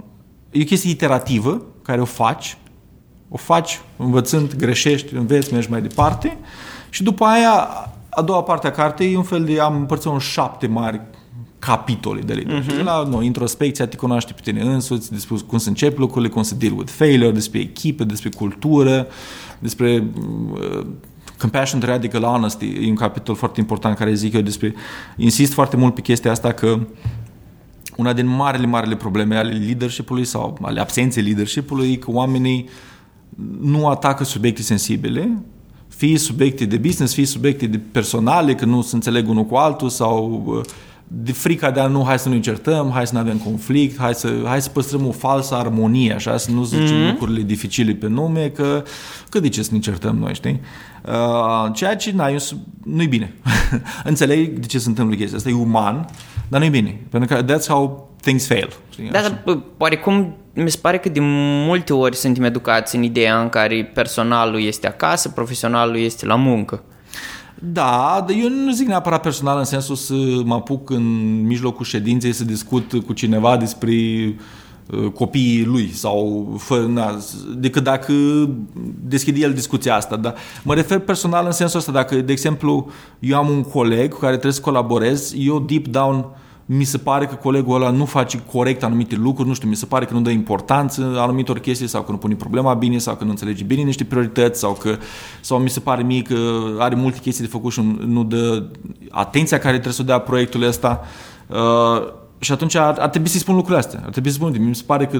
e 0.51 0.61
o 0.61 0.65
chestie 0.65 0.89
iterativă 0.89 1.61
care 1.81 2.01
o 2.01 2.05
faci 2.05 2.57
o 3.29 3.37
faci 3.37 3.81
învățând, 3.97 4.55
greșești, 4.55 5.13
înveți, 5.13 5.53
mergi 5.53 5.69
mai 5.69 5.81
departe 5.81 6.37
și 6.89 7.03
după 7.03 7.25
aia 7.25 7.69
a 8.09 8.21
doua 8.21 8.43
parte 8.43 8.67
a 8.67 8.71
cartei 8.71 9.13
e 9.13 9.17
un 9.17 9.23
fel 9.23 9.43
de, 9.43 9.59
am 9.59 9.75
împărțit 9.75 10.11
în 10.11 10.17
șapte 10.17 10.67
mari 10.67 11.01
capitole 11.59 12.21
de 12.21 12.33
leadership. 12.33 12.79
Uh-huh. 12.79 12.83
La 12.83 13.03
no, 13.03 13.21
introspecția, 13.21 13.87
te 13.87 13.95
cunoaște 13.95 14.33
pe 14.33 14.41
tine 14.43 14.61
însuți, 14.61 15.11
despre 15.11 15.35
cum 15.47 15.57
să 15.57 15.69
începi 15.69 15.99
lucrurile, 15.99 16.31
cum 16.31 16.41
să 16.41 16.55
deal 16.55 16.73
with 16.77 16.91
failure, 16.91 17.31
despre 17.31 17.59
echipe, 17.59 18.03
despre 18.03 18.29
cultură, 18.29 19.07
despre 19.59 20.03
uh, 20.53 20.85
compassion 21.39 21.81
radical 21.85 22.21
honesty. 22.21 22.85
E 22.85 22.89
un 22.89 22.95
capitol 22.95 23.35
foarte 23.35 23.59
important 23.59 23.97
care 23.97 24.13
zic 24.13 24.33
eu 24.33 24.41
despre, 24.41 24.73
insist 25.17 25.53
foarte 25.53 25.77
mult 25.77 25.93
pe 25.93 26.01
chestia 26.01 26.31
asta 26.31 26.51
că 26.51 26.79
una 27.95 28.13
din 28.13 28.27
marile, 28.27 28.65
marile 28.65 28.95
probleme 28.95 29.35
ale 29.35 29.51
leadership-ului 29.51 30.25
sau 30.25 30.57
ale 30.61 30.79
absenței 30.79 31.23
leadership-ului 31.23 31.91
e 31.91 31.95
că 31.95 32.11
oamenii 32.11 32.63
uh, 32.63 32.71
nu 33.61 33.87
atacă 33.87 34.23
subiecte 34.23 34.61
sensibile, 34.61 35.43
fie 35.87 36.17
subiecte 36.17 36.65
de 36.65 36.77
business, 36.77 37.13
fie 37.13 37.25
subiecte 37.25 37.67
de 37.67 37.79
personale, 37.91 38.55
că 38.55 38.65
nu 38.65 38.81
se 38.81 38.95
înțeleg 38.95 39.29
unul 39.29 39.45
cu 39.45 39.55
altul 39.55 39.89
sau 39.89 40.43
uh, 40.45 40.61
de 41.11 41.31
frica 41.31 41.71
de 41.71 41.79
a 41.79 41.87
nu, 41.87 42.03
hai 42.03 42.19
să 42.19 42.29
nu 42.29 42.35
încertăm, 42.35 42.91
hai 42.91 43.07
să 43.07 43.13
nu 43.13 43.19
avem 43.19 43.37
conflict, 43.37 43.99
hai 43.99 44.13
să, 44.13 44.41
hai 44.45 44.61
să 44.61 44.69
păstrăm 44.69 45.07
o 45.07 45.11
falsă 45.11 45.55
armonie, 45.55 46.13
așa, 46.13 46.37
să 46.37 46.51
nu 46.51 46.63
zicem 46.63 46.85
mm-hmm. 46.85 47.09
lucrurile 47.09 47.41
dificile 47.41 47.93
pe 47.93 48.07
nume, 48.07 48.49
că, 48.49 48.83
că 49.29 49.39
de 49.39 49.49
ce 49.49 49.61
să 49.61 49.67
ne 49.71 49.75
încertăm 49.75 50.15
noi, 50.15 50.33
știi? 50.33 50.59
Uh, 51.07 51.73
ceea 51.73 51.95
ce, 51.95 52.11
na, 52.11 52.27
eu, 52.27 52.37
nu-i 52.83 53.07
bine. 53.07 53.33
Înțeleg 54.03 54.59
de 54.59 54.65
ce 54.65 54.79
se 54.79 54.89
întâmplă 54.89 55.15
chestia 55.15 55.37
asta, 55.37 55.49
e 55.49 55.53
uman, 55.53 56.09
dar 56.47 56.59
nu-i 56.59 56.69
bine, 56.69 57.01
pentru 57.09 57.35
că 57.35 57.43
that's 57.43 57.67
how 57.67 58.08
things 58.21 58.47
fail. 58.47 58.73
Știi? 58.89 59.09
Da, 59.09 59.21
dar 59.21 59.43
oarecum 59.77 60.35
mi 60.53 60.71
se 60.71 60.77
pare 60.81 60.97
că 60.97 61.09
de 61.09 61.19
multe 61.65 61.93
ori 61.93 62.15
suntem 62.15 62.43
educați 62.43 62.95
în 62.95 63.03
ideea 63.03 63.41
în 63.41 63.49
care 63.49 63.91
personalul 63.93 64.61
este 64.61 64.87
acasă, 64.87 65.29
profesionalul 65.29 65.97
este 65.97 66.25
la 66.25 66.35
muncă. 66.35 66.83
Da, 67.61 68.23
dar 68.27 68.35
eu 68.41 68.49
nu 68.49 68.71
zic 68.71 68.87
neapărat 68.87 69.21
personal 69.21 69.57
în 69.57 69.63
sensul 69.63 69.95
să 69.95 70.13
mă 70.43 70.53
apuc 70.53 70.89
în 70.89 71.05
mijlocul 71.45 71.85
ședinței 71.85 72.31
să 72.31 72.43
discut 72.43 72.93
cu 73.05 73.13
cineva 73.13 73.57
despre 73.57 73.91
uh, 73.91 75.11
copiii 75.13 75.65
lui 75.65 75.91
sau 75.93 76.47
fă, 76.57 76.85
na, 76.87 77.17
decât 77.55 77.83
dacă 77.83 78.13
deschide 79.01 79.39
el 79.39 79.53
discuția 79.53 79.95
asta. 79.95 80.15
Dar 80.15 80.35
mă 80.63 80.73
refer 80.73 80.99
personal 80.99 81.45
în 81.45 81.51
sensul 81.51 81.79
ăsta, 81.79 81.91
dacă, 81.91 82.15
de 82.15 82.31
exemplu, 82.31 82.91
eu 83.19 83.37
am 83.37 83.49
un 83.49 83.63
coleg 83.63 84.11
cu 84.11 84.19
care 84.19 84.31
trebuie 84.31 84.53
să 84.53 84.61
colaborez, 84.61 85.33
eu 85.37 85.59
deep 85.59 85.87
down 85.87 86.25
mi 86.71 86.83
se 86.83 86.97
pare 86.97 87.25
că 87.25 87.35
colegul 87.35 87.75
ăla 87.75 87.89
nu 87.89 88.05
face 88.05 88.43
corect 88.51 88.83
anumite 88.83 89.15
lucruri, 89.15 89.47
nu 89.47 89.53
știu, 89.53 89.69
mi 89.69 89.75
se 89.75 89.85
pare 89.85 90.05
că 90.05 90.13
nu 90.13 90.21
dă 90.21 90.29
importanță 90.29 91.15
anumitor 91.17 91.59
chestii 91.59 91.87
sau 91.87 92.01
că 92.01 92.11
nu 92.11 92.17
pune 92.17 92.35
problema 92.35 92.73
bine 92.73 92.97
sau 92.97 93.15
că 93.15 93.23
nu 93.23 93.29
înțelege 93.29 93.63
bine 93.63 93.81
niște 93.81 94.03
priorități 94.03 94.59
sau 94.59 94.73
că 94.73 94.97
sau 95.41 95.57
mi 95.57 95.69
se 95.69 95.79
pare 95.79 96.03
mie 96.03 96.21
că 96.21 96.35
are 96.77 96.95
multe 96.95 97.19
chestii 97.19 97.43
de 97.43 97.49
făcut 97.49 97.71
și 97.71 97.81
nu 98.05 98.23
dă 98.23 98.63
atenția 99.09 99.57
care 99.57 99.73
trebuie 99.73 99.93
să 99.93 100.01
o 100.01 100.05
dea 100.05 100.19
proiectul 100.19 100.63
ăsta. 100.63 101.01
Uh, 101.47 102.07
și 102.39 102.51
atunci 102.51 102.75
ar, 102.75 102.97
ar 102.99 103.09
trebui 103.09 103.29
să-i 103.29 103.39
spun 103.39 103.55
lucrurile 103.55 103.79
astea. 103.79 104.01
Ar 104.03 104.09
trebui 104.09 104.29
să 104.29 104.35
spun, 104.35 104.55
mi 104.59 104.75
se 104.75 104.83
pare 104.85 105.05
că 105.05 105.19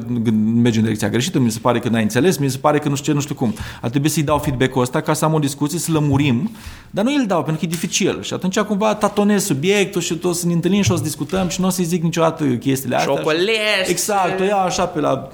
merge 0.54 0.78
în 0.78 0.84
direcția 0.84 1.10
greșită, 1.10 1.40
mi 1.40 1.52
se 1.52 1.60
pare 1.60 1.80
că 1.80 1.90
n-ai 1.90 2.02
înțeles, 2.02 2.38
mi 2.38 2.50
se 2.50 2.58
pare 2.58 2.80
că 2.80 2.90
nu 2.90 2.96
știu 2.96 3.08
ce, 3.08 3.14
nu 3.14 3.22
știu 3.22 3.36
cum. 3.36 3.54
Ar 3.82 3.90
trebui 3.90 4.10
să-i 4.10 4.24
dau 4.24 4.38
feedback-ul 4.38 4.82
ăsta 4.82 5.02
ca 5.02 5.14
să 5.14 5.26
am 5.26 5.34
o 5.34 5.40
discuție, 5.40 5.80
să 5.80 5.92
lămurim, 5.92 6.52
dar 6.92 7.06
nu 7.06 7.14
îl 7.16 7.26
dau 7.26 7.44
pentru 7.44 7.60
că 7.60 7.66
e 7.66 7.76
dificil. 7.76 8.22
Și 8.22 8.34
atunci 8.34 8.60
cumva 8.60 8.96
tatonez 8.96 9.46
subiectul 9.46 10.02
și 10.02 10.16
tot 10.16 10.36
să 10.36 10.48
ne 10.48 10.54
întâlnim 10.54 10.82
și 10.82 10.92
o 10.92 10.96
să 10.96 11.04
discutăm 11.04 11.48
și 11.48 11.62
nu 11.62 11.68
o 11.68 11.70
să-i 11.70 11.84
zic 11.84 12.04
niciodată 12.04 12.44
chestiile 12.46 12.96
astea. 12.96 13.16
Șocolești! 13.16 13.90
Exact, 13.90 14.40
o 14.40 14.44
iau 14.44 14.60
așa 14.60 14.86
pe 14.86 15.00
la 15.00 15.30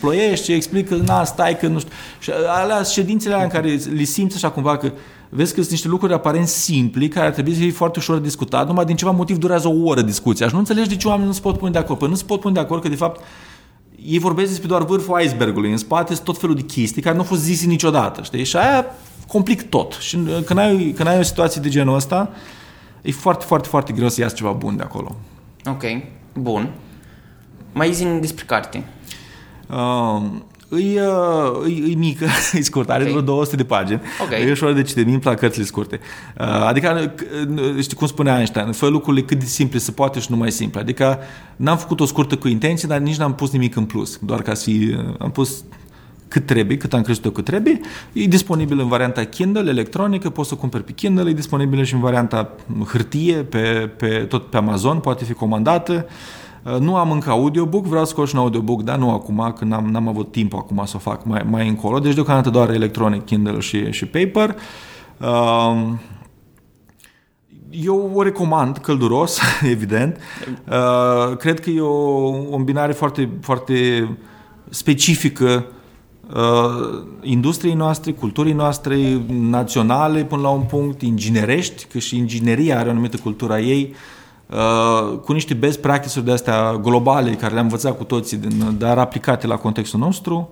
ploiești 0.00 0.44
și 0.44 0.52
explic 0.52 0.88
că 0.88 0.94
na, 0.94 1.24
stai 1.24 1.58
că 1.58 1.66
nu 1.66 1.78
știu. 1.78 1.92
Și 2.18 2.30
alea 2.46 2.82
ședințele 2.82 3.34
alea 3.34 3.44
în 3.44 3.50
care 3.50 3.80
li 3.92 4.04
simți 4.04 4.36
așa 4.36 4.50
cumva 4.50 4.76
că 4.76 4.92
vezi 5.32 5.54
că 5.54 5.60
sunt 5.60 5.70
niște 5.70 5.88
lucruri 5.88 6.12
aparent 6.12 6.48
simpli 6.48 7.08
care 7.08 7.26
ar 7.26 7.32
trebui 7.32 7.52
să 7.52 7.60
fie 7.60 7.70
foarte 7.70 7.98
ușor 7.98 8.16
de 8.16 8.22
discutat, 8.22 8.66
numai 8.66 8.84
din 8.84 8.96
ceva 8.96 9.10
motiv 9.10 9.38
durează 9.38 9.68
o 9.68 9.84
oră 9.84 10.02
discuția 10.02 10.46
și 10.46 10.52
nu 10.52 10.58
înțelegi 10.58 10.88
de 10.88 10.96
ce 10.96 11.08
oamenii 11.08 11.26
nu 11.26 11.32
se 11.32 11.40
pot 11.40 11.58
pune 11.58 11.70
de 11.70 11.78
acord. 11.78 11.98
Păi 11.98 12.08
nu 12.08 12.14
se 12.14 12.24
pot 12.26 12.40
pune 12.40 12.54
de 12.54 12.60
acord 12.60 12.82
că 12.82 12.88
de 12.88 12.94
fapt 12.94 13.20
ei 14.04 14.18
vorbesc 14.18 14.48
despre 14.48 14.68
doar 14.68 14.84
vârful 14.84 15.20
icebergului, 15.20 15.70
în 15.70 15.76
spate 15.76 16.14
sunt 16.14 16.24
tot 16.24 16.38
felul 16.38 16.54
de 16.54 16.62
chestii 16.62 17.02
care 17.02 17.14
nu 17.14 17.20
au 17.20 17.26
fost 17.26 17.42
zise 17.42 17.66
niciodată, 17.66 18.22
știi? 18.22 18.44
Și 18.44 18.56
aia 18.56 18.86
complic 19.26 19.68
tot. 19.68 19.92
Și 19.92 20.18
când 20.44 20.58
ai, 20.58 20.92
când 20.96 21.08
ai 21.08 21.18
o 21.18 21.22
situație 21.22 21.60
de 21.60 21.68
genul 21.68 21.94
ăsta, 21.94 22.30
e 23.02 23.12
foarte, 23.12 23.44
foarte, 23.44 23.68
foarte 23.68 23.92
greu 23.92 24.08
să 24.08 24.20
iasă 24.20 24.34
ceva 24.34 24.52
bun 24.52 24.76
de 24.76 24.82
acolo. 24.82 25.16
Ok, 25.66 25.82
bun. 26.34 26.70
Mai 27.72 27.92
zi 27.92 28.04
despre 28.04 28.44
carte. 28.44 28.84
Uh, 29.68 30.22
E, 30.78 31.00
e, 31.66 31.90
e 31.90 31.94
mică, 31.94 32.24
e 32.52 32.60
scurtă, 32.60 32.92
are 32.92 33.00
okay. 33.00 33.12
vreo 33.12 33.24
200 33.24 33.56
de 33.56 33.64
pagini. 33.64 34.00
Okay. 34.24 34.46
E 34.46 34.50
ușor 34.50 34.72
de 34.72 34.82
citit, 34.82 35.06
mi 35.06 35.18
plac 35.18 35.38
cărțile 35.38 35.64
scurte. 35.64 36.00
Uh, 36.40 36.46
adică, 36.46 37.14
știi 37.80 37.96
cum 37.96 38.06
spunea 38.06 38.36
Einstein, 38.36 38.72
fă 38.72 38.86
lucrurile 38.86 39.22
cât 39.24 39.38
de 39.38 39.44
simple 39.44 39.78
se 39.78 39.90
poate 39.90 40.20
și 40.20 40.26
nu 40.30 40.36
mai 40.36 40.50
simple. 40.50 40.80
Adică 40.80 41.18
n-am 41.56 41.76
făcut 41.76 42.00
o 42.00 42.04
scurtă 42.04 42.36
cu 42.36 42.48
intenție, 42.48 42.88
dar 42.88 42.98
nici 42.98 43.16
n-am 43.16 43.34
pus 43.34 43.50
nimic 43.52 43.76
în 43.76 43.84
plus. 43.84 44.18
Doar 44.22 44.42
ca 44.42 44.54
să 44.54 44.64
fi, 44.64 44.96
am 45.18 45.30
pus 45.30 45.64
cât 46.28 46.46
trebuie, 46.46 46.76
cât 46.76 46.92
am 46.92 47.02
crezut 47.02 47.24
eu 47.24 47.30
cât 47.30 47.44
trebuie. 47.44 47.80
E 48.12 48.24
disponibil 48.24 48.80
în 48.80 48.88
varianta 48.88 49.24
Kindle 49.24 49.68
electronică, 49.68 50.30
poți 50.30 50.48
să 50.48 50.54
cumperi 50.54 50.84
pe 50.84 50.92
Kindle, 50.92 51.30
e 51.30 51.32
disponibil 51.32 51.84
și 51.84 51.94
în 51.94 52.00
varianta 52.00 52.50
hârtie, 52.86 53.34
pe, 53.34 53.90
pe, 53.96 54.08
tot 54.08 54.50
pe 54.50 54.56
Amazon, 54.56 54.98
poate 54.98 55.24
fi 55.24 55.32
comandată. 55.32 56.06
Uh, 56.08 56.12
nu 56.78 56.96
am 56.96 57.10
încă 57.10 57.30
audiobook, 57.30 57.86
vreau 57.86 58.04
să 58.04 58.10
scot 58.10 58.28
și 58.28 58.34
un 58.34 58.40
audiobook, 58.40 58.82
dar 58.82 58.98
nu 58.98 59.10
acum, 59.10 59.54
că 59.58 59.64
n-am, 59.64 59.84
n-am 59.84 60.08
avut 60.08 60.32
timp 60.32 60.54
acum 60.54 60.82
să 60.84 60.92
o 60.96 60.98
fac 60.98 61.24
mai, 61.24 61.46
mai 61.50 61.68
încolo. 61.68 61.98
Deci 61.98 62.14
deocamdată 62.14 62.50
doar 62.50 62.70
electronic, 62.70 63.24
Kindle 63.24 63.60
și, 63.60 63.92
și 63.92 64.06
paper. 64.06 64.56
Uh, 65.20 65.88
eu 67.70 68.10
o 68.14 68.22
recomand 68.22 68.76
călduros, 68.76 69.40
evident. 69.74 70.16
Uh, 70.68 71.36
cred 71.36 71.60
că 71.60 71.70
e 71.70 71.80
o, 71.80 72.28
o 72.50 72.56
îmbinare 72.56 72.92
foarte, 72.92 73.28
foarte 73.40 74.08
specifică 74.68 75.66
industriei 77.22 77.74
noastre, 77.74 78.12
culturii 78.12 78.52
noastre, 78.52 79.22
naționale 79.28 80.24
până 80.24 80.42
la 80.42 80.48
un 80.48 80.62
punct, 80.62 81.02
inginerești, 81.02 81.84
că 81.84 81.98
și 81.98 82.16
ingineria 82.16 82.78
are 82.78 82.88
o 82.88 82.90
anumită 82.90 83.16
cultură 83.16 83.52
a 83.52 83.60
ei. 83.60 83.90
Uh, 83.90 84.19
cu 85.24 85.32
niște 85.32 85.54
best 85.54 85.80
practices 85.80 86.22
de 86.22 86.32
astea 86.32 86.76
globale 86.76 87.30
care 87.30 87.52
le-am 87.52 87.64
învățat 87.64 87.96
cu 87.96 88.04
toții, 88.04 88.36
din, 88.36 88.74
dar 88.78 88.98
aplicate 88.98 89.46
la 89.46 89.56
contextul 89.56 89.98
nostru. 89.98 90.50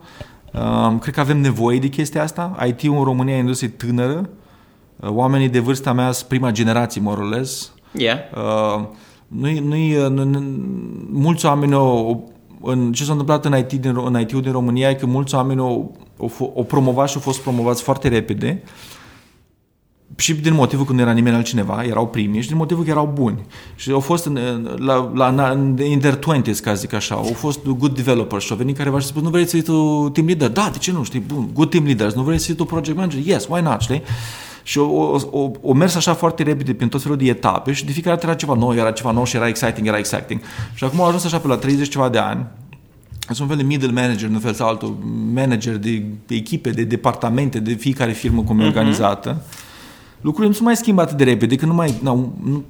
Uh, 0.52 0.98
cred 1.00 1.14
că 1.14 1.20
avem 1.20 1.40
nevoie 1.40 1.78
de 1.78 1.88
chestia 1.88 2.22
asta. 2.22 2.56
IT-ul 2.66 2.96
în 2.96 3.04
România 3.04 3.34
e 3.34 3.38
industrie 3.38 3.68
tânără. 3.68 4.28
Uh, 4.96 5.08
oamenii 5.10 5.48
de 5.48 5.58
vârsta 5.58 5.92
mea 5.92 6.12
sunt 6.12 6.28
prima 6.28 6.50
generație, 6.50 7.00
more 7.00 7.20
or 7.20 7.28
less. 7.28 7.72
Yeah. 7.92 8.18
Uh, 8.34 8.84
nu, 9.28 9.50
nu, 9.60 10.08
nu, 10.08 10.24
nu, 10.24 10.42
mulți 11.12 11.46
oameni 11.46 11.74
au, 11.74 12.32
în 12.62 12.92
ce 12.92 13.04
s-a 13.04 13.10
întâmplat 13.10 13.44
în, 13.44 13.56
IT 13.58 13.72
din, 13.72 14.00
în 14.04 14.20
IT-ul 14.20 14.42
din 14.42 14.52
România 14.52 14.90
e 14.90 14.94
că 14.94 15.06
mulți 15.06 15.34
oameni 15.34 15.60
au, 15.60 15.96
au, 16.20 16.52
au 16.56 16.64
promovat 16.64 17.08
și 17.08 17.14
au 17.16 17.22
fost 17.22 17.40
promovați 17.40 17.82
foarte 17.82 18.08
repede 18.08 18.62
și 20.16 20.34
din 20.34 20.54
motivul 20.54 20.84
că 20.84 20.92
nu 20.92 21.00
era 21.00 21.12
nimeni 21.12 21.36
altcineva, 21.36 21.84
erau 21.84 22.06
primii 22.06 22.40
și 22.40 22.48
din 22.48 22.56
motivul 22.56 22.84
că 22.84 22.90
erau 22.90 23.10
buni. 23.14 23.46
Și 23.74 23.90
au 23.90 24.00
fost 24.00 24.24
în, 24.24 24.68
la, 24.78 25.10
la, 25.14 25.30
la 25.30 25.52
in 25.84 25.98
their 25.98 26.18
20s, 26.18 26.60
ca 26.62 26.74
zic 26.74 26.92
așa, 26.92 27.14
au 27.14 27.32
fost 27.36 27.66
good 27.66 27.94
developers 27.94 28.44
și 28.44 28.52
au 28.52 28.56
venit 28.56 28.76
careva 28.76 28.98
și 28.98 29.06
spus, 29.06 29.22
nu 29.22 29.28
vrei 29.28 29.44
să 29.44 29.50
fii 29.50 29.62
tu 29.62 30.08
team 30.12 30.26
leader? 30.26 30.48
Da, 30.48 30.68
de 30.72 30.78
ce 30.78 30.92
nu? 30.92 31.04
Știi, 31.04 31.20
bun, 31.20 31.48
good 31.52 31.70
team 31.70 31.84
leaders, 31.84 32.14
nu 32.14 32.22
vrei 32.22 32.38
să 32.38 32.44
fii 32.44 32.54
tu 32.54 32.64
project 32.64 32.96
manager? 32.96 33.20
Yes, 33.24 33.46
why 33.48 33.60
not, 33.60 33.80
știi? 33.80 34.02
Și 34.62 34.78
o, 34.78 34.84
o, 34.84 35.18
o, 35.30 35.50
o 35.60 35.72
mers 35.72 35.94
așa 35.94 36.14
foarte 36.14 36.42
repede 36.42 36.74
prin 36.74 36.88
tot 36.88 37.02
felul 37.02 37.16
de 37.16 37.24
etape 37.24 37.72
și 37.72 37.84
de 37.84 37.92
fiecare 37.92 38.14
dată 38.14 38.26
era 38.26 38.36
ceva 38.36 38.54
nou, 38.54 38.74
era 38.74 38.90
ceva 38.90 39.10
nou 39.10 39.24
și 39.24 39.36
era 39.36 39.48
exciting, 39.48 39.86
era 39.86 39.98
exciting. 39.98 40.40
Și 40.74 40.84
acum 40.84 41.00
au 41.00 41.06
ajuns 41.06 41.24
așa 41.24 41.38
pe 41.38 41.46
la 41.46 41.56
30 41.56 41.88
ceva 41.88 42.08
de 42.08 42.18
ani, 42.18 42.46
sunt 43.26 43.38
un 43.38 43.46
fel 43.46 43.56
de 43.56 43.62
middle 43.62 44.00
manager, 44.00 44.28
în 44.28 44.38
fel 44.38 44.54
sau 44.54 44.68
altul, 44.68 44.96
manager 45.34 45.76
de, 45.76 46.04
de 46.26 46.34
echipe, 46.34 46.70
de 46.70 46.84
departamente, 46.84 47.60
de 47.60 47.72
fiecare 47.72 48.12
firmă 48.12 48.42
cum 48.42 48.60
e 48.60 48.70
uh-huh. 48.70 49.36
Organizată 50.18 50.26
lucrurile 50.26 50.48
nu 50.48 50.54
se 50.54 50.62
mai 50.62 50.76
schimbă 50.76 51.02
atât 51.02 51.16
de 51.16 51.24
repede, 51.24 51.56
că 51.56 51.66
nu 51.66 51.74
mai... 51.74 51.94
Nu, 52.02 52.32
nu, 52.44 52.64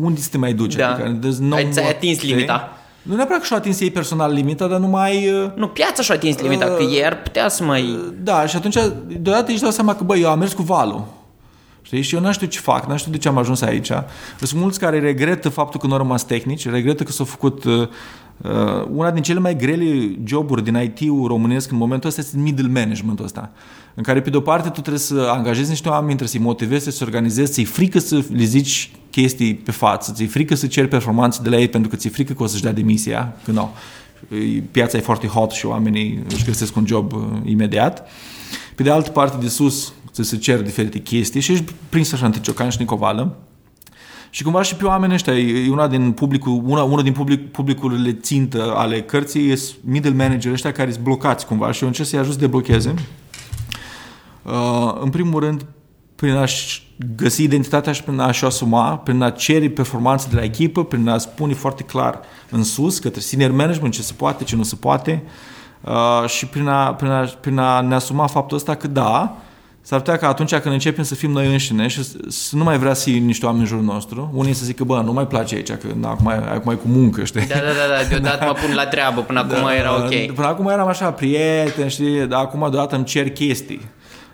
unde 0.00 0.20
să 0.20 0.28
te 0.30 0.38
mai 0.38 0.52
duci? 0.52 0.74
Da. 0.74 0.88
Adică, 0.88 1.36
no 1.40 1.54
ai, 1.54 1.68
ți-ai 1.70 1.88
atins 1.88 2.22
limita. 2.22 2.72
Nu 3.02 3.14
neapărat 3.14 3.40
că 3.40 3.46
și-au 3.46 3.58
atins 3.58 3.80
ei 3.80 3.90
personal 3.90 4.32
limita, 4.32 4.66
dar 4.66 4.78
nu 4.78 4.86
mai... 4.86 5.30
Uh, 5.30 5.50
nu, 5.54 5.68
piața 5.68 6.02
și-a 6.02 6.14
atins 6.14 6.40
limita, 6.40 6.66
uh, 6.66 6.76
că 6.76 6.82
ieri 6.82 7.16
putea 7.16 7.48
să 7.48 7.64
mai... 7.64 7.82
Uh, 7.82 8.12
da, 8.22 8.46
și 8.46 8.56
atunci 8.56 8.76
deodată 9.20 9.50
își 9.50 9.60
dau 9.60 9.70
seama 9.70 9.94
că, 9.94 10.04
băi, 10.04 10.20
eu 10.20 10.30
am 10.30 10.38
mers 10.38 10.52
cu 10.52 10.62
valul. 10.62 11.04
Știi? 11.82 12.02
Și 12.02 12.14
eu 12.14 12.20
nu 12.20 12.32
știu 12.32 12.46
ce 12.46 12.58
fac, 12.58 12.88
nu 12.88 12.96
știu 12.96 13.12
de 13.12 13.18
ce 13.18 13.28
am 13.28 13.38
ajuns 13.38 13.60
aici. 13.60 13.90
Sunt 14.40 14.60
mulți 14.60 14.78
care 14.78 14.98
regretă 14.98 15.48
faptul 15.48 15.80
că 15.80 15.86
nu 15.86 15.92
au 15.92 15.98
rămas 15.98 16.24
tehnici, 16.24 16.68
regretă 16.68 17.02
că 17.02 17.12
s-au 17.12 17.24
făcut 17.24 17.64
uh, 17.64 17.88
Uh, 18.42 18.84
una 18.94 19.10
din 19.10 19.22
cele 19.22 19.38
mai 19.38 19.56
grele 19.56 20.16
joburi 20.24 20.64
din 20.64 20.74
IT-ul 20.74 21.26
românesc 21.26 21.70
în 21.70 21.76
momentul 21.76 22.08
ăsta 22.08 22.20
este 22.20 22.36
middle 22.36 22.68
management 22.68 23.20
ăsta, 23.20 23.50
în 23.98 24.04
care 24.04 24.20
pe 24.20 24.30
de-o 24.30 24.40
parte 24.40 24.68
tu 24.68 24.80
trebuie 24.80 24.98
să 24.98 25.28
angajezi 25.32 25.68
niște 25.68 25.88
oameni, 25.88 26.06
trebuie 26.06 26.28
să-i 26.28 26.40
motivezi, 26.40 26.84
să-i 26.84 27.06
organizezi, 27.06 27.52
ți-i 27.52 27.64
frică 27.64 27.98
să 27.98 28.24
le 28.32 28.44
zici 28.44 28.90
chestii 29.10 29.54
pe 29.54 29.70
față, 29.70 30.12
ți-i 30.12 30.26
frică 30.26 30.54
să 30.54 30.66
ceri 30.66 30.88
performanțe 30.88 31.40
de 31.42 31.48
la 31.48 31.56
ei 31.56 31.68
pentru 31.68 31.90
că 31.90 31.96
ți-i 31.96 32.10
frică 32.10 32.32
că 32.32 32.42
o 32.42 32.46
să-și 32.46 32.62
dea 32.62 32.72
demisia, 32.72 33.36
că 33.44 33.50
nu. 33.50 33.70
Piața 34.70 34.96
e 34.96 35.00
foarte 35.00 35.26
hot 35.26 35.50
și 35.50 35.66
oamenii 35.66 36.22
își 36.34 36.44
găsesc 36.44 36.76
un 36.76 36.86
job 36.86 37.12
uh, 37.12 37.20
imediat. 37.44 38.08
Pe 38.74 38.82
de 38.82 38.90
altă 38.90 39.10
parte, 39.10 39.36
de 39.40 39.48
sus, 39.48 39.92
să 40.10 40.22
se 40.22 40.36
cer 40.36 40.62
diferite 40.62 40.98
chestii 40.98 41.40
și 41.40 41.52
ești 41.52 41.72
prins 41.88 42.12
așa 42.12 42.26
între 42.26 42.40
ciocan 42.40 42.68
și 42.68 42.76
nicovală 42.80 43.36
și 44.30 44.42
cumva 44.42 44.62
și 44.62 44.74
pe 44.74 44.84
oamenii 44.84 45.14
ăștia, 45.14 45.38
e 45.38 45.70
una 45.70 45.88
din 45.88 46.12
publicul, 46.12 46.62
una, 46.64 46.82
una 46.82 47.02
din 47.02 47.12
public, 47.12 47.50
publicurile 47.50 48.12
țintă 48.12 48.74
ale 48.76 49.02
cărții 49.02 49.50
e 49.50 49.58
middle 49.80 50.12
manager 50.12 50.52
ăștia 50.52 50.72
care 50.72 50.90
sunt 50.90 51.04
blocați 51.04 51.46
cumva 51.46 51.72
și 51.72 51.82
eu 51.82 51.88
încerc 51.88 52.08
să-i 52.08 52.18
ajut 52.18 52.32
să 52.32 52.38
deblocheze. 52.38 52.94
Uh, 54.52 54.96
în 55.00 55.10
primul 55.10 55.40
rând, 55.40 55.66
prin 56.16 56.34
a-și 56.34 56.82
găsi 57.16 57.42
identitatea 57.42 57.92
și 57.92 58.02
prin 58.02 58.18
a-și 58.18 58.44
asuma, 58.44 58.96
prin 58.96 59.22
a 59.22 59.30
cere 59.30 59.68
performanțe 59.68 60.26
de 60.30 60.36
la 60.36 60.42
echipă, 60.42 60.84
prin 60.84 61.08
a 61.08 61.18
spune 61.18 61.54
foarte 61.54 61.82
clar 61.82 62.20
în 62.50 62.64
sus 62.64 62.98
către 62.98 63.20
senior 63.20 63.50
management 63.50 63.94
ce 63.94 64.02
se 64.02 64.12
poate, 64.16 64.44
ce 64.44 64.56
nu 64.56 64.62
se 64.62 64.76
poate 64.80 65.22
uh, 65.80 66.28
și 66.28 66.46
prin 66.46 66.66
a, 66.66 66.94
prin, 66.94 67.10
a, 67.10 67.24
prin 67.40 67.58
a 67.58 67.80
ne 67.80 67.94
asuma 67.94 68.26
faptul 68.26 68.56
ăsta 68.56 68.74
că 68.74 68.86
da, 68.86 69.36
S-ar 69.88 69.98
putea 69.98 70.16
ca 70.16 70.28
atunci 70.28 70.54
când 70.54 70.74
începem 70.74 71.04
să 71.04 71.14
fim 71.14 71.30
noi 71.30 71.46
înșine 71.46 71.86
și 71.86 72.02
să 72.28 72.56
nu 72.56 72.64
mai 72.64 72.78
vrea 72.78 72.94
să 72.94 73.02
fie 73.08 73.18
niște 73.18 73.44
oameni 73.44 73.62
în 73.62 73.68
jurul 73.68 73.84
nostru, 73.84 74.30
unii 74.34 74.52
să 74.52 74.64
zică, 74.64 74.84
bă, 74.84 75.00
nu 75.04 75.12
mai 75.12 75.26
place 75.26 75.54
aici, 75.54 75.70
că 75.70 75.86
na, 76.00 76.08
acum, 76.08 76.26
acum 76.26 76.72
e 76.72 76.74
cu 76.74 76.88
muncă, 76.88 77.24
știi? 77.24 77.46
Da, 77.46 77.54
da, 77.54 77.60
da, 77.60 78.02
da 78.02 78.08
deodată 78.08 78.44
mă 78.44 78.52
pun 78.52 78.74
la 78.74 78.86
treabă, 78.86 79.20
până 79.20 79.38
acum 79.38 79.64
da, 79.64 79.74
era 79.74 79.96
ok. 79.96 80.34
Până 80.34 80.46
acum 80.46 80.68
eram 80.68 80.88
așa, 80.88 81.10
prieten, 81.10 81.88
știi, 81.88 82.26
dar 82.26 82.40
acum 82.40 82.60
deodată 82.70 82.96
îmi 82.96 83.04
cer 83.04 83.30
chestii. 83.30 83.80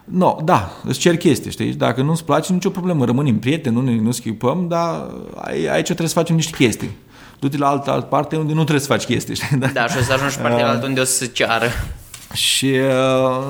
No, 0.04 0.36
da, 0.44 0.72
îți 0.84 0.98
cer 0.98 1.16
chestii, 1.16 1.50
știi? 1.50 1.72
Dacă 1.72 2.02
nu-ți 2.02 2.24
place, 2.24 2.52
nicio 2.52 2.70
problemă, 2.70 3.04
rămânem 3.04 3.38
prieteni, 3.38 3.74
nu 3.74 3.80
ne 3.80 4.00
nu 4.00 4.10
schimbăm, 4.10 4.68
dar 4.68 5.10
aici 5.44 5.84
trebuie 5.84 6.08
să 6.08 6.14
facem 6.14 6.34
niște 6.34 6.56
chestii. 6.56 6.90
Du-te 7.38 7.56
la 7.56 7.68
altă, 7.68 7.90
altă 7.90 8.06
parte 8.06 8.36
unde 8.36 8.52
nu 8.52 8.60
trebuie 8.60 8.80
să 8.80 8.86
faci 8.86 9.04
chestii, 9.04 9.34
știi? 9.34 9.56
Da, 9.56 9.66
da 9.66 9.86
și 9.86 9.98
o 9.98 10.02
să 10.02 10.12
ajungi 10.12 10.38
partea 10.38 10.64
uh, 10.64 10.70
altă 10.70 10.86
unde 10.86 11.00
o 11.00 11.04
să 11.04 11.12
se 11.12 11.26
ceară. 11.26 11.66
Și 12.32 12.66
uh, 12.66 13.44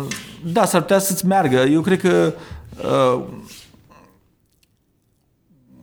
da, 0.44 0.64
s-ar 0.64 0.80
putea 0.80 0.98
să-ți 0.98 1.26
meargă. 1.26 1.56
Eu 1.56 1.80
cred 1.80 2.00
că 2.00 2.34
uh, 2.82 3.22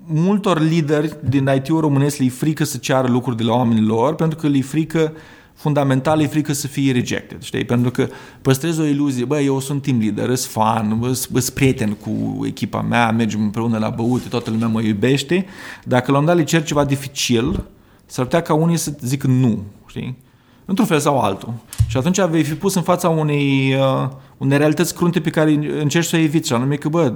multor 0.05 0.59
lideri 0.59 1.15
din 1.23 1.51
IT-ul 1.55 1.79
românesc 1.79 2.17
li 2.17 2.29
frică 2.29 2.63
să 2.63 2.77
ceară 2.77 3.07
lucruri 3.07 3.37
de 3.37 3.43
la 3.43 3.53
oamenii 3.53 3.83
lor, 3.83 4.15
pentru 4.15 4.37
că 4.37 4.47
li 4.47 4.61
frică 4.61 5.13
fundamental 5.61 6.21
e 6.21 6.27
frică 6.27 6.53
să 6.53 6.67
fie 6.67 6.91
rejected, 6.91 7.41
știi? 7.41 7.65
Pentru 7.65 7.91
că 7.91 8.07
păstrezi 8.41 8.79
o 8.79 8.83
iluzie, 8.83 9.25
bă, 9.25 9.39
eu 9.39 9.59
sunt 9.59 9.81
team 9.81 9.99
leader, 9.99 10.35
sunt 10.35 10.51
fan, 10.51 11.13
sunt 11.13 11.49
prieten 11.49 11.93
cu 11.93 12.41
echipa 12.45 12.81
mea, 12.81 13.11
mergem 13.11 13.41
împreună 13.41 13.77
la 13.77 13.89
băut, 13.89 14.27
toată 14.27 14.49
lumea 14.49 14.67
mă 14.67 14.81
iubește. 14.81 15.45
Dacă 15.83 16.11
la 16.11 16.17
un 16.17 16.25
dat 16.25 16.35
le 16.35 16.43
cer 16.43 16.63
ceva 16.63 16.85
dificil, 16.85 17.63
s-ar 18.05 18.25
putea 18.25 18.41
ca 18.41 18.53
unii 18.53 18.77
să 18.77 18.93
zică 19.01 19.27
nu, 19.27 19.63
știi? 19.85 20.17
Într-un 20.65 20.87
fel 20.87 20.99
sau 20.99 21.19
altul. 21.19 21.53
Și 21.87 21.97
atunci 21.97 22.21
vei 22.21 22.43
fi 22.43 22.53
pus 22.53 22.75
în 22.75 22.81
fața 22.81 23.09
unei, 23.09 23.73
uh, 23.73 24.09
unei 24.37 24.57
realități 24.57 24.95
crunte 24.95 25.19
pe 25.21 25.29
care 25.29 25.51
încerci 25.81 26.07
să 26.07 26.15
o 26.15 26.19
eviți, 26.19 26.47
și 26.47 26.53
anume 26.53 26.75
că, 26.75 26.89
bă, 26.89 27.13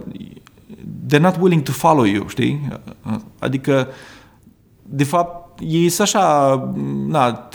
they're 1.08 1.20
not 1.20 1.38
willing 1.40 1.62
to 1.62 1.72
follow 1.72 2.04
you, 2.04 2.28
știi? 2.28 2.68
Adică, 3.40 3.88
de 4.84 5.04
fapt, 5.04 5.45
ei 5.60 5.90
sunt 5.90 6.08
așa, 6.08 6.54
na, 7.08 7.50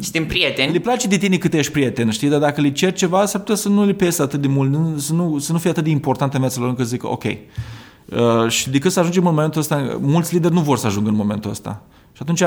Suntem 0.00 0.26
prieteni. 0.26 0.72
le 0.72 0.78
place 0.78 1.08
de 1.08 1.16
tine 1.16 1.36
cât 1.36 1.54
ești 1.54 1.72
prieten, 1.72 2.10
știi? 2.10 2.28
Dar 2.28 2.40
dacă 2.40 2.60
le 2.60 2.72
cer 2.72 2.92
ceva, 2.92 3.26
s-ar 3.26 3.40
putea 3.40 3.54
să 3.54 3.68
nu 3.68 3.84
le 3.84 3.92
pese 3.92 4.22
atât 4.22 4.40
de 4.40 4.48
mult, 4.48 4.70
nu, 4.70 4.98
să, 4.98 5.12
nu, 5.12 5.38
să 5.38 5.52
nu 5.52 5.58
fie 5.58 5.70
atât 5.70 5.84
de 5.84 5.90
important 5.90 6.34
în 6.34 6.40
viața 6.40 6.60
lor 6.60 6.68
încât 6.68 6.86
zic, 6.86 7.04
ok. 7.04 7.24
Uh, 7.24 8.48
și 8.48 8.70
decât 8.70 8.92
să 8.92 9.00
ajungem 9.00 9.26
în 9.26 9.34
momentul 9.34 9.60
ăsta, 9.60 9.98
mulți 10.00 10.34
lideri 10.34 10.54
nu 10.54 10.60
vor 10.60 10.78
să 10.78 10.86
ajungă 10.86 11.08
în 11.08 11.16
momentul 11.16 11.50
ăsta. 11.50 11.82
Și 12.12 12.18
atunci 12.22 12.42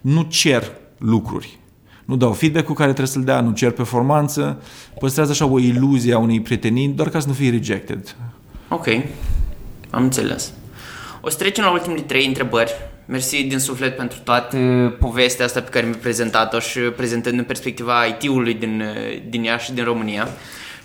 nu 0.00 0.22
cer 0.22 0.70
lucruri. 0.98 1.58
Nu 2.04 2.16
dau 2.16 2.32
feedback-ul 2.32 2.74
care 2.74 2.88
trebuie 2.88 3.12
să-l 3.12 3.24
dea, 3.24 3.40
nu 3.40 3.50
cer 3.52 3.70
performanță, 3.70 4.62
păstrează 4.98 5.30
așa 5.30 5.44
o 5.46 5.58
iluzie 5.58 6.14
a 6.14 6.18
unei 6.18 6.40
prietenii, 6.40 6.88
doar 6.88 7.08
ca 7.08 7.20
să 7.20 7.26
nu 7.26 7.32
fie 7.32 7.50
rejected. 7.50 8.16
Ok, 8.68 8.86
am 9.90 10.02
înțeles. 10.02 10.52
O 11.20 11.28
să 11.28 11.36
trecem 11.36 11.64
la 11.64 11.70
ultimele 11.70 12.00
trei 12.00 12.26
întrebări. 12.26 12.72
Mersi 13.10 13.42
din 13.42 13.58
suflet 13.58 13.96
pentru 13.96 14.18
toată 14.24 14.56
povestea 14.98 15.44
asta 15.44 15.60
pe 15.60 15.70
care 15.70 15.86
mi-ai 15.86 15.98
prezentat-o 15.98 16.58
și 16.58 16.78
prezentând 16.78 17.38
în 17.38 17.44
perspectiva 17.44 18.04
IT-ului 18.04 18.54
din, 18.54 18.84
din 19.28 19.44
ea 19.44 19.56
și 19.56 19.72
din 19.72 19.84
România. 19.84 20.28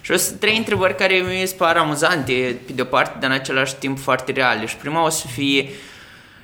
Și 0.02 0.12
o 0.12 0.16
să 0.16 0.34
trei 0.34 0.58
întrebări 0.58 0.96
care 0.96 1.16
mi 1.16 1.48
se 1.48 1.56
par 1.58 1.78
amuzante, 1.78 2.60
pe 2.66 2.72
de 2.74 2.82
o 2.82 2.86
parte, 2.86 3.18
dar 3.20 3.30
în 3.30 3.36
același 3.36 3.76
timp 3.76 4.00
foarte 4.00 4.32
reale. 4.32 4.66
Și 4.66 4.76
prima 4.76 5.06
o 5.06 5.10
să 5.10 5.28
fie, 5.28 5.70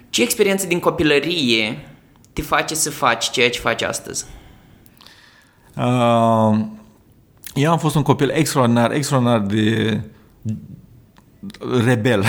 ce 0.09 0.21
experiență 0.21 0.67
din 0.67 0.79
copilărie 0.79 1.87
te 2.33 2.41
face 2.41 2.75
să 2.75 2.89
faci 2.89 3.29
ceea 3.29 3.49
ce 3.49 3.59
faci 3.59 3.81
astăzi? 3.81 4.25
Uh, 5.77 6.59
eu 7.53 7.71
am 7.71 7.77
fost 7.77 7.95
un 7.95 8.01
copil 8.01 8.29
extraordinar, 8.29 8.91
extraordinar 8.91 9.39
de 9.39 9.99
rebel 11.85 12.23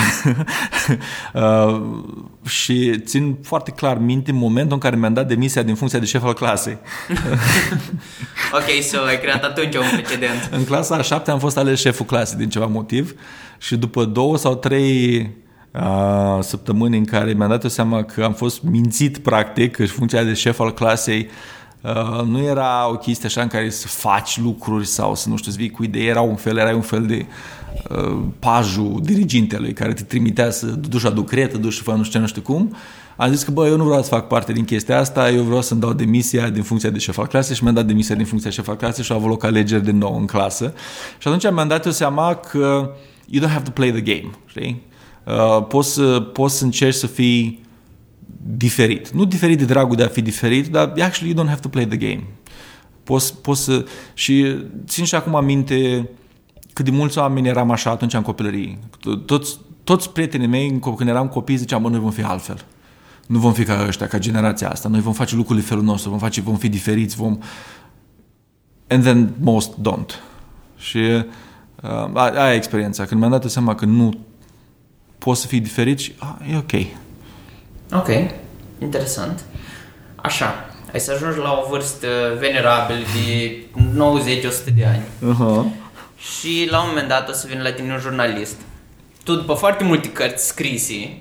uh, 1.33 1.81
și 2.45 2.99
țin 2.99 3.37
foarte 3.43 3.71
clar 3.71 3.97
minte 3.97 4.31
momentul 4.31 4.73
în 4.73 4.79
care 4.79 4.95
mi-am 4.95 5.13
dat 5.13 5.27
demisia 5.27 5.63
din 5.63 5.75
funcția 5.75 5.99
de 5.99 6.05
șef 6.05 6.23
al 6.23 6.33
clasei. 6.33 6.77
ok, 8.57 8.83
so 8.83 9.03
ai 9.03 9.19
creat 9.19 9.43
atunci 9.43 9.75
un 9.75 9.83
precedent. 9.91 10.49
în 10.57 10.63
clasa 10.63 10.95
a 10.95 11.01
șapte 11.01 11.31
am 11.31 11.39
fost 11.39 11.57
ales 11.57 11.79
șeful 11.79 12.05
clasei 12.05 12.37
din 12.37 12.49
ceva 12.49 12.65
motiv 12.65 13.13
și 13.57 13.75
după 13.75 14.05
două 14.05 14.37
sau 14.37 14.55
trei 14.55 15.29
uh, 15.71 16.39
săptămâni 16.41 16.97
în 16.97 17.05
care 17.05 17.33
mi-am 17.33 17.49
dat 17.49 17.63
eu 17.63 17.69
seama 17.69 18.03
că 18.03 18.23
am 18.23 18.33
fost 18.33 18.61
mințit 18.61 19.17
practic, 19.17 19.75
că 19.75 19.85
funcția 19.85 20.23
de 20.23 20.33
șef 20.33 20.59
al 20.59 20.73
clasei 20.73 21.27
Uh, 21.27 21.62
nu 22.25 22.41
era 22.41 22.89
o 22.89 22.95
chestie 22.95 23.27
așa 23.27 23.41
în 23.41 23.47
care 23.47 23.69
să 23.69 23.87
faci 23.87 24.39
lucruri 24.39 24.85
sau 24.85 25.15
să 25.15 25.29
nu 25.29 25.37
știu, 25.37 25.51
să 25.51 25.57
vii 25.57 25.69
cu 25.69 25.83
idei, 25.83 26.07
era 26.07 26.21
un 26.21 26.35
fel, 26.35 26.57
era 26.57 26.75
un 26.75 26.81
fel 26.81 27.05
de 27.05 27.25
uh, 27.89 28.21
pajul 28.39 28.99
dirigintelui 29.01 29.73
care 29.73 29.93
te 29.93 30.03
trimitea 30.03 30.51
să 30.51 30.65
duci 30.65 31.01
la 31.01 31.09
ducretă, 31.09 31.57
duci 31.57 31.73
să 31.73 31.83
faci 31.83 31.95
nu 31.95 32.03
știu 32.03 32.19
nu 32.19 32.27
știu 32.27 32.41
cum. 32.41 32.75
Am 33.15 33.31
zis 33.31 33.43
că, 33.43 33.51
bă, 33.51 33.67
eu 33.67 33.77
nu 33.77 33.83
vreau 33.83 34.01
să 34.01 34.09
fac 34.09 34.27
parte 34.27 34.53
din 34.53 34.65
chestia 34.65 34.99
asta, 34.99 35.29
eu 35.29 35.43
vreau 35.43 35.61
să-mi 35.61 35.79
dau 35.79 35.93
demisia 35.93 36.49
din 36.49 36.63
funcția 36.63 36.89
de 36.89 36.99
șef 36.99 37.17
al 37.17 37.27
clasei 37.27 37.55
și 37.55 37.63
mi-am 37.63 37.75
dat 37.75 37.85
demisia 37.85 38.15
din 38.15 38.25
funcția 38.25 38.49
de 38.49 38.55
șef 38.55 38.67
al 38.67 38.75
clasei 38.75 39.03
și 39.03 39.11
au 39.11 39.17
avut 39.17 39.29
loc 39.29 39.43
alegeri 39.43 39.83
de 39.83 39.91
nou 39.91 40.17
în 40.19 40.25
clasă. 40.25 40.73
Și 41.17 41.27
atunci 41.27 41.51
mi-am 41.51 41.67
dat 41.67 41.85
eu 41.85 41.91
seama 41.91 42.35
că 42.35 42.91
you 43.29 43.45
don't 43.45 43.51
have 43.51 43.63
to 43.63 43.71
play 43.71 43.91
the 43.91 44.01
game, 44.01 44.31
știi? 44.45 44.81
Uh, 45.23 45.65
poți, 45.67 45.93
să, 45.93 46.19
poți 46.19 46.57
să 46.57 46.63
încerci 46.63 46.95
să 46.95 47.07
fii 47.07 47.65
diferit. 48.45 49.09
Nu 49.09 49.25
diferit 49.25 49.57
de 49.57 49.65
dragul 49.65 49.95
de 49.95 50.03
a 50.03 50.07
fi 50.07 50.21
diferit, 50.21 50.67
dar 50.67 50.93
actually 51.01 51.33
you 51.33 51.43
don't 51.43 51.49
have 51.49 51.61
to 51.61 51.69
play 51.69 51.87
the 51.87 51.97
game. 51.97 52.23
Poți, 53.03 53.41
poți 53.41 53.63
să... 53.63 53.85
Și 54.13 54.57
țin 54.87 55.05
și 55.05 55.15
acum 55.15 55.35
aminte 55.35 56.09
cât 56.73 56.85
de 56.85 56.91
mulți 56.91 57.17
oameni 57.17 57.47
eram 57.47 57.71
așa 57.71 57.89
atunci 57.89 58.13
în 58.13 58.21
copilărie. 58.21 58.77
Toți, 59.25 59.59
toți 59.83 60.09
prietenii 60.09 60.47
mei, 60.47 60.79
când 60.79 61.09
eram 61.09 61.27
copii, 61.27 61.55
ziceam, 61.55 61.81
mă, 61.81 61.89
noi 61.89 61.99
vom 61.99 62.11
fi 62.11 62.21
altfel. 62.21 62.65
Nu 63.27 63.39
vom 63.39 63.53
fi 63.53 63.63
ca 63.63 63.85
ăștia, 63.87 64.07
ca 64.07 64.17
generația 64.17 64.69
asta. 64.69 64.89
Noi 64.89 64.99
vom 64.99 65.13
face 65.13 65.35
lucrurile 65.35 65.65
felul 65.65 65.83
nostru, 65.83 66.09
vom, 66.09 66.19
face, 66.19 66.41
vom 66.41 66.55
fi 66.55 66.69
diferiți, 66.69 67.15
vom... 67.15 67.37
And 68.87 69.03
then 69.03 69.33
most 69.39 69.73
don't. 69.73 70.21
Și 70.77 70.97
uh, 70.97 72.13
aia 72.13 72.53
e 72.53 72.55
experiența. 72.55 73.05
Când 73.05 73.19
mi-am 73.19 73.31
dat 73.31 73.49
seama 73.49 73.75
că 73.75 73.85
nu 73.85 74.13
poți 75.17 75.41
să 75.41 75.47
fii 75.47 75.59
diferit 75.59 75.99
și 75.99 76.13
ah, 76.17 76.51
e 76.51 76.57
ok. 76.57 77.02
Ok, 77.95 78.07
interesant. 78.79 79.43
Așa, 80.15 80.69
ai 80.93 80.99
să 80.99 81.11
ajungi 81.11 81.37
la 81.37 81.61
o 81.63 81.69
vârstă 81.69 82.07
venerabilă 82.39 82.99
de 83.13 83.55
90-100 84.71 84.73
de 84.75 84.85
ani. 84.85 85.03
Uh-huh. 85.03 85.81
Și 86.17 86.67
la 86.69 86.81
un 86.81 86.87
moment 86.87 87.07
dat 87.07 87.29
o 87.29 87.31
să 87.31 87.47
vină 87.49 87.61
la 87.61 87.71
tine 87.71 87.93
un 87.93 87.99
jurnalist. 87.99 88.55
Tu 89.23 89.35
după 89.35 89.53
foarte 89.53 89.83
multe 89.83 90.11
cărți 90.11 90.47
scrise 90.47 91.17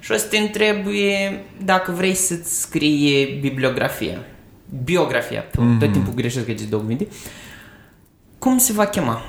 și 0.00 0.12
o 0.12 0.16
să 0.16 0.26
te 0.26 0.38
întrebi 0.38 1.14
dacă 1.62 1.92
vrei 1.92 2.14
să-ți 2.14 2.60
scrie 2.60 3.38
bibliografia. 3.40 4.18
Biografia. 4.84 5.44
Mm-hmm. 5.44 5.78
Tot 5.78 5.92
timpul 5.92 6.14
greșesc 6.14 6.46
că 6.46 6.54
două 6.68 6.82
cuvinte. 6.82 7.08
Cum 8.38 8.58
se 8.58 8.72
va 8.72 8.86
chema? 8.86 9.22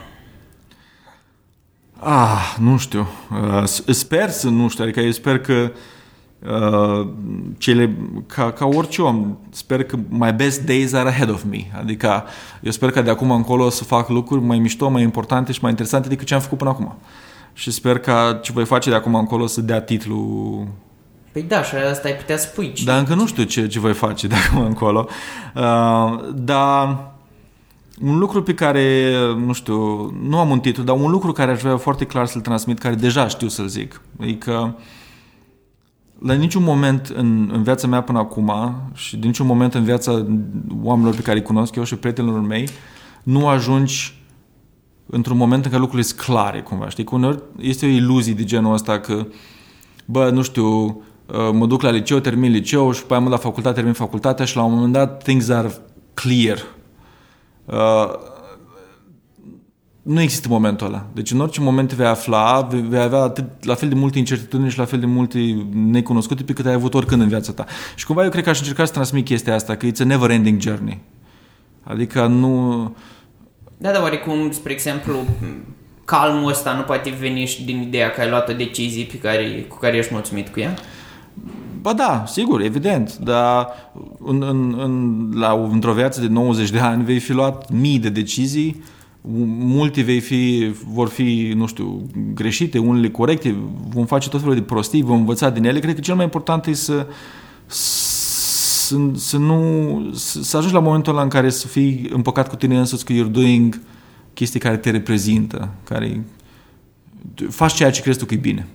Ah, 1.99 2.55
nu 2.59 2.77
știu. 2.77 3.07
Uh, 3.31 3.63
sper 3.87 4.29
să 4.29 4.49
nu 4.49 4.69
știu. 4.69 4.83
Adică 4.83 4.99
eu 4.99 5.11
sper 5.11 5.39
că 5.39 5.71
uh, 6.45 6.49
Uh, 6.49 7.07
cele, 7.57 7.97
ca, 8.25 8.51
ca 8.51 8.65
orice 8.65 9.01
om, 9.01 9.37
sper 9.49 9.83
că 9.83 9.97
my 10.09 10.33
best 10.33 10.61
days 10.61 10.93
are 10.93 11.09
ahead 11.09 11.29
of 11.29 11.43
me. 11.49 11.57
Adică 11.79 12.23
eu 12.61 12.71
sper 12.71 12.91
că 12.91 13.01
de 13.01 13.09
acum 13.09 13.31
încolo 13.31 13.65
o 13.65 13.69
să 13.69 13.83
fac 13.83 14.09
lucruri 14.09 14.41
mai 14.41 14.59
mișto, 14.59 14.89
mai 14.89 15.01
importante 15.01 15.51
și 15.51 15.59
mai 15.61 15.69
interesante 15.69 16.07
decât 16.07 16.27
ce 16.27 16.33
am 16.33 16.39
făcut 16.39 16.57
până 16.57 16.69
acum. 16.69 16.97
Și 17.53 17.71
sper 17.71 17.99
că 17.99 18.39
ce 18.41 18.51
voi 18.51 18.65
face 18.65 18.89
de 18.89 18.95
acum 18.95 19.15
încolo 19.15 19.47
să 19.47 19.61
dea 19.61 19.81
titlul 19.81 20.67
Păi 21.31 21.41
da, 21.41 21.63
și 21.63 21.75
asta 21.75 22.07
ai 22.07 22.15
putea 22.15 22.37
spui. 22.37 22.73
Dar 22.85 22.99
încă 22.99 23.13
nu 23.13 23.27
știu 23.27 23.43
ce, 23.43 23.67
ce 23.67 23.79
voi 23.79 23.93
face 23.93 24.27
de 24.27 24.35
acum 24.35 24.65
încolo. 24.65 25.07
Uh, 25.55 26.19
dar 26.33 27.11
un 28.01 28.17
lucru 28.17 28.43
pe 28.43 28.53
care, 28.53 29.09
nu 29.45 29.53
știu, 29.53 30.09
nu 30.23 30.39
am 30.39 30.49
un 30.49 30.59
titlu, 30.59 30.83
dar 30.83 30.95
un 30.95 31.11
lucru 31.11 31.31
care 31.31 31.51
aș 31.51 31.61
vrea 31.61 31.77
foarte 31.77 32.05
clar 32.05 32.25
să-l 32.25 32.41
transmit, 32.41 32.79
care 32.79 32.95
deja 32.95 33.27
știu 33.27 33.47
să-l 33.47 33.67
zic, 33.67 34.01
e 34.19 34.33
că 34.33 34.51
uh, 34.51 34.71
la 36.23 36.33
niciun 36.33 36.63
moment 36.63 37.07
în, 37.07 37.49
în 37.53 37.63
viața 37.63 37.87
mea 37.87 38.01
până 38.01 38.19
acum 38.19 38.53
și 38.93 39.17
din 39.17 39.27
niciun 39.27 39.45
moment 39.45 39.73
în 39.73 39.83
viața 39.83 40.25
oamenilor 40.81 41.15
pe 41.15 41.21
care 41.21 41.37
îi 41.37 41.43
cunosc 41.43 41.75
eu 41.75 41.83
și 41.83 41.95
prietenilor 41.95 42.39
mei, 42.39 42.69
nu 43.23 43.47
ajungi 43.47 44.23
într-un 45.05 45.37
moment 45.37 45.63
în 45.63 45.69
care 45.69 45.81
lucrurile 45.81 46.07
sunt 46.07 46.19
clare 46.19 46.61
cumva, 46.61 46.89
știi? 46.89 47.03
Că 47.03 47.15
uneori 47.15 47.39
este 47.59 47.85
o 47.85 47.89
iluzie 47.89 48.33
de 48.33 48.43
genul 48.43 48.73
ăsta 48.73 48.99
că, 48.99 49.27
bă, 50.05 50.29
nu 50.29 50.41
știu, 50.41 50.85
uh, 50.85 51.49
mă 51.53 51.65
duc 51.65 51.81
la 51.81 51.89
liceu, 51.89 52.19
termin 52.19 52.51
liceu 52.51 52.91
și 52.91 53.01
după 53.01 53.13
aia 53.13 53.23
mă 53.23 53.29
la 53.29 53.37
facultate, 53.37 53.75
termin 53.75 53.93
facultatea 53.93 54.45
și 54.45 54.55
la 54.55 54.63
un 54.63 54.73
moment 54.73 54.93
dat 54.93 55.23
things 55.23 55.49
are 55.49 55.71
clear. 56.13 56.57
Uh, 57.65 58.29
nu 60.01 60.21
există 60.21 60.47
momentul 60.49 60.87
ăla. 60.87 61.05
Deci 61.13 61.31
în 61.31 61.39
orice 61.39 61.61
moment 61.61 61.89
te 61.89 61.95
vei 61.95 62.05
afla, 62.05 62.67
vei 62.71 63.01
avea 63.01 63.19
atât, 63.19 63.65
la 63.65 63.75
fel 63.75 63.89
de 63.89 63.95
multe 63.95 64.17
incertitudini 64.17 64.69
și 64.69 64.77
la 64.77 64.85
fel 64.85 64.99
de 64.99 65.05
multe 65.05 65.65
necunoscute 65.73 66.43
pe 66.43 66.53
cât 66.53 66.65
ai 66.65 66.73
avut 66.73 66.93
oricând 66.93 67.21
în 67.21 67.27
viața 67.27 67.51
ta. 67.51 67.65
Și 67.95 68.05
cumva 68.05 68.23
eu 68.23 68.29
cred 68.29 68.43
că 68.43 68.49
aș 68.49 68.59
încerca 68.59 68.85
să 68.85 68.93
transmit 68.93 69.25
chestia 69.25 69.55
asta, 69.55 69.75
că 69.75 69.87
it's 69.87 70.01
a 70.01 70.03
never 70.03 70.29
ending 70.29 70.61
journey. 70.61 70.99
Adică 71.83 72.27
nu... 72.27 72.95
Da, 73.77 73.91
dar 73.91 74.01
oarecum, 74.01 74.51
spre 74.51 74.71
exemplu, 74.71 75.15
calmul 76.05 76.49
ăsta 76.49 76.73
nu 76.73 76.81
poate 76.81 77.15
veni 77.19 77.45
și 77.45 77.63
din 77.63 77.81
ideea 77.81 78.11
că 78.11 78.21
ai 78.21 78.29
luat 78.29 78.49
o 78.49 78.53
decizie 78.53 79.03
pe 79.03 79.17
care, 79.17 79.65
cu 79.69 79.77
care 79.77 79.97
ești 79.97 80.13
mulțumit 80.13 80.47
cu 80.47 80.59
ea? 80.59 80.73
Ba 81.81 81.93
da, 81.93 82.23
sigur, 82.27 82.61
evident, 82.61 83.17
dar 83.17 83.67
în, 84.19 84.41
în, 84.41 84.79
în, 84.79 85.29
la, 85.35 85.67
într-o 85.71 85.93
viață 85.93 86.21
de 86.21 86.27
90 86.27 86.69
de 86.69 86.79
ani 86.79 87.03
vei 87.03 87.19
fi 87.19 87.31
luat 87.31 87.71
mii 87.71 87.99
de 87.99 88.09
decizii 88.09 88.83
multe 89.21 90.01
vei 90.01 90.19
fi, 90.19 90.73
vor 90.87 91.09
fi, 91.09 91.53
nu 91.55 91.67
știu, 91.67 92.07
greșite, 92.33 92.77
unele 92.77 93.09
corecte, 93.09 93.55
vom 93.89 94.05
face 94.05 94.29
tot 94.29 94.39
felul 94.39 94.55
de 94.55 94.61
prostii, 94.61 95.01
vom 95.01 95.17
învăța 95.17 95.49
din 95.49 95.65
ele. 95.65 95.79
Cred 95.79 95.95
că 95.95 96.01
cel 96.01 96.15
mai 96.15 96.23
important 96.23 96.65
e 96.65 96.73
să, 96.73 97.07
să, 97.65 98.97
să 99.15 99.37
nu, 99.37 100.11
să, 100.13 100.43
să 100.43 100.57
ajungi 100.57 100.75
la 100.75 100.81
momentul 100.81 101.13
ăla 101.13 101.21
în 101.21 101.29
care 101.29 101.49
să 101.49 101.67
fii 101.67 102.09
împăcat 102.13 102.49
cu 102.49 102.55
tine 102.55 102.77
însuți 102.77 103.05
că 103.05 103.13
you're 103.13 103.31
doing 103.31 103.81
chestii 104.33 104.59
care 104.59 104.77
te 104.77 104.89
reprezintă, 104.89 105.69
care 105.83 106.23
faci 107.49 107.73
ceea 107.73 107.91
ce 107.91 108.01
crezi 108.01 108.19
tu 108.19 108.25
că 108.25 108.33
e 108.33 108.37
bine. 108.37 108.67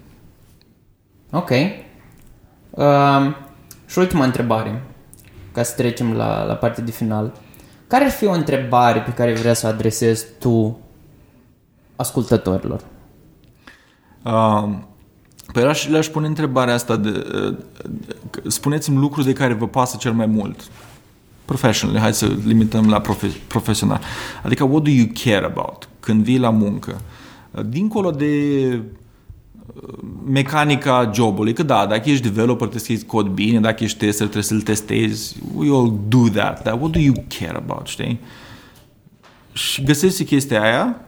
Ok. 1.30 1.51
Uh, 2.70 3.34
și 3.86 3.99
ultima 3.99 4.24
întrebare, 4.24 4.82
ca 5.53 5.62
să 5.62 5.74
trecem 5.76 6.12
la, 6.12 6.44
la 6.44 6.55
partea 6.55 6.84
de 6.84 6.90
final. 6.90 7.32
Care 7.87 8.05
ar 8.05 8.11
fi 8.11 8.24
o 8.24 8.32
întrebare 8.32 9.01
pe 9.01 9.12
care 9.12 9.34
vrea 9.34 9.55
să 9.55 9.66
o 9.66 9.68
adresezi 9.68 10.26
tu 10.39 10.78
ascultătorilor? 11.97 12.80
Uh, 14.24 14.68
Păi 15.53 15.62
le-aș, 15.62 15.89
le-aș 15.89 16.07
pune 16.07 16.26
întrebarea 16.26 16.74
asta 16.74 16.97
de, 16.97 17.26
spuneți-mi 18.47 18.99
lucruri 18.99 19.26
de 19.26 19.32
care 19.32 19.53
vă 19.53 19.68
pasă 19.68 19.97
cel 20.01 20.12
mai 20.12 20.26
mult. 20.26 20.70
Professionally, 21.45 22.01
hai 22.01 22.14
să 22.14 22.26
limităm 22.45 22.89
la 22.89 23.01
profe- 23.01 23.41
profesional. 23.47 24.01
Adică, 24.43 24.64
what 24.64 24.82
do 24.82 24.91
you 24.91 25.07
care 25.24 25.45
about 25.45 25.89
când 26.01 26.24
vii 26.24 26.39
la 26.39 26.51
muncă? 26.51 27.01
Dincolo 27.66 28.11
de 28.11 28.82
mecanica 30.27 31.11
jobului, 31.14 31.53
că 31.53 31.62
da, 31.62 31.87
dacă 31.87 32.11
ești 32.11 32.23
developer 32.23 32.69
trebuie 32.69 32.81
să 32.81 32.85
scrii 32.85 33.05
cod 33.05 33.27
bine, 33.27 33.61
dacă 33.61 33.85
ești 33.85 33.99
tester 33.99 34.27
trebuie 34.27 34.43
să-l 34.43 34.61
testezi, 34.61 35.37
we 35.55 35.69
all 35.69 36.01
do 36.09 36.29
that, 36.29 36.62
dar 36.62 36.73
what 36.81 36.91
do 36.91 36.99
you 36.99 37.14
care 37.39 37.57
about, 37.57 37.87
știi? 37.87 38.21
Și 39.53 39.83
găsești 39.83 40.25
chestia 40.25 40.62
aia 40.62 41.01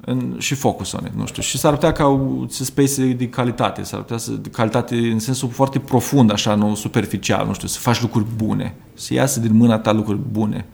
în, 0.00 0.36
și 0.38 0.54
focus 0.54 0.92
on 0.92 1.04
it, 1.06 1.14
nu 1.14 1.26
știu. 1.26 1.42
Și 1.42 1.58
s-ar 1.58 1.72
putea 1.72 1.92
ca 1.92 2.20
să 2.48 2.64
space 2.64 3.06
de 3.12 3.28
calitate, 3.28 3.82
s-ar 3.82 4.00
putea 4.00 4.16
să, 4.16 4.30
de 4.30 4.48
calitate 4.48 4.94
în 4.94 5.18
sensul 5.18 5.48
foarte 5.48 5.78
profund, 5.78 6.32
așa, 6.32 6.54
nu 6.54 6.74
superficial, 6.74 7.46
nu 7.46 7.52
știu, 7.52 7.68
să 7.68 7.78
faci 7.78 8.00
lucruri 8.00 8.26
bune, 8.36 8.74
să 8.94 9.14
iasă 9.14 9.40
din 9.40 9.56
mâna 9.56 9.78
ta 9.78 9.92
lucruri 9.92 10.18
bune, 10.30 10.66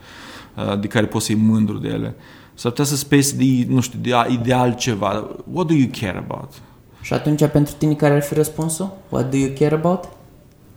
uh, 0.57 0.81
de 0.81 0.87
care 0.87 1.07
poți 1.07 1.27
să-i 1.27 1.35
mândru 1.35 1.79
de 1.79 1.89
ele. 1.89 2.15
S-ar 2.55 2.71
putea 2.71 2.85
să 2.85 2.97
space 2.97 3.35
de, 3.37 3.67
nu 3.69 3.81
știu, 3.81 3.99
de, 4.03 4.41
de 4.43 4.53
altceva. 4.53 5.31
What 5.53 5.67
do 5.67 5.75
you 5.75 5.89
care 6.01 6.19
about? 6.19 6.53
Și 7.05 7.13
atunci, 7.13 7.47
pentru 7.47 7.75
tine, 7.79 7.95
care 7.95 8.15
ar 8.15 8.23
fi 8.23 8.35
răspunsul? 8.35 8.97
What 9.09 9.31
do 9.31 9.37
you 9.37 9.51
care 9.59 9.75
about? 9.75 10.09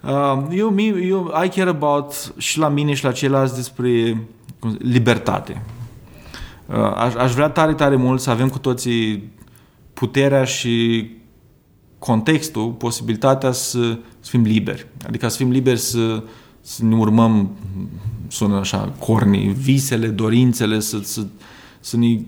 Uh, 0.03 0.45
eu, 0.51 0.75
eu, 1.01 1.34
I 1.45 1.49
care 1.49 1.69
about 1.69 2.34
și 2.38 2.57
la 2.59 2.67
mine 2.67 2.93
și 2.93 3.03
la 3.03 3.11
ceilalți 3.11 3.55
despre 3.55 4.21
libertate. 4.78 5.61
Uh, 6.65 6.93
aș, 6.95 7.13
aș 7.13 7.34
vrea 7.34 7.49
tare, 7.49 7.73
tare 7.73 7.95
mult 7.95 8.21
să 8.21 8.30
avem 8.30 8.49
cu 8.49 8.59
toții 8.59 9.32
puterea 9.93 10.43
și 10.43 11.07
contextul, 11.99 12.71
posibilitatea 12.71 13.51
să, 13.51 13.97
să 14.19 14.30
fim 14.30 14.41
liberi. 14.41 14.88
Adică 15.07 15.28
să 15.28 15.38
fim 15.38 15.51
liberi 15.51 15.80
să, 15.80 16.23
să 16.61 16.84
ne 16.86 16.95
urmăm, 16.95 17.49
sună 18.28 18.57
așa, 18.57 18.93
cornii, 18.99 19.47
visele, 19.47 20.07
dorințele, 20.07 20.80
să, 20.80 20.99
să, 21.03 21.25
să 21.80 21.97
ne 21.97 22.19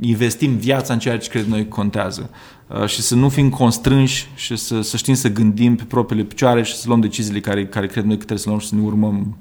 investim 0.00 0.56
viața 0.56 0.92
în 0.92 0.98
ceea 0.98 1.18
ce 1.18 1.28
cred 1.28 1.46
noi 1.46 1.68
contează. 1.68 2.30
Uh, 2.68 2.86
și 2.86 3.02
să 3.02 3.14
nu 3.14 3.28
fim 3.28 3.50
constrânși 3.50 4.28
și 4.34 4.56
să, 4.56 4.80
să 4.80 4.96
știm 4.96 5.14
să 5.14 5.28
gândim 5.28 5.76
pe 5.76 5.84
propriile 5.84 6.24
picioare 6.24 6.62
și 6.62 6.76
să 6.76 6.84
luăm 6.88 7.00
deciziile 7.00 7.40
care, 7.40 7.66
care 7.66 7.86
cred 7.86 8.04
noi 8.04 8.12
că 8.18 8.24
trebuie 8.24 8.38
să 8.38 8.48
luăm 8.48 8.60
și 8.60 8.68
să 8.68 8.74
ne 8.74 8.82
urmăm 8.82 9.36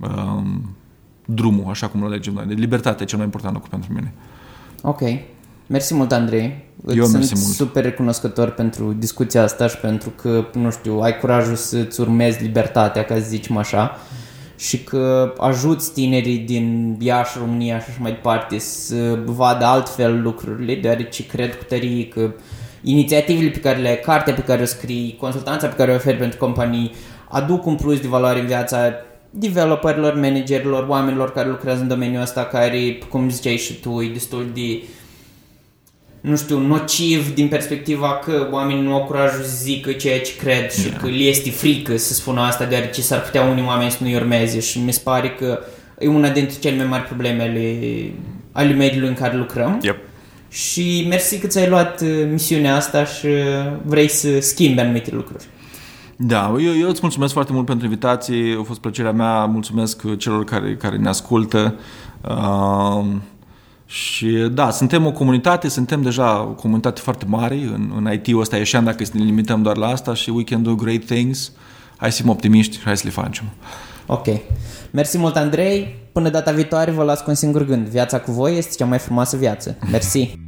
um, 0.00 0.76
drumul, 1.24 1.64
așa 1.70 1.88
cum 1.88 2.02
îl 2.02 2.06
alegem 2.06 2.32
noi. 2.32 2.44
De 2.46 2.54
libertate 2.54 3.02
e 3.02 3.06
cel 3.06 3.16
mai 3.18 3.26
important 3.26 3.54
lucru 3.54 3.70
pentru 3.70 3.92
mine. 3.92 4.12
Ok. 4.82 5.00
Mersi 5.66 5.94
mult, 5.94 6.12
Andrei. 6.12 6.64
Eu 6.94 7.04
Îți 7.04 7.10
sunt 7.10 7.40
mult. 7.42 7.54
super 7.54 7.82
recunoscător 7.84 8.50
pentru 8.50 8.92
discuția 8.92 9.42
asta 9.42 9.66
și 9.66 9.76
pentru 9.76 10.10
că, 10.10 10.46
nu 10.54 10.70
știu, 10.70 10.98
ai 10.98 11.18
curajul 11.18 11.54
să-ți 11.54 12.00
urmezi 12.00 12.42
libertatea, 12.42 13.04
ca 13.04 13.14
să 13.14 13.20
zicem 13.20 13.56
așa, 13.56 13.98
și 14.60 14.78
că 14.84 15.34
ajuți 15.38 15.92
tinerii 15.92 16.38
din 16.38 16.96
Iași, 17.00 17.38
România 17.38 17.78
și 17.78 17.86
așa 17.88 17.98
mai 18.00 18.10
departe 18.10 18.58
să 18.58 19.18
vadă 19.24 19.64
altfel 19.64 20.22
lucrurile, 20.22 20.74
deoarece 20.74 21.26
cred 21.26 21.56
cu 21.56 21.64
tărie 21.64 22.08
că 22.08 22.32
inițiativele 22.82 23.48
pe 23.48 23.58
care 23.58 23.78
le 23.78 23.96
cartea 23.96 24.34
pe 24.34 24.42
care 24.42 24.62
o 24.62 24.64
scrii, 24.64 25.16
consultanța 25.20 25.66
pe 25.66 25.74
care 25.74 25.90
o 25.90 25.94
oferi 25.94 26.16
pentru 26.16 26.38
companii, 26.38 26.92
aduc 27.28 27.66
un 27.66 27.74
plus 27.74 28.00
de 28.00 28.08
valoare 28.08 28.40
în 28.40 28.46
viața 28.46 28.92
developerilor, 29.30 30.14
managerilor, 30.14 30.86
oamenilor 30.88 31.32
care 31.32 31.48
lucrează 31.48 31.80
în 31.80 31.88
domeniul 31.88 32.22
ăsta, 32.22 32.44
care, 32.44 32.98
cum 33.08 33.30
ziceai 33.30 33.56
și 33.56 33.80
tu, 33.80 34.00
e 34.00 34.12
destul 34.12 34.50
de 34.54 34.82
nu 36.20 36.36
știu, 36.36 36.58
nociv 36.58 37.34
din 37.34 37.48
perspectiva 37.48 38.20
că 38.24 38.48
oamenii 38.50 38.82
nu 38.82 38.94
au 38.94 39.04
curajul 39.04 39.42
să 39.42 39.56
zică 39.62 39.92
ceea 39.92 40.20
ce 40.20 40.36
cred 40.36 40.70
și 40.70 40.86
yeah. 40.86 41.00
că 41.00 41.06
le 41.06 41.12
este 41.12 41.50
frică 41.50 41.96
să 41.96 42.14
spună 42.14 42.40
asta 42.40 42.64
deoarece 42.64 43.02
s-ar 43.02 43.20
putea 43.20 43.42
unii 43.42 43.64
oameni 43.66 43.90
să 43.90 43.96
nu-i 44.00 44.14
urmeze 44.14 44.60
și 44.60 44.78
mi 44.78 44.92
se 44.92 45.00
pare 45.04 45.30
că 45.30 45.58
e 45.98 46.08
una 46.08 46.28
dintre 46.28 46.56
cele 46.60 46.76
mai 46.76 46.86
mari 46.86 47.04
probleme 47.04 47.42
ale, 47.42 47.78
ale 48.52 48.72
mediului 48.72 49.08
în 49.08 49.14
care 49.14 49.36
lucrăm. 49.36 49.78
Yep. 49.82 49.96
Și 50.48 51.06
mersi 51.08 51.38
că 51.38 51.46
ți-ai 51.46 51.68
luat 51.68 52.00
uh, 52.00 52.08
misiunea 52.30 52.76
asta 52.76 53.04
și 53.04 53.28
vrei 53.82 54.08
să 54.08 54.40
schimbi 54.40 54.80
anumite 54.80 55.10
lucruri. 55.14 55.44
Da, 56.16 56.56
eu, 56.58 56.78
eu 56.80 56.88
îți 56.88 57.00
mulțumesc 57.02 57.32
foarte 57.32 57.52
mult 57.52 57.66
pentru 57.66 57.84
invitație, 57.84 58.56
a 58.60 58.62
fost 58.62 58.80
plăcerea 58.80 59.12
mea, 59.12 59.44
mulțumesc 59.44 60.16
celor 60.16 60.44
care, 60.44 60.76
care 60.76 60.96
ne 60.96 61.08
ascultă. 61.08 61.74
Uh, 62.20 63.04
și 63.90 64.26
da, 64.52 64.70
suntem 64.70 65.06
o 65.06 65.12
comunitate, 65.12 65.68
suntem 65.68 66.02
deja 66.02 66.42
o 66.42 66.52
comunitate 66.52 67.00
foarte 67.00 67.24
mare 67.28 67.54
în, 67.54 67.92
în 67.96 68.12
IT-ul 68.12 68.40
ăsta, 68.40 68.56
ieșeam 68.56 68.84
dacă 68.84 69.04
să 69.04 69.10
ne 69.14 69.24
limităm 69.24 69.62
doar 69.62 69.76
la 69.76 69.86
asta 69.86 70.14
și 70.14 70.30
we 70.30 70.44
can 70.44 70.62
do 70.62 70.74
great 70.74 71.04
things. 71.04 71.52
Hai 71.96 72.12
să 72.12 72.20
fim 72.20 72.30
optimiști 72.30 72.76
și 72.76 72.82
hai 72.82 72.96
să 72.96 73.02
le 73.04 73.10
facem. 73.10 73.44
Ok. 74.06 74.26
Mersi 74.90 75.18
mult, 75.18 75.36
Andrei. 75.36 75.94
Până 76.12 76.28
data 76.28 76.52
viitoare 76.52 76.90
vă 76.90 77.02
las 77.02 77.20
cu 77.20 77.30
un 77.30 77.34
singur 77.34 77.64
gând. 77.64 77.86
Viața 77.86 78.20
cu 78.20 78.32
voi 78.32 78.56
este 78.56 78.74
cea 78.76 78.84
mai 78.84 78.98
frumoasă 78.98 79.36
viață. 79.36 79.76
Mersi. 79.90 80.38